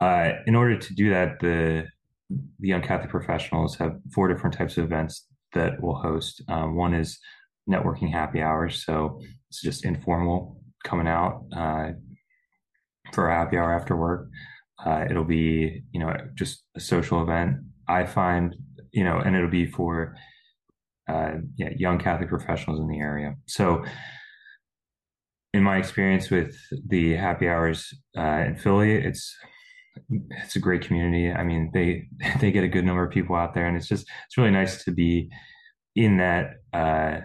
uh, 0.00 0.32
in 0.46 0.54
order 0.54 0.78
to 0.78 0.94
do 0.94 1.10
that, 1.10 1.40
the 1.40 1.86
the 2.30 2.68
Young 2.68 2.82
Catholic 2.82 3.10
Professionals 3.10 3.76
have 3.76 3.96
four 4.14 4.28
different 4.28 4.56
types 4.56 4.78
of 4.78 4.84
events 4.84 5.26
that 5.52 5.74
we'll 5.80 5.94
host. 5.94 6.42
Um, 6.48 6.74
one 6.74 6.94
is 6.94 7.18
networking 7.68 8.10
happy 8.10 8.40
hours, 8.40 8.84
so 8.84 9.20
it's 9.48 9.62
just 9.62 9.84
informal 9.84 10.60
coming 10.84 11.06
out, 11.06 11.44
uh, 11.56 11.90
for 13.12 13.28
a 13.28 13.34
happy 13.34 13.56
hour 13.56 13.74
after 13.74 13.96
work. 13.96 14.28
Uh, 14.84 15.04
it'll 15.08 15.24
be, 15.24 15.82
you 15.92 16.00
know, 16.00 16.14
just 16.34 16.64
a 16.76 16.80
social 16.80 17.22
event. 17.22 17.56
I 17.88 18.04
find, 18.04 18.54
you 18.92 19.04
know, 19.04 19.18
and 19.18 19.36
it'll 19.36 19.50
be 19.50 19.66
for, 19.66 20.16
uh, 21.08 21.32
yeah, 21.56 21.70
young 21.76 21.98
Catholic 21.98 22.28
professionals 22.28 22.80
in 22.80 22.88
the 22.88 22.98
area. 22.98 23.34
So, 23.46 23.84
in 25.52 25.62
my 25.62 25.78
experience 25.78 26.30
with 26.30 26.56
the 26.88 27.14
happy 27.14 27.48
hours 27.48 27.92
uh, 28.16 28.44
in 28.46 28.56
Philly, 28.56 28.94
it's 28.94 29.36
it's 30.10 30.56
a 30.56 30.60
great 30.60 30.82
community. 30.82 31.30
I 31.30 31.44
mean, 31.44 31.70
they 31.72 32.08
they 32.40 32.50
get 32.50 32.64
a 32.64 32.68
good 32.68 32.84
number 32.84 33.04
of 33.04 33.12
people 33.12 33.36
out 33.36 33.54
there, 33.54 33.66
and 33.66 33.76
it's 33.76 33.88
just 33.88 34.06
it's 34.26 34.36
really 34.36 34.50
nice 34.50 34.84
to 34.84 34.92
be 34.92 35.30
in 35.94 36.16
that 36.18 36.54
uh, 36.72 37.20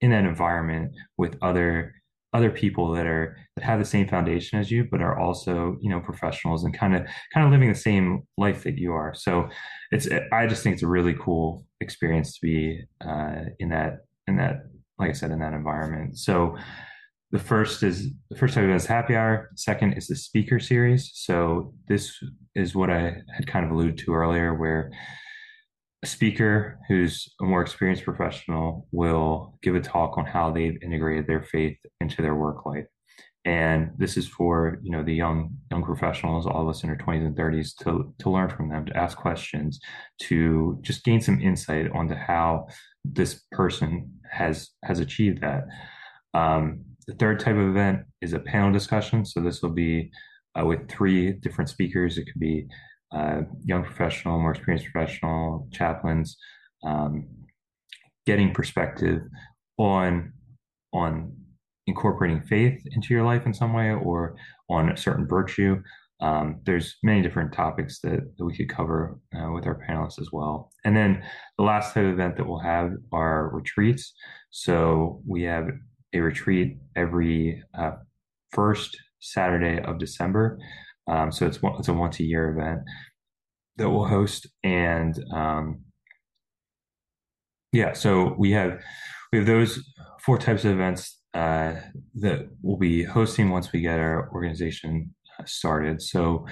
in 0.00 0.10
that 0.10 0.24
environment 0.24 0.92
with 1.16 1.36
other 1.42 1.94
other 2.32 2.50
people 2.50 2.92
that 2.92 3.06
are 3.06 3.36
that 3.56 3.64
have 3.64 3.78
the 3.78 3.84
same 3.84 4.08
foundation 4.08 4.58
as 4.58 4.70
you 4.70 4.86
but 4.90 5.02
are 5.02 5.18
also 5.18 5.76
you 5.80 5.90
know 5.90 6.00
professionals 6.00 6.64
and 6.64 6.76
kind 6.76 6.94
of 6.94 7.06
kind 7.32 7.46
of 7.46 7.52
living 7.52 7.68
the 7.68 7.74
same 7.74 8.22
life 8.38 8.64
that 8.64 8.78
you 8.78 8.92
are 8.92 9.14
so 9.14 9.48
it's 9.90 10.08
i 10.32 10.46
just 10.46 10.62
think 10.62 10.74
it's 10.74 10.82
a 10.82 10.88
really 10.88 11.14
cool 11.20 11.66
experience 11.80 12.34
to 12.34 12.40
be 12.42 12.80
uh, 13.04 13.44
in 13.58 13.68
that 13.68 13.98
in 14.26 14.36
that 14.36 14.62
like 14.98 15.10
i 15.10 15.12
said 15.12 15.30
in 15.30 15.40
that 15.40 15.52
environment 15.52 16.16
so 16.18 16.56
the 17.32 17.38
first 17.38 17.82
is 17.82 18.10
the 18.30 18.36
first 18.36 18.56
of 18.56 18.62
event 18.62 18.76
is 18.76 18.86
happy 18.86 19.16
hour. 19.16 19.50
Second 19.56 19.94
is 19.94 20.06
the 20.06 20.14
speaker 20.14 20.60
series. 20.60 21.10
So 21.14 21.72
this 21.88 22.22
is 22.54 22.74
what 22.74 22.90
I 22.90 23.22
had 23.34 23.46
kind 23.46 23.64
of 23.64 23.70
alluded 23.70 23.96
to 23.98 24.12
earlier, 24.12 24.54
where 24.54 24.92
a 26.02 26.06
speaker 26.06 26.78
who's 26.88 27.32
a 27.40 27.44
more 27.44 27.62
experienced 27.62 28.04
professional 28.04 28.88
will 28.90 29.58
give 29.62 29.76
a 29.76 29.80
talk 29.80 30.18
on 30.18 30.26
how 30.26 30.50
they've 30.50 30.82
integrated 30.82 31.26
their 31.26 31.42
faith 31.42 31.78
into 32.00 32.22
their 32.22 32.34
work 32.34 32.66
life. 32.66 32.86
And 33.44 33.90
this 33.96 34.16
is 34.16 34.28
for 34.28 34.78
you 34.82 34.90
know 34.90 35.02
the 35.02 35.14
young 35.14 35.50
young 35.70 35.82
professionals 35.82 36.46
all 36.46 36.62
of 36.62 36.68
us 36.68 36.84
in 36.84 36.90
our 36.90 36.96
20s 36.96 37.26
and 37.26 37.36
30s 37.36 37.74
to 37.82 38.14
to 38.20 38.30
learn 38.30 38.48
from 38.48 38.68
them 38.68 38.86
to 38.86 38.96
ask 38.96 39.16
questions 39.18 39.80
to 40.22 40.78
just 40.82 41.02
gain 41.04 41.20
some 41.20 41.40
insight 41.40 41.90
onto 41.90 42.14
how 42.14 42.68
this 43.04 43.42
person 43.50 44.12
has 44.30 44.70
has 44.84 45.00
achieved 45.00 45.40
that. 45.40 45.64
Um, 46.34 46.84
the 47.06 47.14
third 47.14 47.40
type 47.40 47.56
of 47.56 47.68
event 47.68 48.02
is 48.20 48.32
a 48.32 48.38
panel 48.38 48.72
discussion. 48.72 49.24
So 49.24 49.40
this 49.40 49.60
will 49.60 49.70
be 49.70 50.12
uh, 50.58 50.64
with 50.64 50.88
three 50.88 51.32
different 51.32 51.68
speakers. 51.68 52.18
It 52.18 52.26
could 52.26 52.40
be 52.40 52.68
uh, 53.12 53.42
young 53.64 53.84
professional 53.84 54.38
more 54.38 54.52
experienced 54.52 54.90
professional 54.92 55.68
chaplains 55.72 56.36
um, 56.84 57.26
getting 58.26 58.52
perspective 58.52 59.22
on 59.78 60.32
on 60.92 61.32
incorporating 61.86 62.40
faith 62.42 62.80
into 62.92 63.12
your 63.12 63.24
life 63.24 63.46
in 63.46 63.52
some 63.52 63.72
way 63.72 63.90
or 63.90 64.36
on 64.68 64.90
a 64.90 64.96
certain 64.96 65.26
virtue. 65.26 65.82
Um, 66.20 66.60
there's 66.64 66.96
many 67.02 67.20
different 67.20 67.52
topics 67.52 67.98
that, 68.00 68.20
that 68.38 68.44
we 68.44 68.56
could 68.56 68.68
cover 68.68 69.18
uh, 69.36 69.50
with 69.50 69.66
our 69.66 69.80
panelists 69.88 70.20
as 70.20 70.30
well. 70.32 70.70
And 70.84 70.96
then 70.96 71.22
the 71.58 71.64
last 71.64 71.94
type 71.94 72.04
of 72.04 72.10
event 72.10 72.36
that 72.36 72.46
we'll 72.46 72.60
have 72.60 72.92
are 73.12 73.50
retreats. 73.52 74.14
So 74.50 75.20
we 75.26 75.42
have 75.42 75.68
a 76.14 76.20
retreat 76.20 76.76
every 76.94 77.62
uh, 77.76 77.92
first 78.52 78.96
Saturday 79.18 79.82
of 79.82 79.98
December. 79.98 80.58
Um, 81.08 81.32
so 81.32 81.46
it's 81.46 81.58
it's 81.62 81.88
a 81.88 81.92
once 81.92 82.20
a 82.20 82.24
year 82.24 82.50
event 82.50 82.80
that 83.76 83.90
we'll 83.90 84.06
host, 84.06 84.46
and 84.62 85.18
um, 85.32 85.82
yeah, 87.72 87.92
so 87.92 88.34
we 88.38 88.52
have 88.52 88.80
we 89.32 89.38
have 89.38 89.46
those 89.46 89.80
four 90.20 90.38
types 90.38 90.64
of 90.64 90.72
events 90.72 91.18
uh, 91.34 91.74
that 92.16 92.48
we'll 92.62 92.76
be 92.76 93.02
hosting 93.02 93.50
once 93.50 93.72
we 93.72 93.80
get 93.80 93.98
our 93.98 94.30
organization 94.32 95.14
uh, 95.38 95.44
started. 95.46 96.02
So 96.02 96.46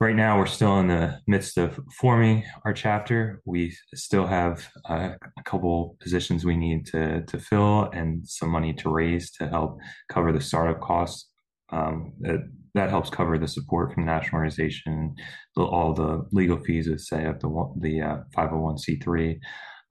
right 0.00 0.16
now 0.16 0.38
we're 0.38 0.46
still 0.46 0.80
in 0.80 0.88
the 0.88 1.20
midst 1.26 1.58
of 1.58 1.78
forming 1.98 2.44
our 2.64 2.72
chapter. 2.72 3.42
We 3.44 3.76
still 3.94 4.26
have 4.26 4.66
uh, 4.88 5.10
a 5.38 5.42
couple 5.44 5.96
positions 6.00 6.44
we 6.44 6.56
need 6.56 6.86
to 6.86 7.22
to 7.22 7.38
fill 7.38 7.90
and 7.92 8.26
some 8.26 8.48
money 8.48 8.72
to 8.74 8.88
raise 8.90 9.30
to 9.32 9.48
help 9.48 9.78
cover 10.10 10.32
the 10.32 10.40
startup 10.40 10.80
costs. 10.80 11.28
Um, 11.72 12.14
that, 12.20 12.40
that 12.74 12.90
helps 12.90 13.10
cover 13.10 13.38
the 13.38 13.48
support 13.48 13.92
from 13.92 14.04
the 14.04 14.12
national 14.12 14.36
organization, 14.36 15.14
the, 15.56 15.62
all 15.62 15.92
the 15.92 16.26
legal 16.32 16.58
fees 16.58 16.88
of 16.88 17.00
say 17.00 17.24
of 17.24 17.40
the 17.40 17.48
the 17.80 18.00
uh, 18.00 18.16
501c3, 18.36 19.38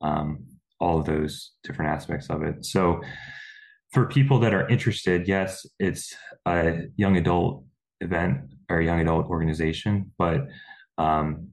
um, 0.02 0.46
all 0.80 1.00
of 1.00 1.06
those 1.06 1.52
different 1.64 1.92
aspects 1.92 2.30
of 2.30 2.44
it. 2.44 2.66
So 2.66 3.02
for 3.92 4.06
people 4.08 4.40
that 4.40 4.54
are 4.54 4.68
interested, 4.70 5.28
yes, 5.28 5.66
it's 5.80 6.16
a 6.46 6.84
young 6.96 7.18
adult 7.18 7.64
event 8.02 8.42
or 8.70 8.80
a 8.80 8.86
young 8.86 9.02
adult 9.02 9.28
organization, 9.28 10.12
but 10.18 10.42
um, 10.98 11.48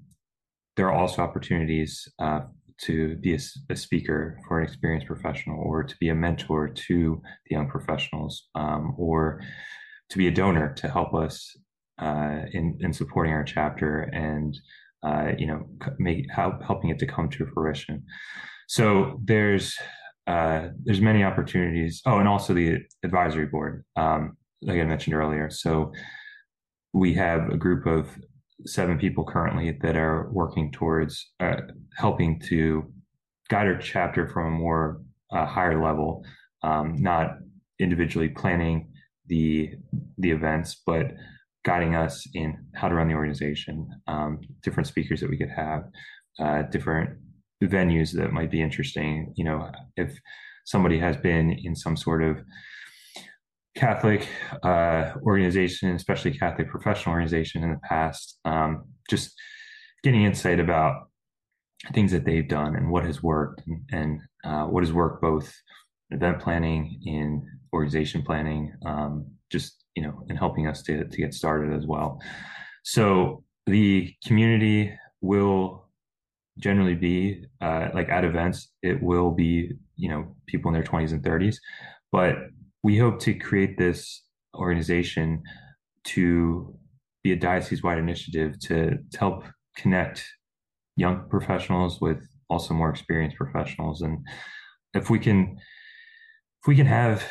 there 0.77 0.87
are 0.87 0.93
also 0.93 1.23
opportunities 1.23 2.07
uh, 2.19 2.41
to 2.83 3.17
be 3.17 3.35
a, 3.35 3.39
a, 3.71 3.77
speaker 3.77 4.39
for 4.47 4.61
an 4.61 4.67
experienced 4.67 5.07
professional 5.07 5.59
or 5.59 5.83
to 5.83 5.97
be 5.99 6.11
a 6.11 6.15
mentor 6.15 6.69
to 6.69 7.23
the 7.47 7.55
young 7.55 7.69
professionals 7.69 8.49
um, 8.55 8.95
or 8.99 9.41
to 10.11 10.19
be 10.19 10.29
a 10.29 10.31
donor 10.31 10.73
to 10.75 10.89
help 10.89 11.15
us 11.15 11.57
uh, 12.01 12.41
in, 12.53 12.79
in 12.81 12.93
supporting 12.93 13.33
our 13.33 13.45
chapter 13.45 14.03
and 14.13 14.59
uh, 15.03 15.33
you 15.39 15.47
know 15.47 15.67
make 15.99 16.31
help, 16.31 16.63
helping 16.63 16.91
it 16.91 16.99
to 16.99 17.07
come 17.07 17.29
to 17.29 17.47
fruition 17.55 18.05
so 18.67 19.21
there's 19.25 19.77
uh, 20.27 20.69
there's 20.85 21.01
many 21.01 21.23
opportunities. 21.23 22.03
Oh, 22.05 22.19
and 22.19 22.29
also 22.29 22.53
the 22.53 22.79
advisory 23.05 23.47
board, 23.47 23.85
um, 23.95 24.37
like 24.61 24.81
I 24.81 24.85
mentioned 24.85 25.15
earlier. 25.15 25.51
So 25.51 25.93
we 26.93 27.15
have 27.15 27.49
a 27.51 27.57
group 27.57 27.87
of 27.87 28.09
seven 28.65 28.99
people 28.99 29.25
currently 29.25 29.79
that 29.83 29.97
are 29.97 30.29
working 30.33 30.73
towards 30.73 31.31
uh, 31.39 31.59
helping 31.97 32.41
to 32.41 32.93
guide 33.49 33.69
our 33.69 33.79
chapter 33.79 34.29
from 34.29 34.47
a 34.47 34.59
more 34.59 35.01
uh, 35.31 35.47
higher 35.47 35.81
level, 35.83 36.25
um, 36.63 36.97
not 36.99 37.37
individually 37.79 38.29
planning 38.29 38.89
the 39.29 39.75
the 40.19 40.31
events, 40.31 40.83
but 40.87 41.13
guiding 41.65 41.97
us 41.97 42.27
in 42.35 42.57
how 42.75 42.89
to 42.89 42.95
run 42.95 43.09
the 43.09 43.15
organization, 43.15 43.89
um, 44.07 44.41
different 44.63 44.87
speakers 44.87 45.21
that 45.21 45.31
we 45.31 45.37
could 45.37 45.51
have, 45.51 45.85
uh, 46.39 46.63
different 46.71 47.11
venues 47.65 48.13
that 48.13 48.33
might 48.33 48.51
be 48.51 48.63
interesting. 48.63 49.33
You 49.37 49.45
know, 49.45 49.71
if 49.97 50.19
somebody 50.65 50.99
has 50.99 51.17
been 51.17 51.51
in 51.51 51.75
some 51.75 51.97
sort 51.97 52.23
of 52.23 52.39
Catholic 53.75 54.27
uh, 54.63 55.13
organization, 55.23 55.95
especially 55.95 56.39
Catholic 56.39 56.69
professional 56.69 57.15
organization 57.15 57.63
in 57.63 57.71
the 57.71 57.81
past, 57.89 58.39
um, 58.45 58.85
just 59.11 59.35
getting 60.03 60.23
insight 60.23 60.61
about 60.61 61.09
things 61.93 62.13
that 62.13 62.25
they've 62.25 62.49
done 62.49 62.75
and 62.75 62.91
what 62.91 63.05
has 63.05 63.23
worked 63.23 63.63
and, 63.67 63.83
and 63.93 64.21
uh, 64.45 64.65
what 64.65 64.83
has 64.83 64.93
worked 64.93 65.21
both 65.21 65.53
event 66.11 66.41
planning 66.41 67.01
in 67.05 67.47
organization 67.77 68.23
planning, 68.23 68.73
um, 68.85 69.27
just 69.51 69.85
you 69.95 70.03
know, 70.03 70.25
and 70.29 70.39
helping 70.39 70.67
us 70.67 70.83
to 70.83 71.05
to 71.05 71.17
get 71.17 71.35
started 71.35 71.73
as 71.73 71.87
well. 71.87 72.21
So 72.85 73.45
the 73.67 74.15
community 74.25 74.93
will 75.21 75.87
generally 76.59 76.95
be 76.95 77.45
uh, 77.61 77.89
like 77.95 78.09
at 78.09 78.25
events 78.25 78.71
it 78.83 79.03
will 79.03 79.31
be 79.31 79.73
you 79.97 80.09
know 80.09 80.35
people 80.47 80.69
in 80.69 80.75
their 80.75 80.83
20s 80.83 81.13
and 81.13 81.23
30s 81.23 81.57
but 82.13 82.37
we 82.83 82.97
hope 82.97 83.19
to 83.21 83.35
create 83.35 83.77
this 83.77 84.23
organization 84.55 85.43
to 86.05 86.75
be 87.23 87.33
a 87.33 87.37
diocese 87.37 87.83
wide 87.83 87.99
initiative 87.99 88.59
to, 88.61 88.99
to 89.11 89.19
help 89.19 89.45
connect 89.77 90.25
young 90.97 91.29
professionals 91.29 92.01
with 92.01 92.19
also 92.49 92.73
more 92.73 92.89
experienced 92.89 93.37
professionals 93.37 94.01
and 94.03 94.19
if 94.95 95.11
we 95.11 95.19
can 95.19 95.57
if 96.63 96.69
we 96.69 96.77
can 96.77 96.87
have 96.87 97.23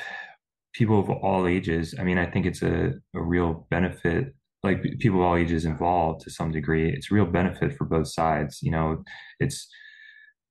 people 0.76 1.00
of 1.00 1.10
all 1.10 1.48
ages 1.48 1.96
i 2.00 2.04
mean 2.04 2.18
i 2.18 2.26
think 2.26 2.46
it's 2.46 2.62
a, 2.62 2.94
a 3.14 3.22
real 3.22 3.66
benefit 3.70 4.34
like 4.64 4.84
people 5.00 5.20
of 5.20 5.26
all 5.26 5.36
ages 5.36 5.66
involved 5.66 6.22
to 6.22 6.30
some 6.30 6.52
degree 6.52 6.90
it's 6.90 7.12
real 7.12 7.26
benefit 7.26 7.78
for 7.78 7.86
both 7.86 8.08
sides 8.08 8.60
you 8.62 8.72
know 8.72 9.04
it's 9.40 9.68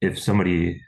if 0.00 0.18
somebody 0.18 0.80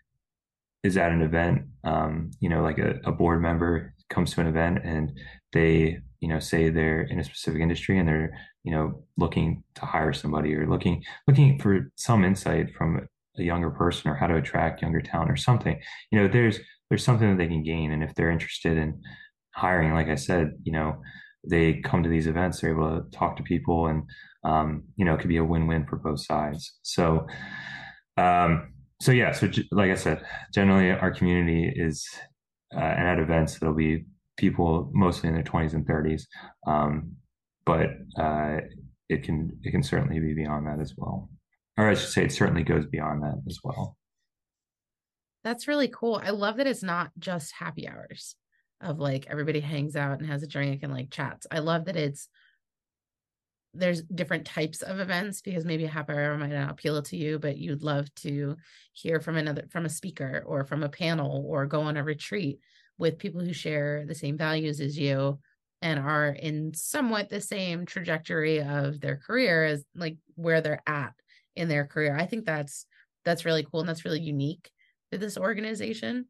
is 0.82 0.97
at 0.97 1.12
an 1.12 1.22
event 1.22 1.62
um, 1.84 2.30
you 2.41 2.49
know 2.49 2.62
like 2.62 2.78
a, 2.78 3.01
a 3.05 3.12
board 3.12 3.43
member 3.43 3.95
comes 4.09 4.32
to 4.32 4.41
an 4.41 4.47
event 4.47 4.78
and 4.84 5.12
they 5.53 5.99
you 6.20 6.28
know 6.28 6.39
say 6.39 6.70
they're 6.70 7.03
in 7.03 7.18
a 7.18 7.24
specific 7.24 7.61
industry 7.61 7.99
and 7.99 8.09
they're 8.09 8.32
you 8.62 8.72
know 8.72 9.03
looking 9.16 9.62
to 9.74 9.84
hire 9.84 10.12
somebody 10.12 10.55
or 10.55 10.68
looking 10.68 11.03
looking 11.26 11.59
for 11.59 11.91
some 11.97 12.24
insight 12.24 12.74
from 12.74 13.07
a 13.39 13.43
younger 13.43 13.70
person 13.70 14.11
or 14.11 14.14
how 14.14 14.26
to 14.26 14.37
attract 14.37 14.82
younger 14.82 15.01
talent 15.01 15.30
or 15.30 15.37
something 15.37 15.78
you 16.11 16.18
know 16.18 16.28
there's 16.28 16.59
there's 16.89 17.05
something 17.05 17.28
that 17.28 17.39
they 17.39 17.49
can 17.49 17.62
gain 17.62 17.93
and 17.93 18.03
if 18.03 18.14
they're 18.14 18.30
interested 18.30 18.76
in 18.76 19.01
hiring 19.57 19.92
like 19.92 20.09
i 20.09 20.14
said 20.14 20.52
you 20.62 20.72
know 20.72 20.96
they 21.48 21.74
come 21.74 22.02
to 22.02 22.09
these 22.09 22.26
events, 22.26 22.61
they're 22.61 22.72
able 22.72 23.00
to 23.00 23.11
talk 23.11 23.36
to 23.36 23.42
people, 23.42 23.86
and 23.86 24.02
um, 24.44 24.84
you 24.96 25.04
know, 25.04 25.14
it 25.14 25.20
could 25.20 25.28
be 25.28 25.38
a 25.38 25.44
win-win 25.44 25.86
for 25.86 25.96
both 25.96 26.24
sides. 26.24 26.78
So, 26.82 27.26
um, 28.16 28.72
so 29.00 29.12
yeah, 29.12 29.32
so 29.32 29.48
like 29.70 29.90
I 29.90 29.94
said, 29.94 30.24
generally 30.52 30.90
our 30.90 31.11
community 31.11 31.72
is, 31.74 32.07
uh, 32.74 32.80
and 32.80 33.09
at 33.09 33.18
events 33.18 33.59
there'll 33.59 33.74
be 33.74 34.07
people 34.36 34.90
mostly 34.92 35.28
in 35.28 35.34
their 35.34 35.44
20s 35.44 35.74
and 35.74 35.86
30s, 35.86 36.22
um, 36.66 37.12
but 37.64 37.90
uh, 38.18 38.59
it 39.09 39.22
can 39.22 39.59
it 39.62 39.70
can 39.70 39.82
certainly 39.82 40.20
be 40.20 40.34
beyond 40.34 40.66
that 40.66 40.80
as 40.80 40.94
well, 40.96 41.30
or 41.76 41.88
I 41.88 41.94
should 41.94 42.11
say, 42.11 42.24
it 42.24 42.32
certainly 42.32 42.64
goes 42.64 42.86
beyond 42.86 43.22
that 43.22 43.40
as 43.48 43.59
well. 43.62 43.96
That's 45.44 45.68
really 45.68 45.88
cool. 45.88 46.20
I 46.22 46.30
love 46.30 46.57
that 46.57 46.66
it's 46.66 46.82
not 46.82 47.12
just 47.20 47.52
happy 47.57 47.88
hours 47.88 48.34
of 48.81 48.99
like 48.99 49.27
everybody 49.29 49.61
hangs 49.61 49.97
out 49.97 50.18
and 50.18 50.29
has 50.29 50.43
a 50.43 50.47
drink 50.47 50.83
and 50.83 50.93
like 50.93 51.11
chats. 51.11 51.47
I 51.51 51.61
love 51.61 51.87
that 51.87 51.97
it's 51.97 52.29
there's 53.79 54.03
different 54.03 54.47
types 54.47 54.83
of 54.83 55.01
events 55.01 55.43
because 55.43 55.64
maybe 55.64 55.85
a 55.85 55.89
happy 55.89 56.12
hour 56.12 56.37
might 56.39 56.51
not 56.51 56.70
appeal 56.70 57.03
to 57.03 57.16
you, 57.16 57.39
but 57.39 57.59
you'd 57.59 57.83
love 57.83 58.12
to 58.14 58.57
hear 58.93 59.20
from 59.20 59.37
another 59.37 59.64
from 59.70 59.85
a 59.85 59.91
speaker 59.91 60.43
or 60.47 60.64
from 60.64 60.83
a 60.83 60.89
panel 60.89 61.45
or 61.47 61.66
go 61.66 61.83
on 61.83 61.97
a 61.97 62.03
retreat 62.03 62.59
with 62.99 63.18
people 63.18 63.43
who 63.43 63.53
share 63.53 64.05
the 64.07 64.14
same 64.14 64.39
values 64.39 64.81
as 64.81 64.99
you 64.99 65.39
and 65.83 66.01
are 66.01 66.29
in 66.29 66.72
somewhat 66.74 67.29
the 67.29 67.41
same 67.41 67.85
trajectory 67.85 68.62
of 68.62 69.01
their 69.01 69.16
career 69.16 69.64
as 69.64 69.85
like 69.95 70.16
where 70.35 70.61
they're 70.61 70.83
at 70.87 71.12
in 71.55 71.68
their 71.68 71.87
career. 71.87 72.16
I 72.16 72.27
think 72.27 72.47
that's 72.47 72.87
that's 73.24 73.45
really 73.45 73.64
cool 73.64 73.81
and 73.81 73.89
that's 73.89 74.05
really 74.05 74.20
unique 74.20 74.70
to 75.12 75.18
this 75.18 75.37
organization 75.37 76.27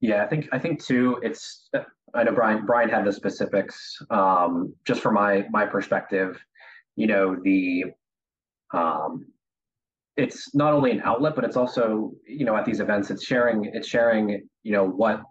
Yeah, 0.00 0.22
I 0.22 0.28
think 0.28 0.48
I 0.52 0.58
think 0.58 0.84
too. 0.84 1.18
It's 1.22 1.68
I 2.14 2.22
know 2.22 2.32
Brian 2.32 2.64
Brian 2.66 2.88
had 2.88 3.04
the 3.04 3.12
specifics. 3.12 3.96
Um, 4.10 4.74
just 4.84 5.00
from 5.00 5.14
my 5.14 5.46
my 5.50 5.66
perspective, 5.66 6.40
you 6.96 7.06
know 7.06 7.36
the 7.42 7.86
um, 8.72 9.26
it's 10.16 10.54
not 10.54 10.72
only 10.72 10.92
an 10.92 11.02
outlet, 11.04 11.34
but 11.34 11.44
it's 11.44 11.56
also 11.56 12.12
you 12.26 12.44
know 12.44 12.56
at 12.56 12.64
these 12.64 12.80
events 12.80 13.10
it's 13.10 13.24
sharing 13.24 13.64
it's 13.66 13.88
sharing 13.88 14.48
you 14.62 14.72
know 14.72 14.84
what 14.84 15.22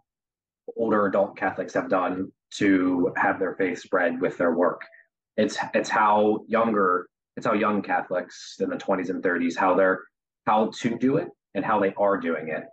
older 0.75 1.05
adult 1.07 1.37
Catholics 1.37 1.73
have 1.73 1.89
done 1.89 2.31
to 2.55 3.11
have 3.15 3.39
their 3.39 3.55
faith 3.55 3.79
spread 3.79 4.19
with 4.21 4.37
their 4.37 4.53
work. 4.53 4.81
It's 5.37 5.57
it's 5.73 5.89
how 5.89 6.43
younger 6.47 7.07
it's 7.37 7.45
how 7.45 7.53
young 7.53 7.81
Catholics 7.81 8.57
in 8.59 8.69
the 8.69 8.77
20s 8.77 9.09
and 9.09 9.23
30s 9.23 9.55
how 9.55 9.75
they're 9.75 10.01
how 10.45 10.71
to 10.81 10.97
do 10.97 11.17
it 11.17 11.27
and 11.55 11.63
how 11.63 11.79
they 11.79 11.93
are 11.95 12.17
doing 12.17 12.49
it. 12.49 12.63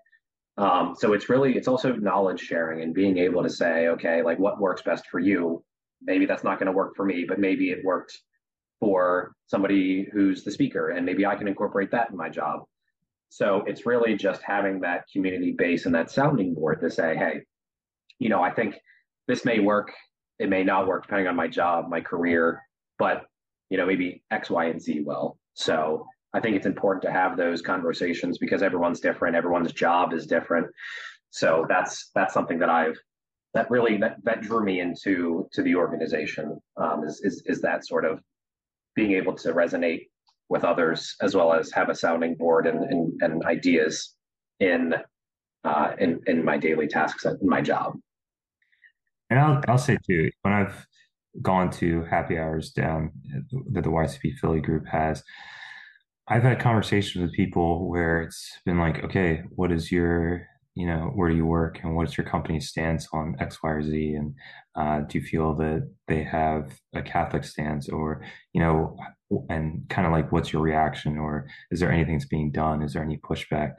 Um, 0.57 0.95
so 0.97 1.13
it's 1.13 1.29
really 1.29 1.57
it's 1.57 1.69
also 1.69 1.95
knowledge 1.97 2.41
sharing 2.41 2.83
and 2.83 2.95
being 2.95 3.19
able 3.19 3.43
to 3.43 3.51
say, 3.51 3.89
okay, 3.89 4.23
like 4.23 4.39
what 4.39 4.61
works 4.61 4.83
best 4.83 5.07
for 5.09 5.19
you. 5.19 5.65
Maybe 6.03 6.27
that's 6.27 6.45
not 6.45 6.59
going 6.59 6.67
to 6.67 6.73
work 6.73 6.95
for 6.95 7.05
me, 7.05 7.25
but 7.27 7.39
maybe 7.39 7.71
it 7.71 7.85
worked 7.85 8.19
for 8.79 9.35
somebody 9.47 10.09
who's 10.13 10.45
the 10.45 10.51
speaker, 10.51 10.91
and 10.91 11.07
maybe 11.07 11.25
I 11.25 11.35
can 11.37 11.49
incorporate 11.49 11.91
that 11.93 12.11
in 12.11 12.17
my 12.17 12.29
job. 12.29 12.65
So 13.31 13.65
it's 13.67 13.87
really 13.87 14.15
just 14.15 14.43
having 14.43 14.81
that 14.81 15.05
community 15.13 15.53
base 15.53 15.87
and 15.87 15.95
that 15.95 16.11
sounding 16.11 16.55
board 16.55 16.81
to 16.83 16.91
say, 16.91 17.17
hey, 17.17 17.41
you 18.19 18.29
know, 18.29 18.43
I 18.43 18.53
think 18.53 18.77
this 19.27 19.45
may 19.45 19.59
work, 19.59 19.93
it 20.39 20.49
may 20.49 20.63
not 20.63 20.87
work 20.87 21.05
depending 21.05 21.27
on 21.27 21.35
my 21.35 21.49
job, 21.49 21.89
my 21.89 22.01
career, 22.01 22.61
but 22.99 23.25
you 23.71 23.79
know, 23.79 23.87
maybe 23.87 24.23
X, 24.31 24.51
Y, 24.51 24.67
and 24.67 24.81
Z 24.81 25.01
will. 25.01 25.39
So 25.55 26.07
I 26.35 26.41
think 26.41 26.57
it's 26.57 26.67
important 26.67 27.03
to 27.05 27.13
have 27.13 27.37
those 27.37 27.63
conversations 27.63 28.39
because 28.39 28.63
everyone's 28.63 29.01
different, 29.01 29.37
everyone's 29.37 29.73
job 29.73 30.13
is 30.13 30.27
different. 30.27 30.67
So 31.31 31.65
that's 31.69 32.11
that's 32.15 32.35
something 32.35 32.59
that 32.59 32.69
I've 32.69 32.99
that 33.55 33.71
really 33.71 33.97
that, 33.99 34.17
that 34.25 34.43
drew 34.43 34.65
me 34.65 34.81
into 34.81 35.49
to 35.53 35.63
the 35.63 35.77
organization 35.77 36.61
um, 36.77 37.05
is, 37.05 37.21
is 37.23 37.43
is 37.47 37.61
that 37.63 37.87
sort 37.87 38.05
of 38.05 38.21
being 38.97 39.13
able 39.13 39.35
to 39.35 39.53
resonate 39.53 40.09
with 40.49 40.65
others 40.65 41.17
as 41.23 41.35
well 41.35 41.53
as 41.53 41.71
have 41.71 41.89
a 41.89 41.95
sounding 41.95 42.35
board 42.35 42.67
and 42.67 42.83
and, 42.85 43.23
and 43.23 43.45
ideas 43.45 44.15
in 44.59 44.95
uh, 45.63 45.93
in 45.99 46.21
in 46.27 46.45
my 46.45 46.59
daily 46.59 46.89
tasks 46.89 47.25
in 47.25 47.49
my 47.49 47.61
job. 47.61 47.95
And 49.31 49.39
I'll 49.39 49.63
I'll 49.69 49.79
say 49.79 49.99
too 50.05 50.31
when 50.43 50.53
I've 50.53 50.85
gone 51.43 51.71
to 51.71 52.03
happy 52.05 52.39
hours 52.39 52.71
down 52.71 53.13
that 53.73 53.83
the 53.83 53.91
YCP 53.91 54.39
Philly 54.39 54.61
group 54.61 54.87
has 54.87 55.23
I've 56.27 56.43
had 56.43 56.61
conversations 56.61 57.23
with 57.23 57.33
people 57.33 57.89
where 57.89 58.23
it's 58.23 58.59
been 58.65 58.79
like, 58.79 59.05
okay, 59.05 59.43
what 59.51 59.71
is 59.71 59.93
your, 59.93 60.47
you 60.75 60.87
know, 60.87 61.13
where 61.15 61.29
do 61.29 61.37
you 61.37 61.45
work 61.45 61.81
and 61.83 61.95
what's 61.95 62.17
your 62.17 62.27
company's 62.27 62.69
stance 62.69 63.07
on 63.13 63.37
X, 63.41 63.63
Y, 63.63 63.71
or 63.71 63.83
Z? 63.83 64.15
And 64.15 64.35
uh, 64.75 65.01
do 65.01 65.19
you 65.19 65.25
feel 65.25 65.55
that 65.57 65.89
they 66.09 66.23
have 66.23 66.73
a 66.95 67.03
Catholic 67.03 67.45
stance 67.45 67.89
or, 67.91 68.25
you 68.55 68.61
know, 68.61 68.97
and 69.51 69.85
kind 69.91 70.07
of 70.07 70.13
like 70.13 70.33
what's 70.33 70.53
your 70.53 70.63
reaction 70.63 71.19
or 71.19 71.47
is 71.71 71.81
there 71.81 71.93
anything 71.93 72.15
that's 72.15 72.29
being 72.29 72.51
done? 72.51 72.83
Is 72.83 72.95
there 72.95 73.03
any 73.03 73.19
pushback? 73.19 73.75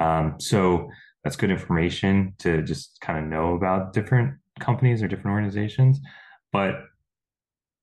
Um, 0.00 0.34
so 0.38 0.88
that's 1.22 1.36
good 1.36 1.50
information 1.50 2.34
to 2.40 2.62
just 2.62 3.00
kind 3.00 3.18
of 3.18 3.30
know 3.30 3.54
about 3.54 3.92
different 3.92 4.34
companies 4.58 5.02
or 5.02 5.08
different 5.08 5.34
organizations. 5.34 6.00
But 6.52 6.74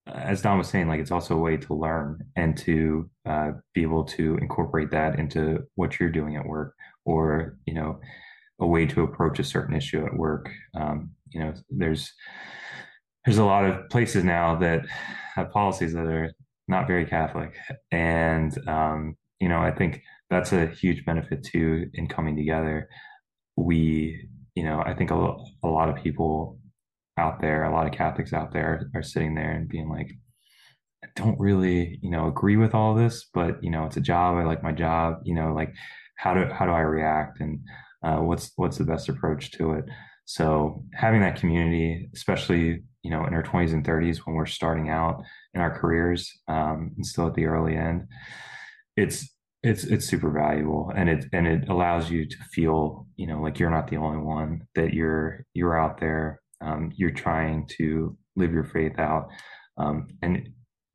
as 0.08 0.42
Dom 0.42 0.58
was 0.58 0.68
saying, 0.68 0.88
like 0.88 1.00
it's 1.00 1.12
also 1.12 1.36
a 1.36 1.42
way 1.42 1.58
to 1.58 1.74
learn 1.74 2.26
and 2.36 2.58
to 2.58 3.10
uh, 3.26 3.52
be 3.74 3.82
able 3.84 4.04
to 4.04 4.38
incorporate 4.38 4.92
that 4.92 5.20
into 5.20 5.64
what 5.76 6.00
you're 6.00 6.10
doing 6.10 6.36
at 6.36 6.46
work, 6.46 6.74
or 7.06 7.58
you 7.66 7.74
know, 7.74 8.00
a 8.60 8.66
way 8.66 8.86
to 8.86 9.04
approach 9.04 9.40
a 9.40 9.44
certain 9.44 9.76
issue 9.76 10.06
at 10.06 10.16
work. 10.16 10.50
Um, 10.76 11.12
you 11.30 11.40
know, 11.40 11.54
there's 11.70 12.12
there's 13.26 13.38
a 13.38 13.46
lot 13.46 13.66
of 13.66 13.90
places 13.90 14.24
now 14.24 14.56
that 14.58 14.86
have 15.36 15.52
policies 15.52 15.94
that 15.94 16.06
are 16.06 16.32
not 16.68 16.88
very 16.88 17.06
Catholic, 17.06 17.56
and 17.92 18.58
um, 18.68 19.16
you 19.40 19.50
know, 19.50 19.60
I 19.60 19.72
think 19.72 20.02
that's 20.30 20.54
a 20.54 20.68
huge 20.68 21.06
benefit 21.06 21.44
too 21.44 21.90
in 21.94 22.08
coming 22.08 22.36
together. 22.36 22.90
We, 23.58 24.30
you 24.56 24.64
know, 24.64 24.82
I 24.84 24.94
think 24.94 25.12
a, 25.12 25.36
a 25.64 25.68
lot 25.68 25.90
of 25.90 26.02
people 26.02 26.58
out 27.18 27.42
there, 27.42 27.64
a 27.64 27.74
lot 27.74 27.88
of 27.88 27.94
Catholics 27.94 28.34
out 28.34 28.54
there 28.54 28.90
are 28.96 29.04
sitting 29.04 29.36
there 29.36 29.52
and 29.52 29.68
being 29.68 29.90
like, 29.90 30.12
I 31.04 31.08
don't 31.16 31.40
really, 31.40 32.00
you 32.02 32.12
know, 32.12 32.28
agree 32.28 32.58
with 32.58 32.76
all 32.76 32.94
this, 32.96 33.26
but 33.34 33.64
you 33.64 33.72
know, 33.72 33.86
it's 33.86 33.98
a 33.98 34.02
job. 34.02 34.38
I 34.38 34.44
like 34.44 34.64
my 34.64 34.72
job. 34.72 35.22
You 35.24 35.36
know, 35.36 35.54
like 35.54 35.74
how 36.18 36.34
do 36.34 36.46
how 36.46 36.66
do 36.66 36.72
I 36.72 36.82
react, 36.82 37.40
and 37.40 37.60
uh, 38.04 38.18
what's 38.18 38.52
what's 38.56 38.78
the 38.78 38.84
best 38.84 39.10
approach 39.10 39.52
to 39.54 39.74
it? 39.74 39.86
So 40.26 40.84
having 40.94 41.22
that 41.22 41.40
community, 41.40 42.10
especially 42.14 42.84
you 43.02 43.10
know 43.10 43.26
in 43.26 43.34
our 43.34 43.42
20s 43.42 43.74
and 43.74 43.84
30s 43.84 44.18
when 44.20 44.36
we're 44.36 44.46
starting 44.46 44.90
out 44.90 45.24
in 45.56 45.62
our 45.62 45.76
careers 45.76 46.32
um, 46.48 46.92
and 46.96 47.06
still 47.06 47.28
at 47.28 47.34
the 47.34 47.46
early 47.46 47.76
end, 47.76 48.08
it's 48.96 49.28
it's 49.64 49.84
it's 49.84 50.08
super 50.08 50.32
valuable 50.32 50.92
and 50.96 51.10
it 51.10 51.26
and 51.34 51.48
it 51.48 51.70
allows 51.70 52.10
you 52.10 52.26
to 52.28 52.38
feel 52.52 53.08
you 53.16 53.28
know 53.28 53.42
like 53.42 53.60
you're 53.60 53.70
not 53.70 53.88
the 53.90 53.98
only 53.98 54.18
one 54.18 54.68
that 54.76 54.94
you're 54.94 55.46
you're 55.54 55.80
out 55.80 56.00
there 56.00 56.41
um, 56.62 56.92
you're 56.96 57.12
trying 57.12 57.68
to 57.78 58.18
live 58.36 58.52
your 58.52 58.64
faith 58.64 58.98
out 58.98 59.28
um, 59.78 60.08
and 60.22 60.50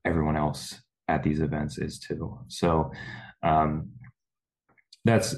everyone 0.04 0.36
else 0.36 0.80
at 1.08 1.22
these 1.22 1.40
events 1.40 1.78
is 1.78 1.98
too. 1.98 2.38
So 2.48 2.90
um, 3.42 3.90
that's 5.04 5.34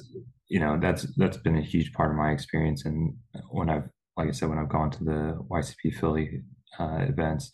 you 0.49 0.61
know 0.61 0.79
that's 0.81 1.07
that's 1.17 1.37
been 1.37 1.57
a 1.57 1.63
huge 1.63 1.93
part 1.93 2.11
of 2.11 2.17
my 2.17 2.31
experience. 2.31 2.85
And 2.87 3.15
when 3.51 3.71
i've 3.71 3.89
like 4.17 4.29
i 4.29 4.33
said 4.33 4.49
when 4.49 4.59
i've 4.59 4.69
gone 4.69 4.91
to 4.91 5.05
the 5.05 5.39
ycp 5.51 5.95
philly 5.99 6.43
uh, 6.79 6.99
events 7.09 7.51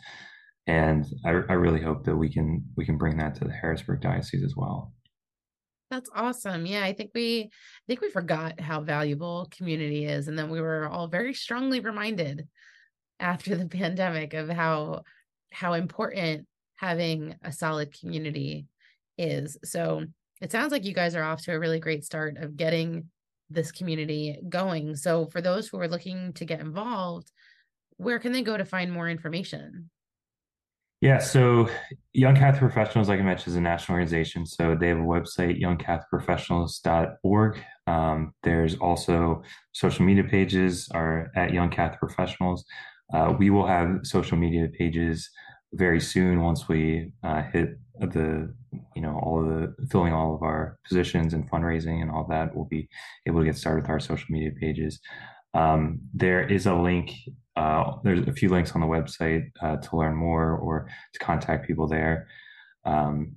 and 0.66 1.06
I, 1.24 1.30
I 1.48 1.52
really 1.54 1.82
hope 1.82 2.04
that 2.04 2.16
we 2.16 2.32
can 2.32 2.64
we 2.76 2.84
can 2.84 2.96
bring 2.96 3.18
that 3.18 3.34
to 3.36 3.44
the 3.44 3.52
harrisburg 3.52 4.00
diocese 4.00 4.44
as 4.44 4.54
well 4.56 4.92
that's 5.90 6.10
awesome. 6.14 6.66
Yeah, 6.66 6.84
I 6.84 6.92
think 6.92 7.10
we 7.14 7.42
I 7.42 7.84
think 7.86 8.00
we 8.00 8.10
forgot 8.10 8.60
how 8.60 8.80
valuable 8.80 9.48
community 9.50 10.06
is 10.06 10.28
and 10.28 10.38
then 10.38 10.50
we 10.50 10.60
were 10.60 10.88
all 10.88 11.08
very 11.08 11.34
strongly 11.34 11.80
reminded 11.80 12.48
after 13.20 13.54
the 13.54 13.68
pandemic 13.80 14.34
of 14.34 14.48
how 14.48 15.02
how 15.52 15.74
important 15.74 16.46
having 16.76 17.34
a 17.42 17.52
solid 17.52 17.98
community 17.98 18.66
is. 19.16 19.56
So 19.64 20.04
it 20.40 20.50
sounds 20.50 20.72
like 20.72 20.84
you 20.84 20.92
guys 20.92 21.14
are 21.14 21.22
off 21.22 21.42
to 21.42 21.54
a 21.54 21.58
really 21.58 21.78
great 21.78 22.04
start 22.04 22.36
of 22.38 22.56
getting 22.56 23.10
this 23.50 23.72
community 23.72 24.38
going. 24.48 24.96
So 24.96 25.26
for 25.26 25.40
those 25.40 25.68
who 25.68 25.78
are 25.80 25.88
looking 25.88 26.32
to 26.34 26.44
get 26.44 26.60
involved, 26.60 27.30
where 27.96 28.18
can 28.18 28.32
they 28.32 28.42
go 28.42 28.56
to 28.56 28.64
find 28.64 28.92
more 28.92 29.08
information? 29.08 29.90
Yeah, 31.04 31.18
so 31.18 31.68
Young 32.14 32.34
Catholic 32.34 32.60
Professionals, 32.60 33.10
like 33.10 33.20
I 33.20 33.22
mentioned, 33.22 33.48
is 33.48 33.56
a 33.56 33.60
national 33.60 33.96
organization. 33.96 34.46
So 34.46 34.74
they 34.74 34.88
have 34.88 34.96
a 34.96 35.02
website, 35.02 35.60
youngcatholicprofessionals.org. 35.60 37.62
Um, 37.86 38.32
there's 38.42 38.76
also 38.76 39.42
social 39.72 40.06
media 40.06 40.24
pages 40.24 40.88
are 40.94 41.30
at 41.36 41.52
Young 41.52 41.68
Catholic 41.68 42.00
Professionals. 42.00 42.64
Uh, 43.12 43.34
we 43.38 43.50
will 43.50 43.66
have 43.66 43.98
social 44.04 44.38
media 44.38 44.66
pages 44.68 45.28
very 45.74 46.00
soon 46.00 46.40
once 46.40 46.68
we 46.68 47.12
uh, 47.22 47.42
hit 47.52 47.78
the 48.00 48.52
you 48.96 49.02
know 49.02 49.20
all 49.22 49.42
of 49.42 49.48
the 49.48 49.86
filling 49.88 50.12
all 50.12 50.34
of 50.34 50.42
our 50.42 50.78
positions 50.88 51.34
and 51.34 51.48
fundraising 51.50 52.02
and 52.02 52.10
all 52.10 52.26
that 52.28 52.54
we'll 52.54 52.64
be 52.64 52.88
able 53.26 53.40
to 53.40 53.46
get 53.46 53.56
started 53.56 53.82
with 53.82 53.90
our 53.90 54.00
social 54.00 54.26
media 54.30 54.50
pages 54.60 55.00
um, 55.54 56.00
there 56.12 56.46
is 56.46 56.66
a 56.66 56.74
link 56.74 57.12
uh, 57.56 57.92
there's 58.02 58.26
a 58.26 58.32
few 58.32 58.48
links 58.48 58.72
on 58.72 58.80
the 58.80 58.86
website 58.86 59.50
uh, 59.62 59.76
to 59.76 59.96
learn 59.96 60.14
more 60.14 60.56
or 60.56 60.88
to 61.12 61.18
contact 61.20 61.66
people 61.66 61.86
there. 61.86 62.26
Um, 62.84 63.36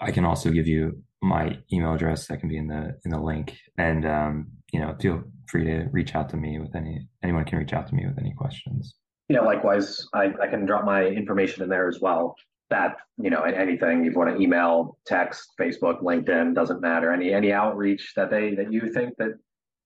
i 0.00 0.10
can 0.10 0.24
also 0.24 0.50
give 0.50 0.66
you 0.66 1.00
my 1.22 1.56
email 1.72 1.94
address 1.94 2.26
that 2.26 2.40
can 2.40 2.48
be 2.48 2.56
in 2.56 2.66
the 2.66 2.98
in 3.04 3.10
the 3.10 3.20
link. 3.20 3.56
And 3.76 4.06
um, 4.06 4.48
you 4.72 4.80
know 4.80 4.96
feel 5.00 5.24
free 5.48 5.64
to 5.64 5.88
reach 5.90 6.14
out 6.14 6.28
to 6.30 6.36
me 6.36 6.58
with 6.58 6.74
any 6.74 7.06
anyone 7.22 7.44
can 7.44 7.58
reach 7.58 7.72
out 7.72 7.86
to 7.88 7.94
me 7.94 8.06
with 8.06 8.18
any 8.18 8.32
questions. 8.34 8.94
Yeah 9.28 9.40
likewise 9.40 10.06
i, 10.14 10.32
I 10.40 10.46
can 10.46 10.64
drop 10.64 10.84
my 10.84 11.04
information 11.04 11.62
in 11.62 11.68
there 11.68 11.88
as 11.88 12.00
well. 12.00 12.36
That 12.70 12.96
you 13.18 13.30
know 13.30 13.42
and 13.42 13.54
anything 13.54 14.04
you 14.04 14.12
want 14.12 14.30
to 14.30 14.40
email 14.42 14.98
text 15.04 15.52
facebook 15.60 16.02
linkedin 16.02 16.54
doesn't 16.54 16.80
matter. 16.80 17.12
Any 17.12 17.32
any 17.34 17.52
outreach 17.52 18.12
that 18.16 18.30
they 18.30 18.54
that 18.54 18.72
you 18.72 18.92
think 18.92 19.16
that 19.18 19.32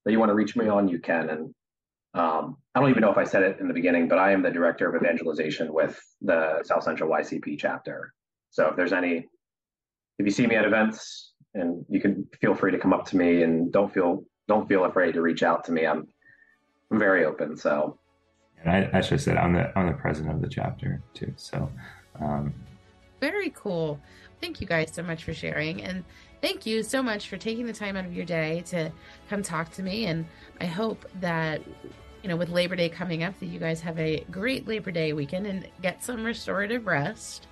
that 0.04 0.12
you 0.12 0.18
want 0.18 0.30
to 0.30 0.34
reach 0.34 0.56
me 0.56 0.68
on 0.68 0.88
you 0.88 0.98
can 0.98 1.30
and 1.30 1.54
um, 2.14 2.56
i 2.74 2.80
don't 2.80 2.90
even 2.90 3.00
know 3.00 3.10
if 3.10 3.18
i 3.18 3.24
said 3.24 3.42
it 3.42 3.58
in 3.60 3.68
the 3.68 3.74
beginning 3.74 4.08
but 4.08 4.18
i 4.18 4.32
am 4.32 4.42
the 4.42 4.50
director 4.50 4.88
of 4.88 5.00
evangelization 5.00 5.72
with 5.72 6.00
the 6.22 6.62
south 6.64 6.82
central 6.82 7.10
ycp 7.10 7.58
chapter 7.58 8.12
so 8.50 8.68
if 8.68 8.76
there's 8.76 8.92
any 8.92 9.26
if 10.18 10.26
you 10.26 10.30
see 10.30 10.46
me 10.46 10.54
at 10.56 10.64
events 10.64 11.32
and 11.54 11.84
you 11.88 12.00
can 12.00 12.26
feel 12.40 12.54
free 12.54 12.72
to 12.72 12.78
come 12.78 12.92
up 12.92 13.06
to 13.06 13.16
me 13.16 13.42
and 13.42 13.72
don't 13.72 13.92
feel 13.92 14.24
don't 14.48 14.68
feel 14.68 14.84
afraid 14.84 15.12
to 15.14 15.22
reach 15.22 15.42
out 15.42 15.64
to 15.64 15.72
me. 15.72 15.86
I'm 15.86 16.06
I'm 16.90 16.98
very 16.98 17.24
open. 17.24 17.56
So 17.56 17.98
and 18.62 18.70
I, 18.70 18.98
I 18.98 19.00
should 19.00 19.12
have 19.12 19.22
said 19.22 19.36
I'm 19.36 19.54
the 19.54 19.76
I'm 19.78 19.86
the 19.86 19.94
president 19.94 20.34
of 20.34 20.42
the 20.42 20.48
chapter 20.48 21.02
too. 21.14 21.32
So 21.36 21.70
um, 22.20 22.54
very 23.20 23.50
cool. 23.50 24.00
Thank 24.44 24.60
you 24.60 24.66
guys 24.66 24.92
so 24.92 25.02
much 25.02 25.24
for 25.24 25.32
sharing. 25.32 25.82
And 25.82 26.04
thank 26.42 26.66
you 26.66 26.82
so 26.82 27.02
much 27.02 27.28
for 27.28 27.38
taking 27.38 27.64
the 27.64 27.72
time 27.72 27.96
out 27.96 28.04
of 28.04 28.12
your 28.12 28.26
day 28.26 28.62
to 28.66 28.92
come 29.30 29.42
talk 29.42 29.72
to 29.72 29.82
me. 29.82 30.04
And 30.04 30.26
I 30.60 30.66
hope 30.66 31.06
that, 31.20 31.62
you 32.22 32.28
know, 32.28 32.36
with 32.36 32.50
Labor 32.50 32.76
Day 32.76 32.90
coming 32.90 33.22
up, 33.22 33.40
that 33.40 33.46
you 33.46 33.58
guys 33.58 33.80
have 33.80 33.98
a 33.98 34.22
great 34.30 34.68
Labor 34.68 34.90
Day 34.90 35.14
weekend 35.14 35.46
and 35.46 35.66
get 35.80 36.04
some 36.04 36.24
restorative 36.24 36.86
rest. 36.86 37.46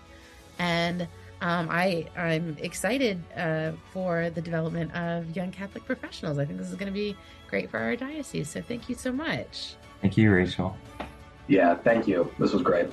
And 0.59 1.09
um, 1.41 1.69
I 1.71 2.09
I'm 2.15 2.59
excited 2.61 3.23
uh, 3.39 3.73
for 3.95 4.29
the 4.29 4.43
development 4.43 4.95
of 4.95 5.35
young 5.35 5.51
Catholic 5.51 5.87
professionals. 5.87 6.39
I 6.39 6.45
think 6.45 6.59
this 6.59 6.69
is 6.69 6.77
going 6.77 6.93
to 6.93 6.99
be 6.99 7.17
great 7.49 7.71
for 7.71 7.79
our 7.79 7.97
diocese. 7.97 8.51
So 8.51 8.61
thank 8.61 8.91
you 8.91 8.95
so 8.97 9.13
much. 9.13 9.77
Thank 10.03 10.19
you, 10.19 10.31
Rachel. 10.31 10.77
Yeah, 11.49 11.75
thank 11.75 12.07
you. 12.07 12.31
This 12.39 12.53
was 12.53 12.61
great. 12.61 12.91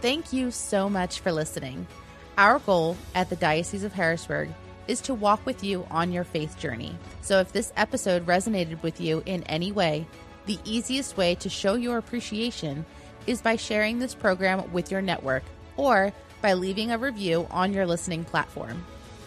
Thank 0.00 0.32
you 0.32 0.50
so 0.50 0.90
much 0.90 1.20
for 1.20 1.30
listening. 1.30 1.86
Our 2.38 2.60
goal 2.60 2.96
at 3.14 3.28
the 3.28 3.36
Diocese 3.36 3.84
of 3.84 3.92
Harrisburg 3.92 4.48
is 4.88 5.02
to 5.02 5.14
walk 5.14 5.44
with 5.44 5.62
you 5.62 5.86
on 5.90 6.12
your 6.12 6.24
faith 6.24 6.58
journey. 6.58 6.96
So 7.20 7.40
if 7.40 7.52
this 7.52 7.72
episode 7.76 8.26
resonated 8.26 8.82
with 8.82 9.00
you 9.00 9.22
in 9.26 9.42
any 9.44 9.70
way, 9.70 10.06
the 10.46 10.58
easiest 10.64 11.16
way 11.16 11.34
to 11.36 11.48
show 11.48 11.74
your 11.74 11.98
appreciation 11.98 12.84
is 13.26 13.42
by 13.42 13.56
sharing 13.56 13.98
this 13.98 14.14
program 14.14 14.72
with 14.72 14.90
your 14.90 15.02
network 15.02 15.44
or 15.76 16.12
by 16.40 16.54
leaving 16.54 16.90
a 16.90 16.98
review 16.98 17.46
on 17.50 17.72
your 17.72 17.86
listening 17.86 18.24
platform. 18.24 18.84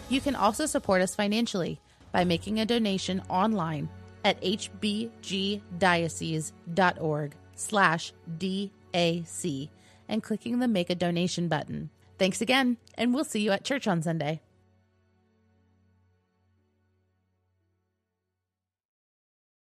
You 0.08 0.20
can 0.20 0.34
also 0.34 0.66
support 0.66 1.00
us 1.00 1.14
financially 1.14 1.80
by 2.12 2.24
making 2.24 2.60
a 2.60 2.66
donation 2.66 3.22
online 3.28 3.88
at 4.24 4.40
hbgdiocese.org 4.42 7.34
slash 7.54 8.12
DAC 8.38 9.68
and 10.08 10.22
clicking 10.22 10.58
the 10.58 10.68
Make 10.68 10.90
a 10.90 10.94
Donation 10.94 11.48
button. 11.48 11.90
Thanks 12.18 12.40
again, 12.40 12.78
and 12.94 13.12
we'll 13.12 13.24
see 13.24 13.40
you 13.40 13.52
at 13.52 13.64
church 13.64 13.86
on 13.86 14.02
Sunday. 14.02 14.40